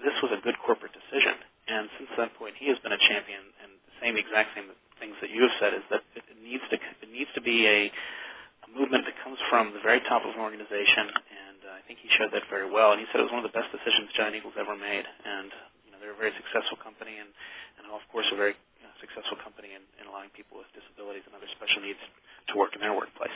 this 0.00 0.16
was 0.24 0.32
a 0.32 0.40
good 0.40 0.56
corporate 0.64 0.96
decision. 0.96 1.36
And 1.68 1.88
since 1.98 2.10
that 2.16 2.32
point, 2.40 2.54
he 2.56 2.68
has 2.72 2.78
been 2.80 2.92
a 2.96 3.02
champion. 3.10 3.42
And 3.60 3.76
the 3.84 3.94
same 4.00 4.16
exact 4.16 4.56
same 4.56 4.72
things 4.98 5.14
that 5.20 5.30
you 5.30 5.44
have 5.44 5.56
said 5.60 5.74
is 5.76 5.84
that 5.92 6.02
it 6.16 6.24
needs 6.40 6.64
to 6.72 6.76
it 6.80 7.10
needs 7.12 7.30
to 7.36 7.42
be 7.44 7.68
a, 7.68 7.92
a 7.92 8.68
movement 8.72 9.04
that 9.04 9.14
comes 9.20 9.38
from 9.52 9.76
the 9.76 9.82
very 9.84 10.00
top 10.08 10.24
of 10.24 10.32
an 10.32 10.40
organization 10.40 11.12
I 11.12 11.45
think 11.86 12.02
he 12.02 12.10
showed 12.18 12.34
that 12.34 12.44
very 12.50 12.68
well. 12.68 12.92
And 12.92 13.00
he 13.00 13.06
said 13.10 13.22
it 13.22 13.26
was 13.26 13.34
one 13.34 13.42
of 13.42 13.48
the 13.48 13.56
best 13.56 13.70
decisions 13.70 14.10
Giant 14.18 14.34
Eagles 14.34 14.58
ever 14.58 14.74
made. 14.74 15.06
And 15.06 15.50
you 15.86 15.90
know, 15.94 15.98
they're 16.02 16.14
a 16.14 16.20
very 16.20 16.34
successful 16.36 16.76
company, 16.82 17.16
and, 17.16 17.30
and 17.78 17.88
of 17.88 18.02
course, 18.10 18.26
a 18.34 18.36
very 18.36 18.58
you 18.82 18.84
know, 18.84 18.92
successful 19.00 19.38
company 19.40 19.72
in, 19.72 19.82
in 20.02 20.10
allowing 20.10 20.30
people 20.34 20.58
with 20.58 20.68
disabilities 20.74 21.24
and 21.24 21.32
other 21.32 21.48
special 21.54 21.80
needs 21.80 22.02
to 22.50 22.58
work 22.58 22.74
in 22.74 22.82
their 22.82 22.94
workplace. 22.94 23.34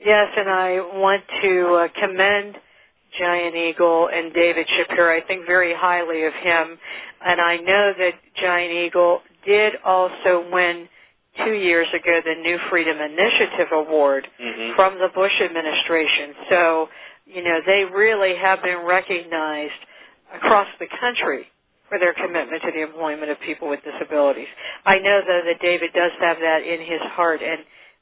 Yes, 0.00 0.32
and 0.36 0.48
I 0.48 0.80
want 0.96 1.22
to 1.44 1.54
uh, 1.76 1.88
commend 1.92 2.56
Giant 3.18 3.54
Eagle 3.54 4.08
and 4.08 4.32
David 4.32 4.66
Shapiro. 4.68 5.16
I 5.16 5.20
think 5.20 5.46
very 5.46 5.74
highly 5.74 6.24
of 6.24 6.32
him, 6.32 6.78
and 7.24 7.40
I 7.40 7.56
know 7.56 7.92
that 7.98 8.14
Giant 8.40 8.72
Eagle 8.72 9.20
did 9.44 9.74
also 9.84 10.46
win 10.50 10.88
two 11.44 11.52
years 11.52 11.88
ago 11.92 12.20
the 12.24 12.40
New 12.40 12.58
Freedom 12.70 12.96
Initiative 12.98 13.68
Award 13.72 14.26
mm-hmm. 14.40 14.76
from 14.76 14.98
the 14.98 15.08
Bush 15.14 15.32
administration. 15.40 16.34
So 16.48 16.88
you 17.32 17.42
know, 17.42 17.60
they 17.66 17.84
really 17.84 18.36
have 18.36 18.62
been 18.62 18.84
recognized 18.84 19.80
across 20.34 20.68
the 20.78 20.86
country 21.00 21.46
for 21.88 21.98
their 21.98 22.14
commitment 22.14 22.62
to 22.62 22.70
the 22.72 22.82
employment 22.82 23.30
of 23.30 23.40
people 23.40 23.68
with 23.68 23.80
disabilities. 23.82 24.48
I 24.84 24.98
know 24.98 25.20
though 25.26 25.42
that 25.46 25.60
David 25.60 25.90
does 25.92 26.12
have 26.20 26.38
that 26.38 26.62
in 26.62 26.80
his 26.80 27.00
heart 27.14 27.40
and 27.42 27.60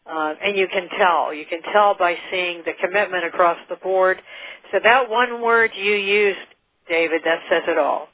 uh, 0.08 0.34
and 0.42 0.56
you 0.56 0.66
can 0.68 0.88
tell. 0.98 1.34
You 1.34 1.44
can 1.44 1.60
tell 1.70 1.94
by 1.98 2.16
seeing 2.30 2.62
the 2.64 2.72
commitment 2.80 3.24
across 3.24 3.58
the 3.68 3.76
board. 3.76 4.18
So 4.72 4.78
that 4.82 5.10
one 5.10 5.42
word 5.42 5.72
you 5.76 5.92
used, 5.92 6.38
David, 6.88 7.20
that 7.24 7.40
says 7.50 7.62
it 7.68 7.78
all. 7.78 8.08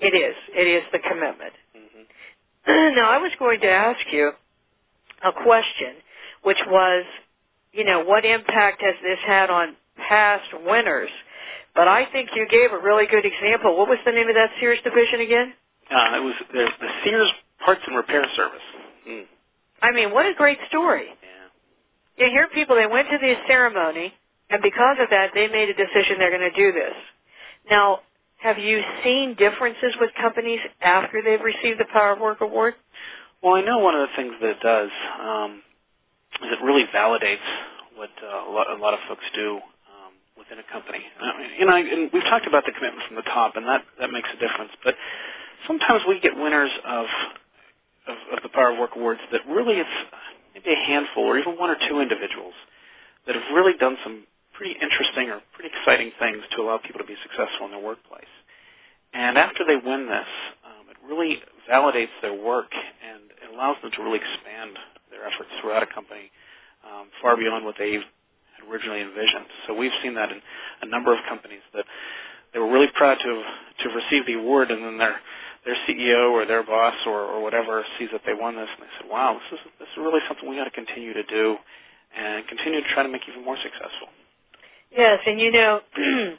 It 0.00 0.14
is. 0.14 0.34
It 0.54 0.66
is 0.66 0.82
the 0.92 0.98
commitment. 0.98 1.52
Mm-hmm. 1.76 2.94
now, 2.96 3.08
I 3.10 3.18
was 3.18 3.30
going 3.38 3.60
to 3.60 3.70
ask 3.70 4.00
you 4.10 4.32
a 5.24 5.32
question, 5.32 5.94
which 6.42 6.58
was, 6.66 7.04
you 7.72 7.84
know, 7.84 8.04
what 8.04 8.24
impact 8.24 8.82
has 8.82 8.94
this 9.02 9.18
had 9.24 9.50
on 9.50 9.76
past 10.08 10.48
winners. 10.64 11.10
But 11.74 11.86
I 11.88 12.06
think 12.10 12.30
you 12.34 12.46
gave 12.50 12.72
a 12.72 12.82
really 12.82 13.06
good 13.06 13.24
example. 13.24 13.76
What 13.76 13.88
was 13.88 13.98
the 14.04 14.12
name 14.12 14.28
of 14.28 14.34
that 14.34 14.50
Sears 14.60 14.78
division 14.82 15.20
again? 15.20 15.52
Uh, 15.90 16.16
it 16.16 16.22
was 16.22 16.34
the, 16.52 16.68
the 16.80 16.88
Sears 17.04 17.30
Parts 17.64 17.80
and 17.86 17.96
Repair 17.96 18.24
Service. 18.36 18.66
Mm. 19.08 19.24
I 19.82 19.92
mean, 19.92 20.12
what 20.12 20.26
a 20.26 20.34
great 20.34 20.58
story. 20.68 21.06
Yeah. 21.06 22.26
You 22.26 22.32
hear 22.32 22.48
people, 22.48 22.76
they 22.76 22.86
went 22.86 23.08
to 23.10 23.18
the 23.18 23.34
ceremony, 23.46 24.12
and 24.50 24.62
because 24.62 24.96
of 25.00 25.08
that, 25.10 25.30
they 25.34 25.48
made 25.48 25.68
a 25.68 25.74
decision 25.74 26.18
they're 26.18 26.36
going 26.36 26.50
to 26.50 26.56
do 26.56 26.72
this. 26.72 26.94
Now, 27.70 28.00
have 28.38 28.58
you 28.58 28.82
seen 29.04 29.34
differences 29.34 29.94
with 30.00 30.10
companies 30.20 30.60
after 30.80 31.22
they've 31.24 31.40
received 31.40 31.78
the 31.78 31.86
Power 31.92 32.12
of 32.12 32.20
Work 32.20 32.40
Award? 32.40 32.74
Well, 33.42 33.54
I 33.54 33.62
know 33.62 33.78
one 33.78 33.94
of 33.94 34.08
the 34.08 34.16
things 34.16 34.32
that 34.40 34.50
it 34.50 34.60
does 34.60 34.90
um, 35.20 35.62
is 36.42 36.52
it 36.52 36.64
really 36.64 36.84
validates 36.94 37.38
what 37.96 38.10
uh, 38.22 38.50
a, 38.50 38.50
lot, 38.50 38.70
a 38.70 38.80
lot 38.80 38.94
of 38.94 39.00
folks 39.08 39.24
do 39.34 39.58
within 40.48 40.64
a 40.64 40.72
company. 40.72 41.04
Uh, 41.20 41.32
you 41.58 41.66
know, 41.66 41.76
and 41.76 42.10
we've 42.12 42.24
talked 42.24 42.46
about 42.46 42.64
the 42.64 42.72
commitment 42.72 43.06
from 43.06 43.16
the 43.16 43.28
top, 43.28 43.56
and 43.56 43.66
that 43.66 43.84
that 44.00 44.10
makes 44.10 44.28
a 44.32 44.38
difference. 44.40 44.72
But 44.82 44.94
sometimes 45.66 46.02
we 46.08 46.20
get 46.20 46.36
winners 46.36 46.70
of 46.84 47.06
of, 48.08 48.16
of 48.36 48.42
the 48.42 48.48
Power 48.48 48.72
of 48.72 48.78
Work 48.78 48.96
awards 48.96 49.20
that 49.32 49.42
really 49.48 49.76
it's 49.76 49.96
maybe 50.54 50.72
a 50.72 50.86
handful 50.86 51.24
or 51.24 51.38
even 51.38 51.58
one 51.58 51.70
or 51.70 51.76
two 51.88 52.00
individuals 52.00 52.54
that 53.26 53.34
have 53.34 53.44
really 53.54 53.76
done 53.76 53.96
some 54.02 54.24
pretty 54.54 54.74
interesting 54.80 55.28
or 55.28 55.40
pretty 55.52 55.70
exciting 55.76 56.10
things 56.18 56.42
to 56.56 56.62
allow 56.62 56.78
people 56.78 56.98
to 56.98 57.06
be 57.06 57.16
successful 57.22 57.66
in 57.66 57.72
their 57.72 57.84
workplace. 57.84 58.32
And 59.12 59.38
after 59.38 59.64
they 59.64 59.76
win 59.76 60.08
this, 60.08 60.30
um, 60.64 60.88
it 60.90 60.96
really 61.06 61.38
validates 61.70 62.12
their 62.22 62.34
work 62.34 62.72
and 62.72 63.30
it 63.44 63.54
allows 63.54 63.76
them 63.82 63.92
to 63.92 64.02
really 64.02 64.18
expand 64.18 64.76
their 65.10 65.24
efforts 65.28 65.50
throughout 65.60 65.82
a 65.82 65.86
company 65.86 66.32
far 67.22 67.36
beyond 67.36 67.64
what 67.64 67.76
they 67.78 67.98
had 68.58 68.70
originally 68.70 69.00
envisioned. 69.00 69.46
So 69.66 69.74
we've 69.74 69.94
seen 70.02 70.14
that 70.14 70.30
in 70.30 70.40
a 70.82 70.86
number 70.86 71.12
of 71.12 71.18
companies 71.28 71.62
that 71.74 71.84
they 72.52 72.58
were 72.58 72.70
really 72.70 72.88
proud 72.94 73.18
to 73.22 73.28
have, 73.28 73.44
to 73.84 73.88
receive 73.94 74.26
the 74.26 74.34
award, 74.34 74.70
and 74.70 74.84
then 74.84 74.98
their 74.98 75.16
their 75.64 75.76
CEO 75.86 76.32
or 76.32 76.46
their 76.46 76.62
boss 76.62 76.94
or, 77.06 77.20
or 77.20 77.42
whatever 77.42 77.84
sees 77.98 78.08
that 78.12 78.22
they 78.24 78.32
won 78.32 78.56
this, 78.56 78.68
and 78.78 78.82
they 78.86 78.92
said, 79.00 79.10
"Wow, 79.10 79.38
this 79.50 79.60
is 79.60 79.66
this 79.78 79.88
is 79.88 79.96
really 79.98 80.20
something 80.28 80.48
we 80.48 80.56
got 80.56 80.64
to 80.64 80.70
continue 80.70 81.12
to 81.12 81.24
do, 81.24 81.56
and 82.16 82.46
continue 82.48 82.80
to 82.80 82.88
try 82.94 83.02
to 83.02 83.08
make 83.08 83.22
even 83.28 83.44
more 83.44 83.56
successful." 83.56 84.08
Yes, 84.96 85.20
and 85.26 85.40
you 85.40 85.52
know, 85.52 85.80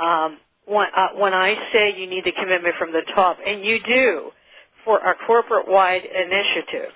um, 0.00 0.38
when, 0.66 0.86
uh, 0.94 1.08
when 1.16 1.32
I 1.32 1.54
say 1.72 1.94
you 1.98 2.06
need 2.06 2.24
the 2.24 2.32
commitment 2.32 2.74
from 2.78 2.92
the 2.92 3.02
top, 3.14 3.38
and 3.44 3.64
you 3.64 3.78
do, 3.80 4.30
for 4.84 4.98
a 4.98 5.14
corporate-wide 5.26 6.02
initiative. 6.04 6.92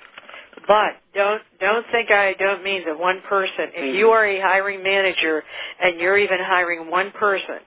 But 0.67 1.01
don't 1.15 1.43
don't 1.61 1.87
think 1.91 2.11
I 2.11 2.35
don't 2.35 2.63
mean 2.63 2.85
the 2.87 2.97
one 2.97 3.21
person. 3.29 3.73
If 3.75 3.97
you 3.97 4.09
are 4.11 4.25
a 4.25 4.41
hiring 4.41 4.83
manager 4.83 5.43
and 5.83 5.99
you're 5.99 6.19
even 6.19 6.39
hiring 6.41 6.91
one 6.91 7.11
person, 7.13 7.59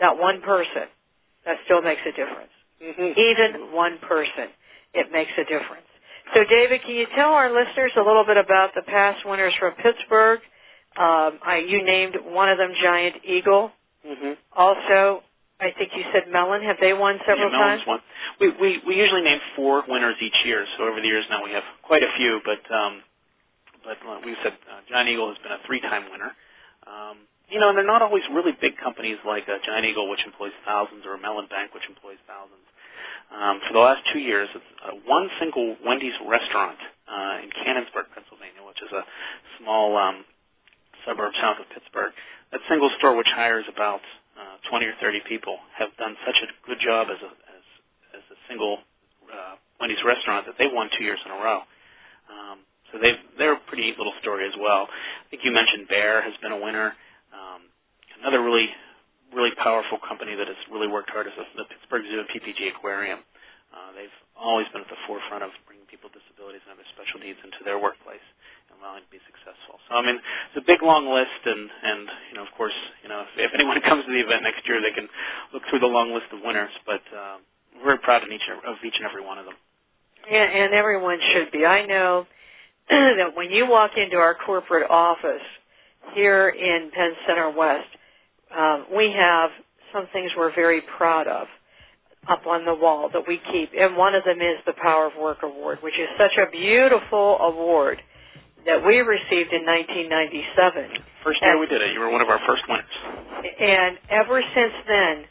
that 0.00 0.18
one 0.18 0.40
person, 0.40 0.88
that 1.44 1.56
still 1.64 1.82
makes 1.82 2.00
a 2.02 2.10
difference. 2.10 2.50
Mm-hmm. 2.82 3.18
Even 3.18 3.74
one 3.74 3.98
person, 3.98 4.48
it 4.94 5.10
makes 5.12 5.32
a 5.36 5.44
difference. 5.44 5.86
So, 6.34 6.44
David, 6.44 6.82
can 6.82 6.94
you 6.94 7.06
tell 7.16 7.30
our 7.30 7.50
listeners 7.50 7.92
a 7.96 8.02
little 8.02 8.24
bit 8.24 8.36
about 8.36 8.70
the 8.74 8.82
past 8.82 9.26
winners 9.26 9.54
from 9.58 9.72
Pittsburgh? 9.82 10.40
Um, 10.96 11.38
I, 11.44 11.64
you 11.66 11.84
named 11.84 12.16
one 12.24 12.48
of 12.48 12.58
them 12.58 12.72
Giant 12.82 13.16
Eagle. 13.24 13.70
Mm-hmm. 14.06 14.32
Also, 14.52 15.22
I 15.60 15.72
think 15.76 15.90
you 15.96 16.04
said 16.12 16.30
Mellon. 16.30 16.62
Have 16.62 16.76
they 16.80 16.92
won 16.92 17.18
several 17.26 17.50
yeah, 17.50 17.58
Mellon's 17.58 17.82
times? 17.84 17.88
Won. 17.88 18.00
We, 18.40 18.48
we 18.60 18.82
we 18.86 18.94
usually 18.94 19.22
name 19.22 19.40
four 19.56 19.82
winners 19.88 20.14
each 20.22 20.36
year. 20.44 20.64
So 20.76 20.84
over 20.84 21.00
the 21.00 21.06
years 21.06 21.24
now 21.30 21.42
we 21.42 21.50
have 21.50 21.64
quite 21.82 22.02
a 22.02 22.10
few. 22.16 22.40
But 22.44 22.62
um, 22.74 23.02
but 23.84 23.98
uh, 24.06 24.20
we 24.24 24.36
said 24.42 24.52
uh, 24.70 24.80
Giant 24.88 25.08
Eagle 25.08 25.28
has 25.28 25.38
been 25.42 25.52
a 25.52 25.58
three-time 25.66 26.10
winner. 26.10 26.30
Um, 26.86 27.26
you 27.50 27.58
know, 27.58 27.70
and 27.70 27.76
they're 27.78 27.86
not 27.86 28.02
always 28.02 28.22
really 28.32 28.52
big 28.60 28.76
companies 28.76 29.16
like 29.26 29.48
uh, 29.48 29.58
Giant 29.64 29.86
Eagle, 29.86 30.08
which 30.08 30.20
employs 30.24 30.52
thousands, 30.64 31.04
or 31.06 31.16
Mellon 31.18 31.48
Bank, 31.48 31.74
which 31.74 31.88
employs 31.88 32.20
thousands. 32.28 32.64
Um, 33.32 33.60
for 33.66 33.72
the 33.72 33.80
last 33.80 34.02
two 34.12 34.20
years, 34.20 34.48
it's 34.54 34.64
uh, 34.84 34.96
one 35.06 35.28
single 35.40 35.76
Wendy's 35.84 36.16
restaurant 36.26 36.78
uh, 37.08 37.42
in 37.42 37.50
Canonsburg, 37.50 38.08
Pennsylvania, 38.14 38.64
which 38.64 38.80
is 38.84 38.92
a 38.92 39.02
small 39.60 39.96
um, 39.96 40.24
suburb 41.04 41.32
south 41.40 41.56
of 41.60 41.68
Pittsburgh. 41.72 42.12
That 42.52 42.60
single 42.68 42.90
store, 42.98 43.16
which 43.16 43.28
hires 43.28 43.64
about 43.68 44.00
uh, 44.38 44.70
20 44.70 44.86
or 44.86 44.94
30 45.00 45.20
people, 45.28 45.58
have 45.76 45.90
done 45.98 46.14
such 46.24 46.38
a 46.42 46.48
good 46.66 46.78
job 46.80 47.08
as 47.10 47.18
a 47.18 47.30
as, 47.30 47.64
as 48.22 48.24
a 48.30 48.38
single 48.48 48.78
uh, 49.26 49.58
Wendy's 49.80 50.02
restaurant 50.06 50.46
that 50.46 50.54
they 50.58 50.70
won 50.70 50.88
two 50.96 51.04
years 51.04 51.18
in 51.26 51.30
a 51.32 51.38
row. 51.42 51.60
Um, 52.30 52.58
so 52.92 52.98
they 53.02 53.18
they're 53.36 53.54
a 53.54 53.64
pretty 53.66 53.84
neat 53.90 53.98
little 53.98 54.14
story 54.22 54.46
as 54.46 54.54
well. 54.58 54.88
I 54.88 55.26
think 55.30 55.44
you 55.44 55.52
mentioned 55.52 55.88
Bayer 55.88 56.22
has 56.22 56.34
been 56.40 56.52
a 56.52 56.60
winner. 56.60 56.94
Um, 57.34 57.68
another 58.22 58.42
really 58.42 58.70
really 59.34 59.52
powerful 59.60 59.98
company 60.08 60.34
that 60.34 60.48
has 60.48 60.56
really 60.72 60.88
worked 60.88 61.10
hard 61.10 61.26
is 61.26 61.32
the 61.56 61.64
Pittsburgh 61.64 62.04
Zoo 62.08 62.24
and 62.24 62.28
PPG 62.32 62.72
Aquarium. 62.76 63.20
Uh, 63.72 63.92
they've 63.92 64.18
always 64.32 64.66
been 64.72 64.80
at 64.80 64.88
the 64.88 65.00
forefront 65.06 65.44
of 65.44 65.50
bringing 65.66 65.77
people 65.88 66.12
with 66.12 66.20
disabilities 66.20 66.62
and 66.68 66.76
other 66.76 66.86
special 66.92 67.18
needs 67.20 67.40
into 67.42 67.64
their 67.64 67.80
workplace 67.80 68.22
and 68.68 68.78
allowing 68.78 69.02
them 69.02 69.08
to 69.08 69.14
be 69.16 69.22
successful. 69.24 69.80
So 69.88 69.96
I 69.96 70.02
mean, 70.04 70.20
it's 70.20 70.60
a 70.60 70.66
big 70.68 70.84
long 70.84 71.08
list, 71.08 71.42
and 71.48 71.66
and 71.66 72.06
you 72.30 72.34
know, 72.36 72.44
of 72.44 72.52
course, 72.54 72.76
you 73.02 73.08
know, 73.08 73.24
if, 73.24 73.32
if 73.36 73.50
anyone 73.56 73.80
comes 73.88 74.04
to 74.04 74.12
the 74.12 74.22
event 74.22 74.44
next 74.44 74.68
year, 74.68 74.78
they 74.78 74.92
can 74.92 75.08
look 75.50 75.64
through 75.72 75.80
the 75.80 75.90
long 75.90 76.12
list 76.12 76.30
of 76.30 76.44
winners. 76.44 76.72
But 76.84 77.02
uh, 77.10 77.42
we're 77.80 77.98
very 77.98 78.02
proud 78.04 78.22
of 78.22 78.30
each 78.30 78.46
of 78.46 78.76
each 78.84 78.96
and 79.00 79.08
every 79.08 79.24
one 79.24 79.40
of 79.40 79.48
them. 79.48 79.56
And, 80.28 80.50
and 80.52 80.70
everyone 80.74 81.18
should 81.32 81.50
be. 81.50 81.64
I 81.64 81.86
know 81.86 82.26
that 82.90 83.34
when 83.34 83.50
you 83.50 83.68
walk 83.68 83.96
into 83.96 84.16
our 84.16 84.34
corporate 84.34 84.88
office 84.90 85.44
here 86.14 86.48
in 86.48 86.90
Penn 86.94 87.12
Center 87.26 87.50
West, 87.50 87.88
um, 88.56 88.86
we 88.94 89.12
have 89.12 89.50
some 89.92 90.06
things 90.12 90.30
we're 90.36 90.54
very 90.54 90.82
proud 90.96 91.26
of 91.26 91.48
up 92.26 92.46
on 92.46 92.64
the 92.64 92.74
wall 92.74 93.10
that 93.12 93.22
we 93.26 93.40
keep. 93.50 93.70
And 93.78 93.96
one 93.96 94.14
of 94.14 94.24
them 94.24 94.40
is 94.40 94.58
the 94.66 94.74
Power 94.74 95.06
of 95.06 95.12
Work 95.20 95.38
Award, 95.42 95.78
which 95.82 95.98
is 95.98 96.08
such 96.18 96.36
a 96.36 96.50
beautiful 96.50 97.38
award 97.38 98.00
that 98.66 98.84
we 98.84 98.98
received 98.98 99.52
in 99.52 99.64
1997. 99.64 101.02
First 101.24 101.40
year 101.40 101.52
and, 101.52 101.60
we 101.60 101.66
did 101.66 101.82
it. 101.82 101.92
You 101.92 102.00
were 102.00 102.10
one 102.10 102.20
of 102.20 102.28
our 102.28 102.40
first 102.46 102.62
winners. 102.68 102.84
And 103.60 103.98
ever 104.10 104.42
since 104.54 104.72
then, 104.86 105.24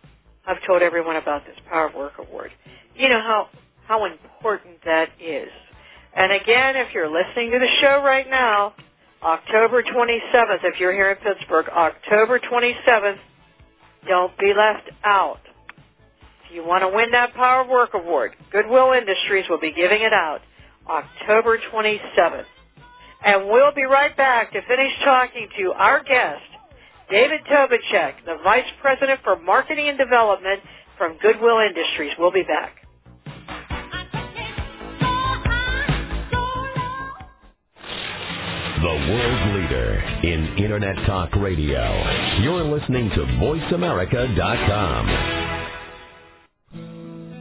I've 0.45 0.63
told 0.65 0.81
everyone 0.81 1.17
about 1.17 1.45
this 1.45 1.57
Power 1.69 1.87
of 1.87 1.93
Work 1.93 2.13
Award. 2.19 2.51
You 2.95 3.09
know 3.09 3.19
how, 3.19 3.49
how 3.85 4.05
important 4.05 4.83
that 4.85 5.09
is. 5.19 5.49
And 6.15 6.31
again, 6.31 6.77
if 6.77 6.93
you're 6.93 7.11
listening 7.11 7.51
to 7.51 7.59
the 7.59 7.69
show 7.79 8.01
right 8.03 8.27
now, 8.27 8.73
October 9.21 9.83
27th, 9.83 10.63
if 10.63 10.79
you're 10.79 10.93
here 10.93 11.11
in 11.11 11.17
Pittsburgh, 11.17 11.67
October 11.69 12.39
27th, 12.39 13.19
don't 14.07 14.37
be 14.37 14.53
left 14.55 14.89
out. 15.03 15.39
If 16.47 16.55
you 16.55 16.65
want 16.65 16.81
to 16.81 16.87
win 16.87 17.11
that 17.11 17.33
Power 17.33 17.63
of 17.63 17.67
Work 17.67 17.89
Award, 17.93 18.31
Goodwill 18.53 18.93
Industries 18.93 19.45
will 19.49 19.59
be 19.59 19.73
giving 19.73 20.01
it 20.01 20.13
out 20.13 20.39
October 20.89 21.59
27th. 21.73 22.45
And 23.25 23.49
we'll 23.49 23.73
be 23.75 23.83
right 23.83 24.15
back 24.15 24.53
to 24.53 24.61
finish 24.61 24.93
talking 25.03 25.49
to 25.59 25.73
our 25.73 26.01
guest, 26.03 26.43
David 27.09 27.41
Tobiczyk, 27.51 28.23
the 28.25 28.37
Vice 28.43 28.63
President 28.81 29.19
for 29.23 29.35
Marketing 29.37 29.89
and 29.89 29.97
Development 29.97 30.61
from 30.97 31.17
Goodwill 31.21 31.59
Industries. 31.59 32.13
We'll 32.17 32.31
be 32.31 32.43
back. 32.43 32.75
The 38.77 38.93
world 39.11 39.55
leader 39.55 39.99
in 40.23 40.55
Internet 40.57 40.95
Talk 41.05 41.35
Radio. 41.35 41.83
You're 42.41 42.63
listening 42.63 43.09
to 43.09 43.25
VoiceAmerica.com. 43.41 45.36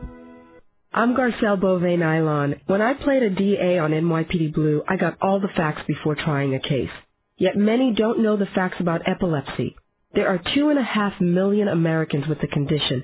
I'm 0.93 1.13
Garcelle 1.13 1.59
Beauvais 1.59 1.97
Nilon. 1.97 2.61
When 2.67 2.81
I 2.81 2.93
played 2.93 3.23
a 3.23 3.29
DA 3.29 3.79
on 3.79 3.91
NYPD 3.91 4.53
Blue, 4.53 4.81
I 4.87 4.95
got 4.95 5.17
all 5.21 5.41
the 5.41 5.49
facts 5.49 5.81
before 5.87 6.15
trying 6.15 6.55
a 6.55 6.59
case. 6.59 6.89
Yet 7.37 7.57
many 7.57 7.91
don't 7.93 8.23
know 8.23 8.37
the 8.37 8.45
facts 8.45 8.77
about 8.79 9.05
epilepsy. 9.05 9.75
There 10.13 10.29
are 10.29 10.39
two 10.53 10.69
and 10.69 10.79
a 10.79 10.83
half 10.83 11.19
million 11.19 11.67
Americans 11.67 12.25
with 12.27 12.39
the 12.39 12.47
condition 12.47 13.03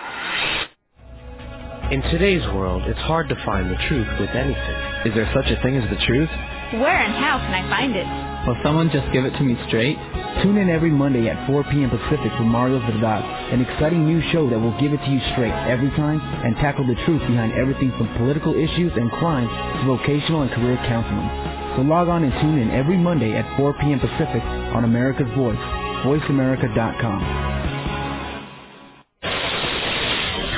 In 1.91 2.01
today's 2.03 2.41
world, 2.55 2.83
it's 2.87 3.03
hard 3.03 3.27
to 3.27 3.35
find 3.43 3.69
the 3.69 3.75
truth 3.91 4.07
with 4.17 4.29
anything. 4.29 4.77
Is 5.03 5.11
there 5.11 5.27
such 5.35 5.51
a 5.51 5.59
thing 5.61 5.75
as 5.75 5.83
the 5.91 5.99
truth? 6.07 6.31
Where 6.79 6.95
and 6.95 7.11
how 7.19 7.35
can 7.43 7.51
I 7.51 7.67
find 7.67 7.91
it? 7.99 8.07
Will 8.47 8.55
someone 8.63 8.87
just 8.95 9.11
give 9.11 9.25
it 9.27 9.35
to 9.35 9.43
me 9.43 9.59
straight? 9.67 9.99
Tune 10.39 10.55
in 10.55 10.69
every 10.71 10.89
Monday 10.89 11.27
at 11.27 11.35
4 11.51 11.65
p.m. 11.67 11.91
Pacific 11.91 12.31
for 12.39 12.47
Mario 12.47 12.79
Verdad, 12.79 13.27
an 13.51 13.59
exciting 13.59 14.07
new 14.07 14.23
show 14.31 14.49
that 14.49 14.55
will 14.57 14.71
give 14.79 14.93
it 14.95 15.03
to 15.03 15.11
you 15.11 15.19
straight 15.35 15.51
every 15.67 15.91
time 15.99 16.23
and 16.47 16.55
tackle 16.63 16.87
the 16.87 16.95
truth 17.03 17.19
behind 17.27 17.51
everything 17.59 17.91
from 17.99 18.07
political 18.15 18.55
issues 18.55 18.95
and 18.95 19.11
crime 19.19 19.51
to 19.51 19.83
vocational 19.83 20.47
and 20.47 20.51
career 20.55 20.79
counseling. 20.87 21.27
So 21.75 21.83
log 21.83 22.07
on 22.07 22.23
and 22.23 22.31
tune 22.39 22.55
in 22.55 22.71
every 22.71 22.95
Monday 22.95 23.35
at 23.35 23.43
4 23.59 23.75
p.m. 23.83 23.99
Pacific 23.99 24.39
on 24.71 24.87
America's 24.87 25.27
Voice, 25.35 25.59
voiceamerica.com. 26.07 27.80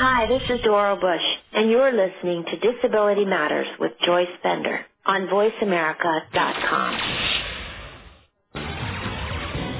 Hi, 0.06 0.28
this 0.28 0.41
is 0.49 0.60
Doro 0.66 0.99
Bush, 0.99 1.22
and 1.54 1.72
you're 1.72 1.93
listening 1.93 2.43
to 2.43 2.58
Disability 2.60 3.24
Matters 3.24 3.68
with 3.80 3.93
Joyce 4.06 4.28
Bender 4.43 4.86
on 5.06 5.28
voiceamerica.com. 5.28 6.99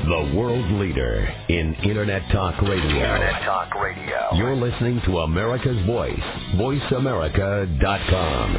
The 0.05 0.32
world 0.34 0.71
leader 0.80 1.28
in 1.49 1.74
Internet 1.84 2.21
Talk 2.32 2.61
Radio. 2.61 2.86
Internet 2.86 3.41
Talk 3.41 3.76
Radio. 3.76 4.30
You're 4.36 4.55
listening 4.55 5.01
to 5.07 5.17
America's 5.19 5.86
Voice, 5.86 6.17
voiceamerica.com. 6.55 8.57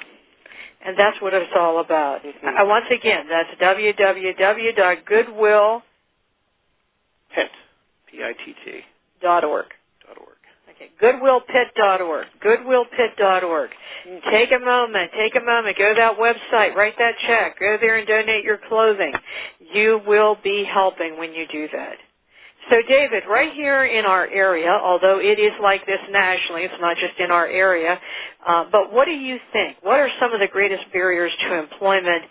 And 0.84 0.98
that's 0.98 1.20
what 1.22 1.32
it's 1.32 1.52
all 1.56 1.78
about. 1.80 2.22
Mm-hmm. 2.22 2.46
Uh, 2.46 2.66
once 2.66 2.86
again, 2.90 3.26
that's 3.28 3.48
www.goodwill. 3.60 5.82
Goodwillpitt.org. 11.02 11.74
Dot 11.76 12.00
org. 12.02 12.02
Dot 12.02 12.02
org. 12.02 12.26
Okay, 12.42 12.44
goodwillpitt.org. 12.44 13.70
Goodwillpitt.org. 13.70 13.70
Mm-hmm. 14.08 14.30
Take 14.30 14.52
a 14.52 14.64
moment. 14.64 15.10
Take 15.16 15.36
a 15.36 15.44
moment. 15.44 15.78
Go 15.78 15.90
to 15.90 15.96
that 15.96 16.18
website. 16.18 16.74
Write 16.74 16.94
that 16.98 17.14
check. 17.26 17.58
Go 17.60 17.76
there 17.80 17.96
and 17.98 18.06
donate 18.06 18.44
your 18.44 18.58
clothing. 18.68 19.14
You 19.74 20.00
will 20.06 20.36
be 20.44 20.64
helping 20.64 21.18
when 21.18 21.34
you 21.34 21.46
do 21.50 21.68
that. 21.72 21.96
So 22.70 22.76
David, 22.88 23.24
right 23.30 23.52
here 23.52 23.84
in 23.84 24.06
our 24.06 24.26
area, 24.28 24.70
although 24.70 25.20
it 25.20 25.38
is 25.38 25.52
like 25.62 25.86
this 25.86 26.00
nationally, 26.10 26.62
it's 26.64 26.74
not 26.80 26.96
just 26.96 27.18
in 27.20 27.30
our 27.30 27.46
area, 27.46 28.00
uh, 28.46 28.64
but 28.72 28.92
what 28.92 29.06
do 29.06 29.12
you 29.12 29.38
think? 29.52 29.78
What 29.82 30.00
are 30.00 30.08
some 30.20 30.32
of 30.32 30.40
the 30.40 30.48
greatest 30.48 30.84
barriers 30.92 31.32
to 31.42 31.58
employment 31.58 32.24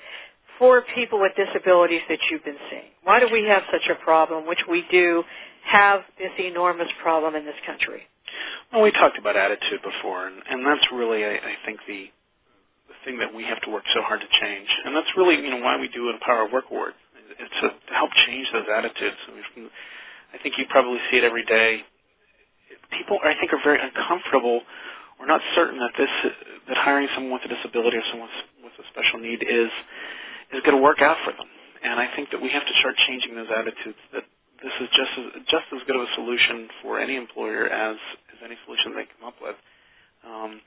for 0.59 0.83
people 0.95 1.21
with 1.21 1.33
disabilities 1.37 2.01
that 2.09 2.19
you've 2.31 2.43
been 2.45 2.57
seeing? 2.69 2.91
Why 3.03 3.19
do 3.19 3.29
we 3.31 3.45
have 3.49 3.63
such 3.71 3.89
a 3.91 4.03
problem, 4.03 4.47
which 4.47 4.61
we 4.69 4.85
do 4.91 5.23
have 5.65 6.01
this 6.17 6.31
enormous 6.39 6.89
problem 7.03 7.35
in 7.35 7.45
this 7.45 7.55
country? 7.65 8.03
Well, 8.71 8.81
we 8.83 8.91
talked 8.91 9.17
about 9.19 9.37
attitude 9.37 9.81
before, 9.83 10.27
and, 10.27 10.37
and 10.49 10.65
that's 10.65 10.85
really, 10.93 11.25
I, 11.25 11.35
I 11.35 11.55
think, 11.65 11.79
the 11.87 12.09
the 12.89 12.95
thing 13.05 13.19
that 13.19 13.33
we 13.33 13.43
have 13.45 13.61
to 13.63 13.71
work 13.71 13.83
so 13.93 14.01
hard 14.03 14.21
to 14.21 14.27
change, 14.41 14.67
and 14.85 14.95
that's 14.95 15.09
really, 15.17 15.35
you 15.35 15.49
know, 15.51 15.59
why 15.63 15.79
we 15.79 15.87
do 15.89 16.09
Empower 16.09 16.51
Work 16.51 16.65
Award. 16.71 16.93
It's 17.39 17.59
to 17.61 17.95
help 17.95 18.11
change 18.27 18.47
those 18.53 18.67
attitudes. 18.69 19.17
I 19.27 19.31
mean, 19.59 19.69
I 20.33 20.37
think 20.39 20.57
you 20.57 20.65
probably 20.69 20.99
see 21.11 21.17
it 21.17 21.23
every 21.23 21.45
day. 21.45 21.81
People, 22.97 23.19
I 23.23 23.33
think, 23.39 23.53
are 23.53 23.63
very 23.63 23.79
uncomfortable 23.81 24.61
or 25.19 25.27
not 25.27 25.41
certain 25.55 25.79
that 25.79 25.93
this 25.97 26.09
that 26.69 26.77
hiring 26.77 27.07
someone 27.15 27.33
with 27.33 27.45
a 27.45 27.55
disability 27.55 27.97
or 27.97 28.03
someone 28.11 28.29
with 28.63 28.73
a 28.79 28.85
special 28.91 29.19
need 29.19 29.43
is 29.43 29.71
is 30.53 30.61
going 30.65 30.77
to 30.77 30.83
work 30.83 31.01
out 31.01 31.17
for 31.25 31.31
them. 31.33 31.47
And 31.83 31.99
I 31.99 32.07
think 32.15 32.31
that 32.31 32.41
we 32.41 32.49
have 32.49 32.65
to 32.65 32.73
start 32.79 32.95
changing 33.07 33.35
those 33.35 33.49
attitudes. 33.51 33.99
That 34.13 34.23
this 34.63 34.73
is 34.81 34.89
just 34.95 35.11
as, 35.19 35.25
just 35.49 35.67
as 35.75 35.81
good 35.87 35.95
of 35.95 36.03
a 36.03 36.11
solution 36.15 36.69
for 36.81 36.99
any 36.99 37.15
employer 37.15 37.67
as 37.67 37.97
as 37.97 38.22
any 38.43 38.57
solution 38.65 38.93
they 38.95 39.07
come 39.17 39.27
up 39.27 39.35
with. 39.41 39.55
Um, 40.25 40.61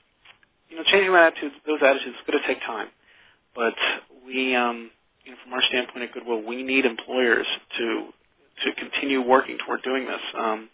you 0.69 0.77
know, 0.77 0.83
changing 0.83 1.11
that 1.13 1.33
attitude, 1.33 1.51
those 1.65 1.79
attitudes 1.81 2.15
is 2.17 2.23
going 2.27 2.39
to 2.41 2.47
take 2.47 2.61
time. 2.61 2.87
But 3.55 3.73
we, 4.25 4.55
um, 4.55 4.91
you 5.25 5.31
know, 5.31 5.37
from 5.43 5.53
our 5.53 5.61
standpoint 5.69 6.03
at 6.03 6.13
Goodwill, 6.13 6.43
we 6.43 6.63
need 6.63 6.85
employers 6.85 7.47
to 7.77 8.09
to 8.65 8.73
continue 8.73 9.21
working 9.21 9.57
toward 9.65 9.83
doing 9.83 10.05
this. 10.05 10.21
Um, 10.37 10.69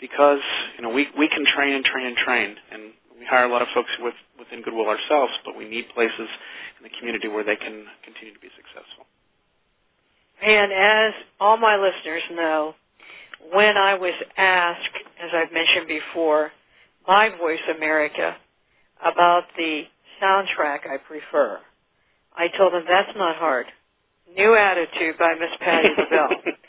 because 0.00 0.40
you 0.76 0.82
know 0.82 0.90
we 0.90 1.06
we 1.18 1.28
can 1.28 1.44
train 1.46 1.74
and 1.74 1.84
train 1.84 2.06
and 2.06 2.16
train, 2.16 2.56
and 2.72 2.82
we 3.18 3.24
hire 3.24 3.44
a 3.44 3.48
lot 3.52 3.62
of 3.62 3.68
folks 3.74 3.90
with, 4.00 4.14
within 4.38 4.62
Goodwill 4.62 4.88
ourselves, 4.88 5.32
but 5.44 5.56
we 5.56 5.68
need 5.68 5.86
places 5.94 6.28
in 6.78 6.82
the 6.82 6.90
community 6.98 7.28
where 7.28 7.44
they 7.44 7.56
can 7.56 7.86
continue 8.04 8.34
to 8.34 8.40
be 8.40 8.50
successful. 8.56 9.06
And 10.44 10.72
as 10.72 11.14
all 11.40 11.56
my 11.56 11.76
listeners 11.76 12.22
know, 12.32 12.74
when 13.52 13.76
I 13.76 13.94
was 13.94 14.14
asked, 14.36 14.96
as 15.22 15.30
I've 15.34 15.52
mentioned 15.52 15.88
before, 15.88 16.50
by 17.06 17.30
Voice 17.30 17.60
America 17.76 18.36
about 19.04 19.44
the 19.56 19.82
soundtrack 20.22 20.88
I 20.90 20.96
prefer, 20.96 21.58
I 22.36 22.48
told 22.56 22.72
them 22.72 22.84
that's 22.88 23.16
not 23.16 23.36
hard. 23.36 23.66
New 24.36 24.56
Attitude 24.56 25.18
by 25.18 25.34
Miss 25.34 25.50
Patti 25.60 25.88
LaBelle. 25.96 26.54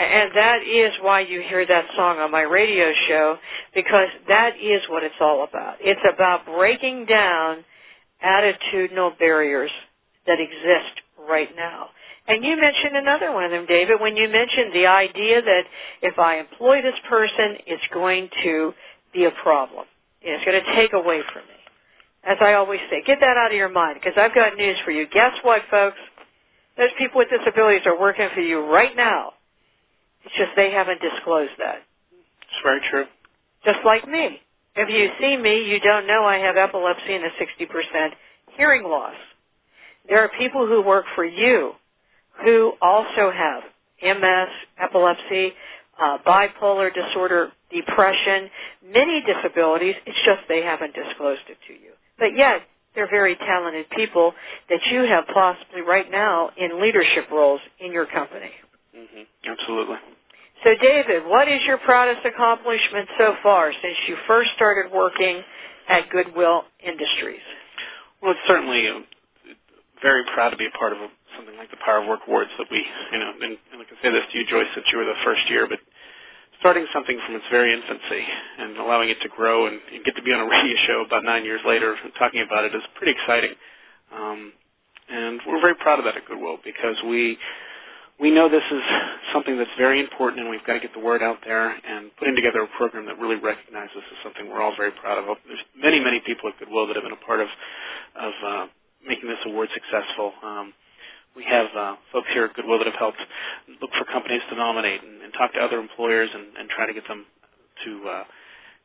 And 0.00 0.30
that 0.34 0.62
is 0.62 0.92
why 1.02 1.20
you 1.20 1.42
hear 1.42 1.66
that 1.66 1.84
song 1.94 2.20
on 2.20 2.30
my 2.30 2.40
radio 2.40 2.90
show, 3.06 3.36
because 3.74 4.08
that 4.28 4.52
is 4.56 4.80
what 4.88 5.02
it's 5.04 5.20
all 5.20 5.44
about. 5.44 5.76
It's 5.80 6.00
about 6.14 6.46
breaking 6.46 7.04
down 7.04 7.64
attitudinal 8.24 9.18
barriers 9.18 9.70
that 10.26 10.38
exist 10.40 11.02
right 11.28 11.50
now. 11.54 11.90
And 12.28 12.44
you 12.44 12.56
mentioned 12.60 12.96
another 12.96 13.32
one 13.32 13.44
of 13.44 13.50
them, 13.50 13.66
David, 13.66 14.00
when 14.00 14.16
you 14.16 14.28
mentioned 14.28 14.72
the 14.74 14.86
idea 14.86 15.42
that 15.42 15.62
if 16.02 16.18
I 16.18 16.38
employ 16.38 16.82
this 16.82 16.98
person, 17.08 17.56
it's 17.66 17.82
going 17.92 18.28
to 18.44 18.72
be 19.12 19.24
a 19.24 19.32
problem. 19.42 19.86
It's 20.22 20.44
going 20.44 20.62
to 20.62 20.74
take 20.76 20.92
away 20.92 21.22
from 21.32 21.42
me. 21.42 21.58
As 22.24 22.38
I 22.40 22.54
always 22.54 22.80
say, 22.90 23.02
get 23.06 23.18
that 23.20 23.36
out 23.38 23.50
of 23.50 23.56
your 23.56 23.70
mind, 23.70 23.98
because 24.00 24.18
I've 24.18 24.34
got 24.34 24.56
news 24.56 24.76
for 24.84 24.90
you. 24.90 25.06
Guess 25.08 25.34
what, 25.42 25.62
folks? 25.70 25.98
Those 26.76 26.90
people 26.98 27.18
with 27.18 27.28
disabilities 27.30 27.82
are 27.86 27.98
working 27.98 28.28
for 28.34 28.40
you 28.40 28.60
right 28.66 28.96
now 28.96 29.32
it's 30.24 30.34
just 30.36 30.50
they 30.56 30.70
haven't 30.70 31.00
disclosed 31.00 31.52
that. 31.58 31.82
It's 32.42 32.62
very 32.62 32.80
true. 32.90 33.06
Just 33.64 33.80
like 33.84 34.06
me. 34.08 34.40
If 34.76 34.88
you 34.90 35.10
see 35.20 35.36
me, 35.36 35.68
you 35.68 35.80
don't 35.80 36.06
know 36.06 36.24
I 36.24 36.38
have 36.38 36.56
epilepsy 36.56 37.14
and 37.14 37.24
a 37.24 37.30
60% 37.30 38.10
hearing 38.56 38.84
loss. 38.84 39.14
There 40.08 40.20
are 40.22 40.30
people 40.38 40.66
who 40.66 40.82
work 40.82 41.04
for 41.14 41.24
you 41.24 41.72
who 42.44 42.72
also 42.80 43.30
have 43.30 43.62
MS, 44.02 44.48
epilepsy, 44.78 45.52
uh, 46.00 46.18
bipolar 46.26 46.92
disorder, 46.92 47.52
depression, 47.74 48.50
many 48.84 49.22
disabilities. 49.22 49.94
It's 50.06 50.18
just 50.24 50.40
they 50.48 50.62
haven't 50.62 50.94
disclosed 50.94 51.42
it 51.48 51.58
to 51.68 51.74
you. 51.74 51.92
But 52.18 52.36
yet, 52.36 52.62
they're 52.94 53.10
very 53.10 53.36
talented 53.36 53.88
people 53.90 54.32
that 54.68 54.80
you 54.90 55.02
have 55.02 55.24
possibly 55.32 55.82
right 55.82 56.10
now 56.10 56.50
in 56.56 56.80
leadership 56.80 57.30
roles 57.30 57.60
in 57.78 57.92
your 57.92 58.06
company. 58.06 58.50
Mm-hmm. 58.96 59.50
Absolutely. 59.50 59.96
So, 60.64 60.70
David, 60.80 61.24
what 61.26 61.48
is 61.48 61.60
your 61.66 61.78
proudest 61.78 62.26
accomplishment 62.26 63.08
so 63.18 63.34
far 63.42 63.72
since 63.72 63.96
you 64.08 64.16
first 64.26 64.50
started 64.56 64.92
working 64.92 65.42
at 65.88 66.10
Goodwill 66.10 66.64
Industries? 66.84 67.40
Well, 68.22 68.32
it's 68.32 68.40
certainly 68.46 68.88
uh, 68.88 69.00
very 70.02 70.24
proud 70.34 70.50
to 70.50 70.56
be 70.56 70.66
a 70.66 70.78
part 70.78 70.92
of 70.92 70.98
a, 70.98 71.08
something 71.36 71.56
like 71.56 71.70
the 71.70 71.80
Power 71.84 72.02
of 72.02 72.08
Work 72.08 72.20
Awards 72.26 72.50
that 72.58 72.66
we, 72.70 72.84
you 73.12 73.18
know, 73.18 73.32
and, 73.40 73.56
and 73.72 73.78
like 73.78 73.88
I 73.90 73.96
say 74.02 74.10
this 74.10 74.24
to 74.32 74.38
you, 74.38 74.46
Joyce, 74.46 74.68
since 74.74 74.86
you 74.92 74.98
were 74.98 75.04
the 75.04 75.18
first 75.24 75.48
year, 75.50 75.66
but 75.68 75.78
starting 76.60 76.86
something 76.92 77.18
from 77.26 77.36
its 77.36 77.44
very 77.50 77.72
infancy 77.72 78.24
and 78.58 78.76
allowing 78.76 79.08
it 79.08 79.20
to 79.22 79.28
grow 79.28 79.66
and, 79.66 79.80
and 79.92 80.04
get 80.04 80.14
to 80.16 80.22
be 80.22 80.32
on 80.32 80.40
a 80.40 80.48
radio 80.50 80.76
show 80.86 81.02
about 81.04 81.24
nine 81.24 81.44
years 81.44 81.60
later 81.66 81.96
talking 82.18 82.42
about 82.42 82.64
it 82.64 82.74
is 82.74 82.82
pretty 82.94 83.12
exciting. 83.12 83.52
Um, 84.12 84.52
and 85.08 85.40
we're 85.46 85.60
very 85.60 85.74
proud 85.74 85.98
of 85.98 86.04
that 86.04 86.16
at 86.16 86.26
Goodwill 86.26 86.58
because 86.64 86.96
we 87.08 87.36
we 88.20 88.30
know 88.30 88.50
this 88.50 88.62
is 88.70 88.82
something 89.32 89.56
that's 89.56 89.72
very 89.78 89.98
important 89.98 90.42
and 90.42 90.50
we've 90.50 90.64
got 90.66 90.74
to 90.74 90.80
get 90.80 90.92
the 90.92 91.00
word 91.00 91.22
out 91.22 91.38
there 91.42 91.70
and 91.70 92.10
putting 92.18 92.36
together 92.36 92.60
a 92.60 92.68
program 92.76 93.06
that 93.06 93.18
really 93.18 93.36
recognizes 93.36 93.96
this 93.96 94.04
is 94.12 94.18
something 94.22 94.44
we're 94.50 94.60
all 94.60 94.76
very 94.76 94.92
proud 94.92 95.16
of. 95.16 95.24
There's 95.48 95.64
many, 95.74 96.00
many 96.00 96.20
people 96.20 96.50
at 96.50 96.58
Goodwill 96.60 96.86
that 96.86 96.96
have 96.96 97.02
been 97.02 97.16
a 97.16 97.24
part 97.24 97.40
of, 97.40 97.48
of 98.20 98.32
uh, 98.44 98.66
making 99.08 99.26
this 99.26 99.40
award 99.46 99.70
successful. 99.72 100.32
Um, 100.44 100.74
we 101.36 101.44
have 101.44 101.66
uh, 101.76 101.96
folks 102.12 102.28
here 102.32 102.44
at 102.44 102.54
Goodwill 102.54 102.78
that 102.78 102.86
have 102.86 102.98
helped 102.98 103.20
look 103.80 103.90
for 103.98 104.04
companies 104.06 104.42
to 104.50 104.56
nominate 104.56 105.02
and, 105.02 105.22
and 105.22 105.32
talk 105.34 105.52
to 105.54 105.60
other 105.60 105.78
employers 105.78 106.30
and, 106.34 106.56
and 106.58 106.68
try 106.68 106.86
to 106.86 106.94
get 106.94 107.06
them 107.08 107.26
to 107.84 108.08
uh, 108.08 108.24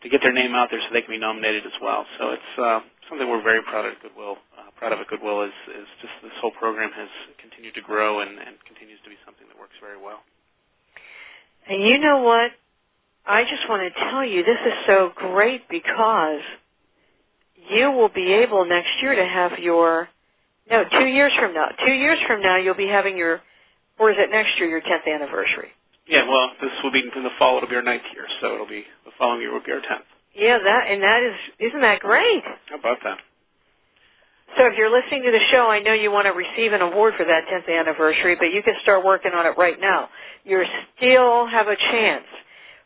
to 0.03 0.09
get 0.09 0.21
their 0.21 0.33
name 0.33 0.53
out 0.53 0.69
there 0.69 0.79
so 0.81 0.93
they 0.93 1.01
can 1.01 1.11
be 1.11 1.19
nominated 1.19 1.65
as 1.65 1.73
well. 1.81 2.05
So 2.19 2.31
it's 2.31 2.53
uh, 2.59 2.79
something 3.09 3.29
we're 3.29 3.43
very 3.43 3.61
proud 3.63 3.85
of 3.85 3.93
at 3.93 4.01
Goodwill. 4.01 4.37
Uh, 4.57 4.69
proud 4.77 4.93
of 4.93 4.99
at 4.99 5.07
Goodwill 5.07 5.43
is, 5.43 5.55
is 5.69 5.87
just 6.01 6.13
this 6.21 6.33
whole 6.41 6.51
program 6.51 6.91
has 6.91 7.09
continued 7.41 7.73
to 7.75 7.81
grow 7.81 8.19
and, 8.19 8.31
and 8.31 8.55
continues 8.67 8.99
to 9.03 9.09
be 9.09 9.15
something 9.25 9.47
that 9.47 9.57
works 9.57 9.73
very 9.81 9.97
well. 9.97 10.19
And 11.67 11.81
you 11.81 11.97
know 11.97 12.21
what? 12.21 12.51
I 13.25 13.43
just 13.43 13.67
want 13.67 13.81
to 13.81 14.09
tell 14.11 14.23
you 14.23 14.43
this 14.43 14.59
is 14.67 14.73
so 14.85 15.11
great 15.15 15.67
because 15.69 16.41
you 17.69 17.91
will 17.91 18.09
be 18.09 18.33
able 18.33 18.65
next 18.65 18.91
year 19.01 19.15
to 19.15 19.25
have 19.25 19.57
your 19.57 20.07
no 20.69 20.83
two 20.99 21.07
years 21.07 21.31
from 21.39 21.53
now. 21.53 21.67
Two 21.85 21.93
years 21.93 22.19
from 22.27 22.41
now 22.41 22.57
you'll 22.57 22.75
be 22.75 22.87
having 22.87 23.17
your 23.17 23.41
or 23.99 24.11
is 24.11 24.17
it 24.19 24.29
next 24.31 24.57
year 24.59 24.67
your 24.67 24.81
10th 24.81 25.07
anniversary? 25.07 25.69
Yeah 26.07 26.27
well 26.27 26.51
this 26.61 26.71
will 26.83 26.91
be 26.91 27.03
in 27.15 27.23
the 27.23 27.29
fall. 27.37 27.57
It'll 27.57 27.69
be 27.69 27.75
our 27.75 27.81
ninth 27.81 28.03
year 28.13 28.25
so 28.41 28.53
it'll 28.53 28.67
be 28.67 28.83
the 29.05 29.11
following 29.17 29.41
year 29.41 29.53
will 29.53 29.63
be 29.63 29.71
our 29.71 29.79
10th 29.79 30.05
yeah 30.35 30.57
that 30.57 30.87
and 30.89 31.01
that 31.01 31.23
is 31.23 31.69
isn't 31.69 31.81
that 31.81 31.99
great? 31.99 32.43
How 32.69 32.77
about 32.79 32.97
that? 33.03 33.17
So 34.57 34.67
if 34.67 34.77
you're 34.77 34.91
listening 34.91 35.23
to 35.23 35.31
the 35.31 35.43
show 35.51 35.67
i 35.69 35.79
know 35.79 35.93
you 35.93 36.11
want 36.11 36.25
to 36.27 36.33
receive 36.33 36.73
an 36.73 36.81
award 36.81 37.13
for 37.17 37.25
that 37.25 37.43
10th 37.51 37.69
anniversary 37.79 38.35
but 38.35 38.53
you 38.53 38.63
can 38.63 38.75
start 38.83 39.05
working 39.05 39.31
on 39.33 39.45
it 39.45 39.57
right 39.57 39.79
now. 39.79 40.09
You 40.43 40.63
still 40.97 41.47
have 41.47 41.67
a 41.67 41.75
chance. 41.75 42.25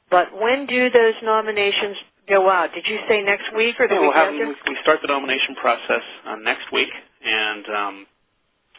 But 0.09 0.27
when 0.33 0.65
do 0.65 0.89
those 0.89 1.13
nominations 1.21 1.97
go 2.29 2.49
out. 2.49 2.69
Did 2.73 2.85
you 2.87 2.99
say 3.09 3.21
next 3.21 3.49
week 3.57 3.75
or 3.79 3.87
the 3.87 3.95
yeah, 3.95 4.01
week 4.01 4.13
we'll 4.15 4.47
have. 4.47 4.55
We 4.67 4.77
start 4.83 4.99
the 5.01 5.07
nomination 5.07 5.55
process 5.55 6.03
uh, 6.25 6.35
next 6.37 6.71
week, 6.71 6.89
and 7.23 7.65
um, 7.69 7.95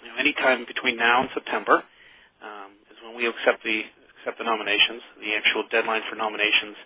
you 0.02 0.08
know, 0.08 0.16
anytime 0.18 0.64
between 0.66 0.96
now 0.96 1.22
and 1.22 1.30
September 1.34 1.84
um, 2.40 2.72
is 2.90 2.96
when 3.04 3.16
we 3.16 3.26
accept 3.28 3.62
the 3.64 3.82
accept 4.20 4.38
the 4.38 4.44
nominations. 4.44 5.00
The 5.20 5.32
actual 5.32 5.64
deadline 5.72 6.02
for 6.08 6.16
nominations 6.16 6.76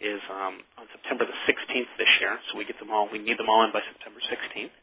is 0.00 0.20
um, 0.28 0.60
on 0.76 0.84
September 0.92 1.24
the 1.24 1.38
16th 1.48 1.88
this 1.96 2.12
year, 2.20 2.36
so 2.50 2.58
we 2.58 2.64
get 2.64 2.78
them 2.78 2.90
all. 2.90 3.08
We 3.08 3.18
need 3.18 3.38
them 3.38 3.48
all 3.48 3.64
in 3.64 3.72
by 3.72 3.80
September 3.80 4.20
16th, 4.20 4.74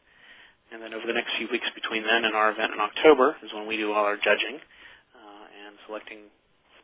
and 0.73 0.81
then 0.81 0.93
over 0.93 1.05
the 1.05 1.13
next 1.13 1.37
few 1.37 1.47
weeks 1.51 1.67
between 1.75 2.03
then 2.03 2.25
and 2.25 2.33
our 2.33 2.51
event 2.51 2.73
in 2.73 2.79
October 2.79 3.35
is 3.43 3.53
when 3.53 3.67
we 3.67 3.77
do 3.77 3.93
all 3.93 4.05
our 4.05 4.17
judging 4.17 4.57
uh, 4.57 5.45
and 5.65 5.77
selecting 5.85 6.29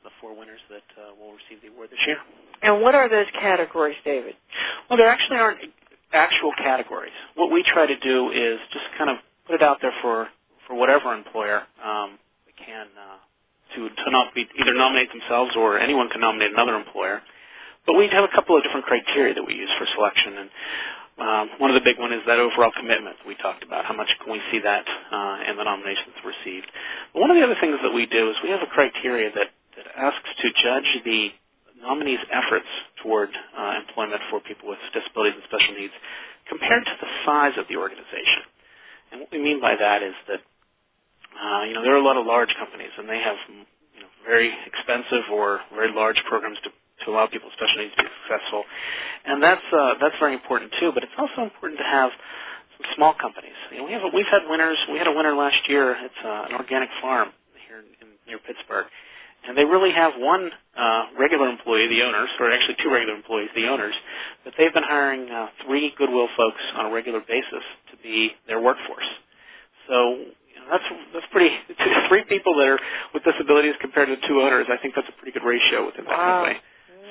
the 0.06 0.14
four 0.22 0.38
winners 0.38 0.62
that 0.70 0.86
uh, 1.02 1.18
will 1.18 1.34
receive 1.34 1.62
the 1.66 1.74
award 1.74 1.89
this 1.89 2.00
year. 2.06 2.18
And 2.62 2.82
what 2.82 2.93
are 2.93 3.10
those 3.10 3.26
categories, 3.34 3.98
David? 4.06 4.36
Well, 4.89 4.98
there 4.98 5.10
actually 5.10 5.39
aren't 5.39 5.60
actual 6.14 6.52
categories. 6.62 7.16
What 7.34 7.52
we 7.52 7.64
try 7.64 7.88
to 7.88 7.98
do 7.98 8.30
is 8.30 8.60
just 8.72 8.86
kind 8.98 9.10
of 9.10 9.18
put 9.46 9.56
it 9.56 9.64
out 9.64 9.78
there 9.82 9.93
for 10.02 10.28
for 10.68 10.76
whatever 10.76 11.14
employer 11.14 11.62
um, 11.84 12.18
can 12.58 12.88
uh, 12.98 13.20
to 13.76 13.89
to 13.89 14.12
not 14.12 14.34
be 14.34 14.48
either 14.60 14.74
nominate 14.74 15.10
themselves 15.12 15.52
or 15.56 15.80
anyone 15.80 16.10
can 16.10 16.22
nominate 16.22 16.52
another 16.52 16.76
employer. 16.76 17.22
But 17.86 17.93
we 17.98 18.08
have 18.10 18.24
a 18.24 18.34
couple 18.34 18.58
of 18.58 18.64
different 18.64 18.86
criteria 18.86 19.36
that 19.36 19.46
we 19.46 19.54
use 19.54 19.70
for 19.78 19.86
selection, 19.93 20.38
and 20.38 20.50
um, 21.18 21.50
one 21.60 21.70
of 21.70 21.76
the 21.76 21.86
big 21.86 22.00
one 22.00 22.12
is 22.12 22.22
that 22.26 22.39
overall 22.39 22.72
commitment 22.76 23.18
we 23.28 23.36
talked 23.36 23.64
about. 23.64 23.86
How 23.86 23.93
much 23.93 24.10
can 24.24 24.34
we 24.34 24.41
see 24.52 24.60
that 24.60 24.86
uh, 25.12 25.38
in 25.48 25.56
the 25.56 25.64
nominations 25.64 26.18
received? 26.26 26.66
But 27.14 27.22
one 27.22 27.30
of 27.30 27.38
the 27.38 27.43
other 27.43 27.56
things 27.62 27.78
that 27.84 27.93
we 27.93 28.06
do 28.06 28.30
is 28.32 28.36
we 28.43 28.50
have 28.50 28.62
a 28.66 28.72
criteria 28.74 29.30
that 29.32 29.54
that 29.78 29.88
asks 29.96 30.30
to 30.41 30.48
judge 30.64 30.89
the 31.04 31.30
nominees' 31.82 32.24
efforts 32.32 32.68
toward 33.04 33.30
uh, 33.30 33.76
employment 33.78 34.22
for 34.30 34.39
people 34.39 34.70
with 34.70 34.80
disabilities 34.93 35.36
and 35.36 35.46
special 35.46 35.76
needs 35.76 35.93
compared 36.50 36.86
to 36.86 36.96
the 37.02 37.10
size 37.26 37.54
of 37.58 37.68
the 37.68 37.76
organization. 37.76 38.43
And 39.16 39.24
what 39.24 39.32
we 39.32 39.39
mean 39.39 39.61
by 39.63 39.80
that 39.80 40.03
is 40.03 40.11
that 40.28 40.43
uh, 40.43 41.63
you 41.63 41.74
know 41.74 41.84
there 41.88 41.95
are 41.95 42.03
a 42.03 42.03
lot 42.03 42.18
of 42.20 42.26
large 42.28 42.51
companies 42.59 42.91
and 42.99 43.07
they 43.07 43.24
have 43.24 43.39
you 43.47 44.03
know, 44.03 44.11
very 44.28 44.51
expensive 44.68 45.24
or 45.32 45.61
very 45.72 45.88
large 45.95 46.20
programs 46.28 46.59
to 46.68 46.70
to 47.05 47.11
allow 47.11 47.26
people 47.28 47.47
with 47.47 47.55
special 47.55 47.80
needs 47.80 47.95
to 47.95 48.03
be 48.03 48.11
successful, 48.28 48.63
and 49.24 49.39
that's 49.41 49.63
uh, 49.72 49.95
that's 50.03 50.20
very 50.20 50.34
important 50.36 50.72
too. 50.84 50.91
But 50.91 51.03
it's 51.07 51.16
also 51.18 51.47
important 51.47 51.80
to 51.80 51.88
have 51.88 52.11
some 52.76 52.91
small 52.99 53.16
companies. 53.16 53.55
You 53.72 53.80
know, 53.80 53.86
we 53.88 53.93
have 53.95 54.03
a, 54.03 54.11
we've 54.11 54.28
had 54.28 54.51
winners. 54.51 54.76
We 54.91 54.99
had 54.99 55.07
a 55.07 55.16
winner 55.16 55.32
last 55.34 55.63
year. 55.72 55.95
It's 55.95 56.22
uh, 56.24 56.51
an 56.51 56.59
organic 56.59 56.89
farm 57.01 57.32
here 57.68 57.80
in, 57.80 58.20
near 58.28 58.39
Pittsburgh, 58.43 58.88
and 59.48 59.58
they 59.58 59.66
really 59.66 59.91
have 59.91 60.14
one 60.18 60.50
uh, 60.78 61.06
regular 61.20 61.50
employee, 61.50 61.88
the 61.88 62.02
owners, 62.04 62.30
or 62.39 62.52
actually 62.52 62.76
two 62.82 62.91
regular 62.91 63.16
employees, 63.16 63.50
the 63.56 63.68
owners, 63.68 63.93
but 64.43 64.54
they've 64.58 64.74
been 64.74 64.84
hiring 64.84 65.30
uh, 65.30 65.48
three 65.66 65.93
Goodwill 65.98 66.28
folks 66.36 66.62
on 66.76 66.88
a 66.88 66.91
regular 66.91 67.22
basis 67.22 67.64
to 67.91 67.98
be 68.02 68.32
their 68.48 68.62
workforce. 68.62 69.06
So 69.88 70.18
you 70.18 70.60
know, 70.60 70.68
that's 70.72 70.84
that's 71.14 71.26
pretty. 71.32 71.56
Three 72.10 72.24
people 72.26 72.56
that 72.58 72.68
are 72.68 72.80
with 73.14 73.24
disabilities 73.24 73.76
compared 73.82 74.08
to 74.10 74.28
two 74.28 74.41
owners, 74.41 74.68
I 74.70 74.78
think 74.82 74.96
that's 74.96 75.08
a 75.10 75.12
pretty 75.20 75.38
good 75.38 75.46
ratio 75.46 75.86
within 75.86 76.06
that 76.06 76.18
wow. 76.18 76.43
company. 76.43 76.60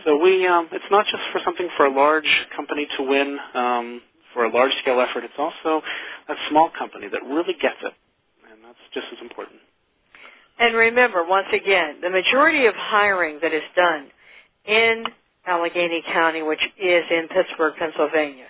So 0.04 0.18
we, 0.18 0.46
um, 0.46 0.68
it's 0.70 0.84
not 0.90 1.06
just 1.06 1.22
for 1.32 1.40
something 1.44 1.68
for 1.76 1.86
a 1.86 1.92
large 1.94 2.28
company 2.54 2.86
to 2.98 3.02
win 3.02 3.38
um, 3.54 4.02
for 4.34 4.44
a 4.44 4.52
large 4.52 4.72
scale 4.82 5.00
effort. 5.00 5.24
It's 5.24 5.38
also 5.38 5.82
a 6.28 6.34
small 6.50 6.70
company 6.76 7.08
that 7.08 7.22
really 7.22 7.54
gets 7.54 7.80
it, 7.82 7.94
and 8.50 8.60
that's 8.62 8.78
just 8.92 9.06
as 9.12 9.18
important. 9.22 9.60
And 10.58 10.74
remember, 10.76 11.24
once 11.26 11.48
again, 11.52 11.96
the 12.00 12.10
majority 12.10 12.66
of 12.66 12.74
hiring 12.74 13.38
that 13.42 13.52
is 13.52 13.62
done 13.74 14.08
in 14.64 15.04
Allegheny 15.46 16.02
County, 16.12 16.42
which 16.42 16.62
is 16.78 17.04
in 17.10 17.28
Pittsburgh, 17.28 17.74
Pennsylvania, 17.78 18.46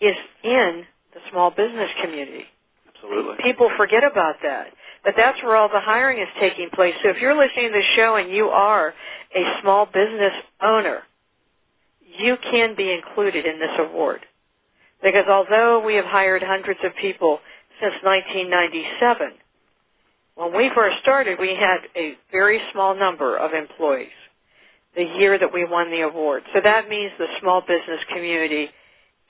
is 0.00 0.16
in 0.42 0.84
the 1.14 1.20
small 1.30 1.50
business 1.50 1.90
community. 2.02 2.44
Absolutely. 2.94 3.36
People 3.42 3.70
forget 3.76 4.02
about 4.04 4.36
that. 4.42 4.68
But 5.04 5.14
that's 5.16 5.42
where 5.42 5.56
all 5.56 5.68
the 5.68 5.80
hiring 5.80 6.20
is 6.20 6.28
taking 6.40 6.70
place. 6.70 6.94
So 7.02 7.10
if 7.10 7.20
you're 7.20 7.36
listening 7.36 7.68
to 7.68 7.78
the 7.78 7.96
show 7.96 8.16
and 8.16 8.30
you 8.30 8.48
are 8.48 8.94
a 9.34 9.60
small 9.60 9.86
business 9.86 10.32
owner, 10.60 11.02
you 12.18 12.36
can 12.50 12.76
be 12.76 12.92
included 12.92 13.46
in 13.46 13.58
this 13.58 13.72
award. 13.78 14.20
Because 15.02 15.26
although 15.28 15.84
we 15.84 15.94
have 15.94 16.04
hired 16.04 16.42
hundreds 16.42 16.80
of 16.84 16.92
people 17.00 17.40
since 17.80 17.94
1997, 18.02 19.32
when 20.34 20.56
we 20.56 20.70
first 20.74 20.96
started, 21.02 21.38
we 21.38 21.54
had 21.54 21.78
a 21.96 22.16
very 22.30 22.60
small 22.72 22.94
number 22.94 23.36
of 23.36 23.52
employees 23.52 24.08
the 24.94 25.04
year 25.04 25.38
that 25.38 25.52
we 25.52 25.64
won 25.64 25.90
the 25.90 26.02
award. 26.02 26.42
So 26.54 26.60
that 26.62 26.88
means 26.88 27.12
the 27.18 27.26
small 27.40 27.62
business 27.62 28.00
community 28.12 28.68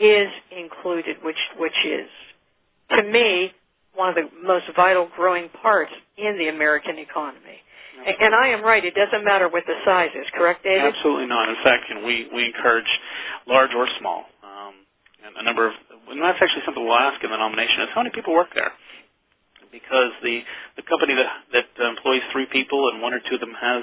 is 0.01 0.29
included, 0.51 1.17
which, 1.23 1.39
which 1.57 1.87
is, 1.87 2.09
to 2.91 3.03
me, 3.05 3.53
one 3.95 4.09
of 4.09 4.15
the 4.17 4.29
most 4.45 4.65
vital 4.75 5.09
growing 5.15 5.49
parts 5.63 5.93
in 6.17 6.37
the 6.39 6.49
American 6.49 6.99
economy. 6.99 7.63
And, 8.05 8.35
I 8.35 8.49
am 8.49 8.65
right, 8.65 8.85
it 8.85 8.95
doesn't 8.95 9.25
matter 9.25 9.49
what 9.49 9.63
the 9.67 9.75
size 9.85 10.11
is, 10.19 10.27
correct, 10.35 10.65
David? 10.65 10.93
Absolutely 10.93 11.27
not. 11.27 11.49
In 11.49 11.55
fact, 11.63 11.85
you 11.89 11.95
know, 11.95 12.05
we, 12.05 12.27
we 12.35 12.47
encourage 12.47 12.89
large 13.47 13.71
or 13.77 13.87
small. 14.01 14.25
Um, 14.43 14.75
and 15.25 15.37
a 15.37 15.43
number 15.45 15.69
of, 15.69 15.75
and 16.11 16.21
that's 16.21 16.39
actually 16.43 16.63
something 16.65 16.83
we'll 16.83 16.97
ask 16.97 17.23
in 17.23 17.31
the 17.31 17.37
nomination 17.37 17.83
is 17.83 17.89
how 17.95 18.03
many 18.03 18.11
people 18.11 18.35
work 18.35 18.49
there? 18.57 18.73
Because 19.73 20.13
the 20.23 20.41
the 20.77 20.83
company 20.83 21.15
that 21.17 21.31
that 21.53 21.67
employs 21.83 22.23
three 22.33 22.47
people 22.47 22.91
and 22.93 23.03
one 23.03 23.15
or 23.15 23.21
two 23.29 23.35
of 23.35 23.41
them 23.41 23.57
has 23.59 23.83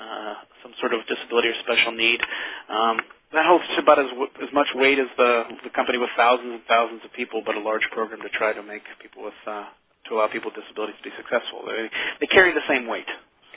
uh, 0.00 0.34
some 0.62 0.72
sort 0.80 0.94
of 0.94 1.06
disability 1.06 1.48
or 1.48 1.56
special 1.62 1.92
need, 1.92 2.20
um, 2.68 2.98
that 3.32 3.44
holds 3.46 3.64
about 3.78 3.98
as 3.98 4.08
as 4.42 4.48
much 4.52 4.68
weight 4.74 4.98
as 4.98 5.08
the 5.16 5.44
the 5.64 5.70
company 5.70 5.98
with 5.98 6.10
thousands 6.16 6.58
and 6.58 6.62
thousands 6.66 7.02
of 7.04 7.12
people, 7.12 7.42
but 7.44 7.54
a 7.54 7.60
large 7.60 7.86
program 7.92 8.20
to 8.22 8.30
try 8.30 8.52
to 8.52 8.62
make 8.62 8.82
people 9.00 9.22
with 9.22 9.38
uh, 9.46 9.66
to 10.08 10.14
allow 10.16 10.28
people 10.28 10.50
with 10.50 10.64
disabilities 10.64 10.96
to 11.02 11.10
be 11.10 11.14
successful. 11.16 11.62
They, 11.66 11.88
they 12.20 12.26
carry 12.26 12.52
the 12.52 12.64
same 12.66 12.86
weight. 12.86 13.08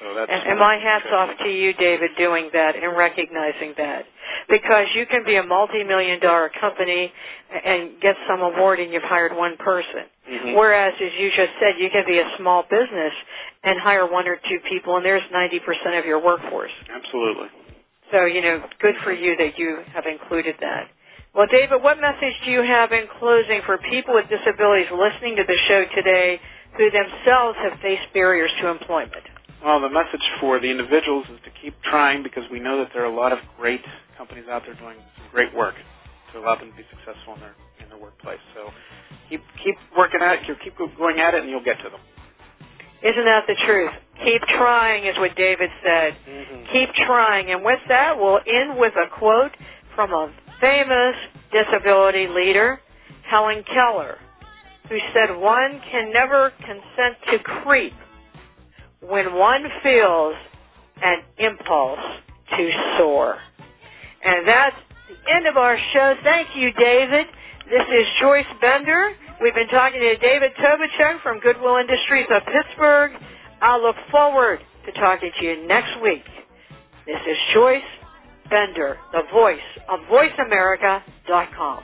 So 0.01 0.15
that's 0.15 0.31
and, 0.33 0.51
and 0.51 0.59
my 0.59 0.77
hat's 0.77 1.05
off 1.13 1.29
to 1.45 1.49
you, 1.49 1.73
David, 1.73 2.11
doing 2.17 2.49
that 2.53 2.75
and 2.75 2.97
recognizing 2.97 3.73
that. 3.77 4.05
Because 4.49 4.87
you 4.95 5.05
can 5.05 5.23
be 5.23 5.35
a 5.35 5.43
multi-million 5.43 6.19
dollar 6.19 6.51
company 6.59 7.11
and 7.63 8.01
get 8.01 8.15
some 8.27 8.41
award 8.41 8.79
and 8.79 8.91
you've 8.91 9.03
hired 9.03 9.35
one 9.35 9.57
person. 9.57 10.09
Mm-hmm. 10.29 10.55
Whereas, 10.55 10.93
as 11.01 11.11
you 11.17 11.29
just 11.29 11.51
said, 11.59 11.79
you 11.79 11.89
can 11.89 12.05
be 12.05 12.19
a 12.19 12.29
small 12.37 12.63
business 12.63 13.13
and 13.63 13.79
hire 13.79 14.09
one 14.09 14.27
or 14.27 14.35
two 14.35 14.59
people 14.69 14.97
and 14.97 15.05
there's 15.05 15.23
90% 15.33 15.99
of 15.99 16.05
your 16.05 16.23
workforce. 16.23 16.71
Absolutely. 16.93 17.47
So, 18.11 18.25
you 18.25 18.41
know, 18.41 18.63
good 18.81 18.95
for 19.03 19.11
you 19.11 19.35
that 19.37 19.57
you 19.57 19.79
have 19.93 20.05
included 20.05 20.55
that. 20.61 20.89
Well, 21.33 21.47
David, 21.49 21.81
what 21.81 21.99
message 21.99 22.35
do 22.43 22.51
you 22.51 22.61
have 22.61 22.91
in 22.91 23.07
closing 23.19 23.61
for 23.65 23.77
people 23.89 24.13
with 24.13 24.25
disabilities 24.29 24.87
listening 24.91 25.37
to 25.37 25.43
the 25.47 25.57
show 25.67 25.85
today 25.95 26.39
who 26.77 26.91
themselves 26.91 27.57
have 27.63 27.79
faced 27.81 28.13
barriers 28.13 28.51
to 28.61 28.67
employment? 28.67 29.23
Well, 29.63 29.79
the 29.79 29.89
message 29.89 30.23
for 30.39 30.59
the 30.59 30.67
individuals 30.69 31.25
is 31.31 31.39
to 31.45 31.51
keep 31.61 31.73
trying 31.83 32.21
because 32.21 32.43
we 32.51 32.59
know 32.59 32.79
that 32.79 32.89
there 32.93 33.03
are 33.03 33.11
a 33.11 33.15
lot 33.15 33.31
of 33.31 33.39
great 33.57 33.81
companies 34.17 34.45
out 34.49 34.63
there 34.65 34.75
doing 34.75 34.97
some 35.17 35.27
great 35.31 35.55
work 35.55 35.75
to 36.33 36.39
allow 36.39 36.55
them 36.55 36.71
to 36.71 36.77
be 36.77 36.83
successful 36.89 37.35
in 37.35 37.39
their 37.39 37.55
their 37.91 37.99
workplace. 37.99 38.39
So 38.55 38.71
keep 39.29 39.41
keep 39.63 39.75
working 39.97 40.21
at 40.21 40.39
it, 40.39 40.57
keep 40.63 40.77
going 40.97 41.19
at 41.19 41.33
it, 41.33 41.41
and 41.41 41.49
you'll 41.49 41.63
get 41.63 41.77
to 41.83 41.89
them. 41.89 41.99
Isn't 43.03 43.25
that 43.25 43.45
the 43.47 43.55
truth? 43.65 43.91
Keep 44.23 44.41
trying 44.43 45.05
is 45.05 45.17
what 45.17 45.35
David 45.35 45.69
said. 45.83 46.15
Mm-hmm. 46.27 46.71
Keep 46.71 46.89
trying. 47.07 47.49
And 47.49 47.63
with 47.63 47.79
that, 47.87 48.17
we'll 48.17 48.39
end 48.45 48.77
with 48.77 48.93
a 48.93 49.09
quote 49.17 49.51
from 49.95 50.11
a 50.11 50.31
famous 50.59 51.15
disability 51.51 52.27
leader, 52.27 52.79
Helen 53.27 53.63
Keller, 53.73 54.17
who 54.87 54.97
said, 55.13 55.35
one 55.35 55.81
can 55.91 56.11
never 56.13 56.51
consent 56.59 57.17
to 57.31 57.39
creep 57.39 57.93
when 58.99 59.33
one 59.33 59.63
feels 59.81 60.35
an 61.01 61.23
impulse 61.39 61.99
to 62.55 62.71
soar. 62.99 63.37
And 64.23 64.47
that's 64.47 64.75
the 65.09 65.33
end 65.33 65.47
of 65.47 65.57
our 65.57 65.77
show. 65.91 66.13
Thank 66.23 66.55
you, 66.55 66.71
David. 66.73 67.25
This 67.71 67.87
is 67.87 68.05
Joyce 68.19 68.51
Bender. 68.59 69.13
We've 69.41 69.55
been 69.55 69.69
talking 69.69 70.01
to 70.01 70.17
David 70.17 70.51
Tobiczyk 70.59 71.23
from 71.23 71.39
Goodwill 71.39 71.77
Industries 71.77 72.27
of 72.29 72.41
Pittsburgh. 72.43 73.13
I 73.61 73.77
look 73.77 73.95
forward 74.11 74.59
to 74.85 74.91
talking 74.91 75.31
to 75.39 75.45
you 75.45 75.65
next 75.67 76.01
week. 76.03 76.25
This 77.07 77.21
is 77.25 77.37
Joyce 77.53 77.81
Bender, 78.49 78.97
the 79.13 79.21
voice 79.31 79.57
of 79.87 80.01
VoiceAmerica.com. 80.11 81.83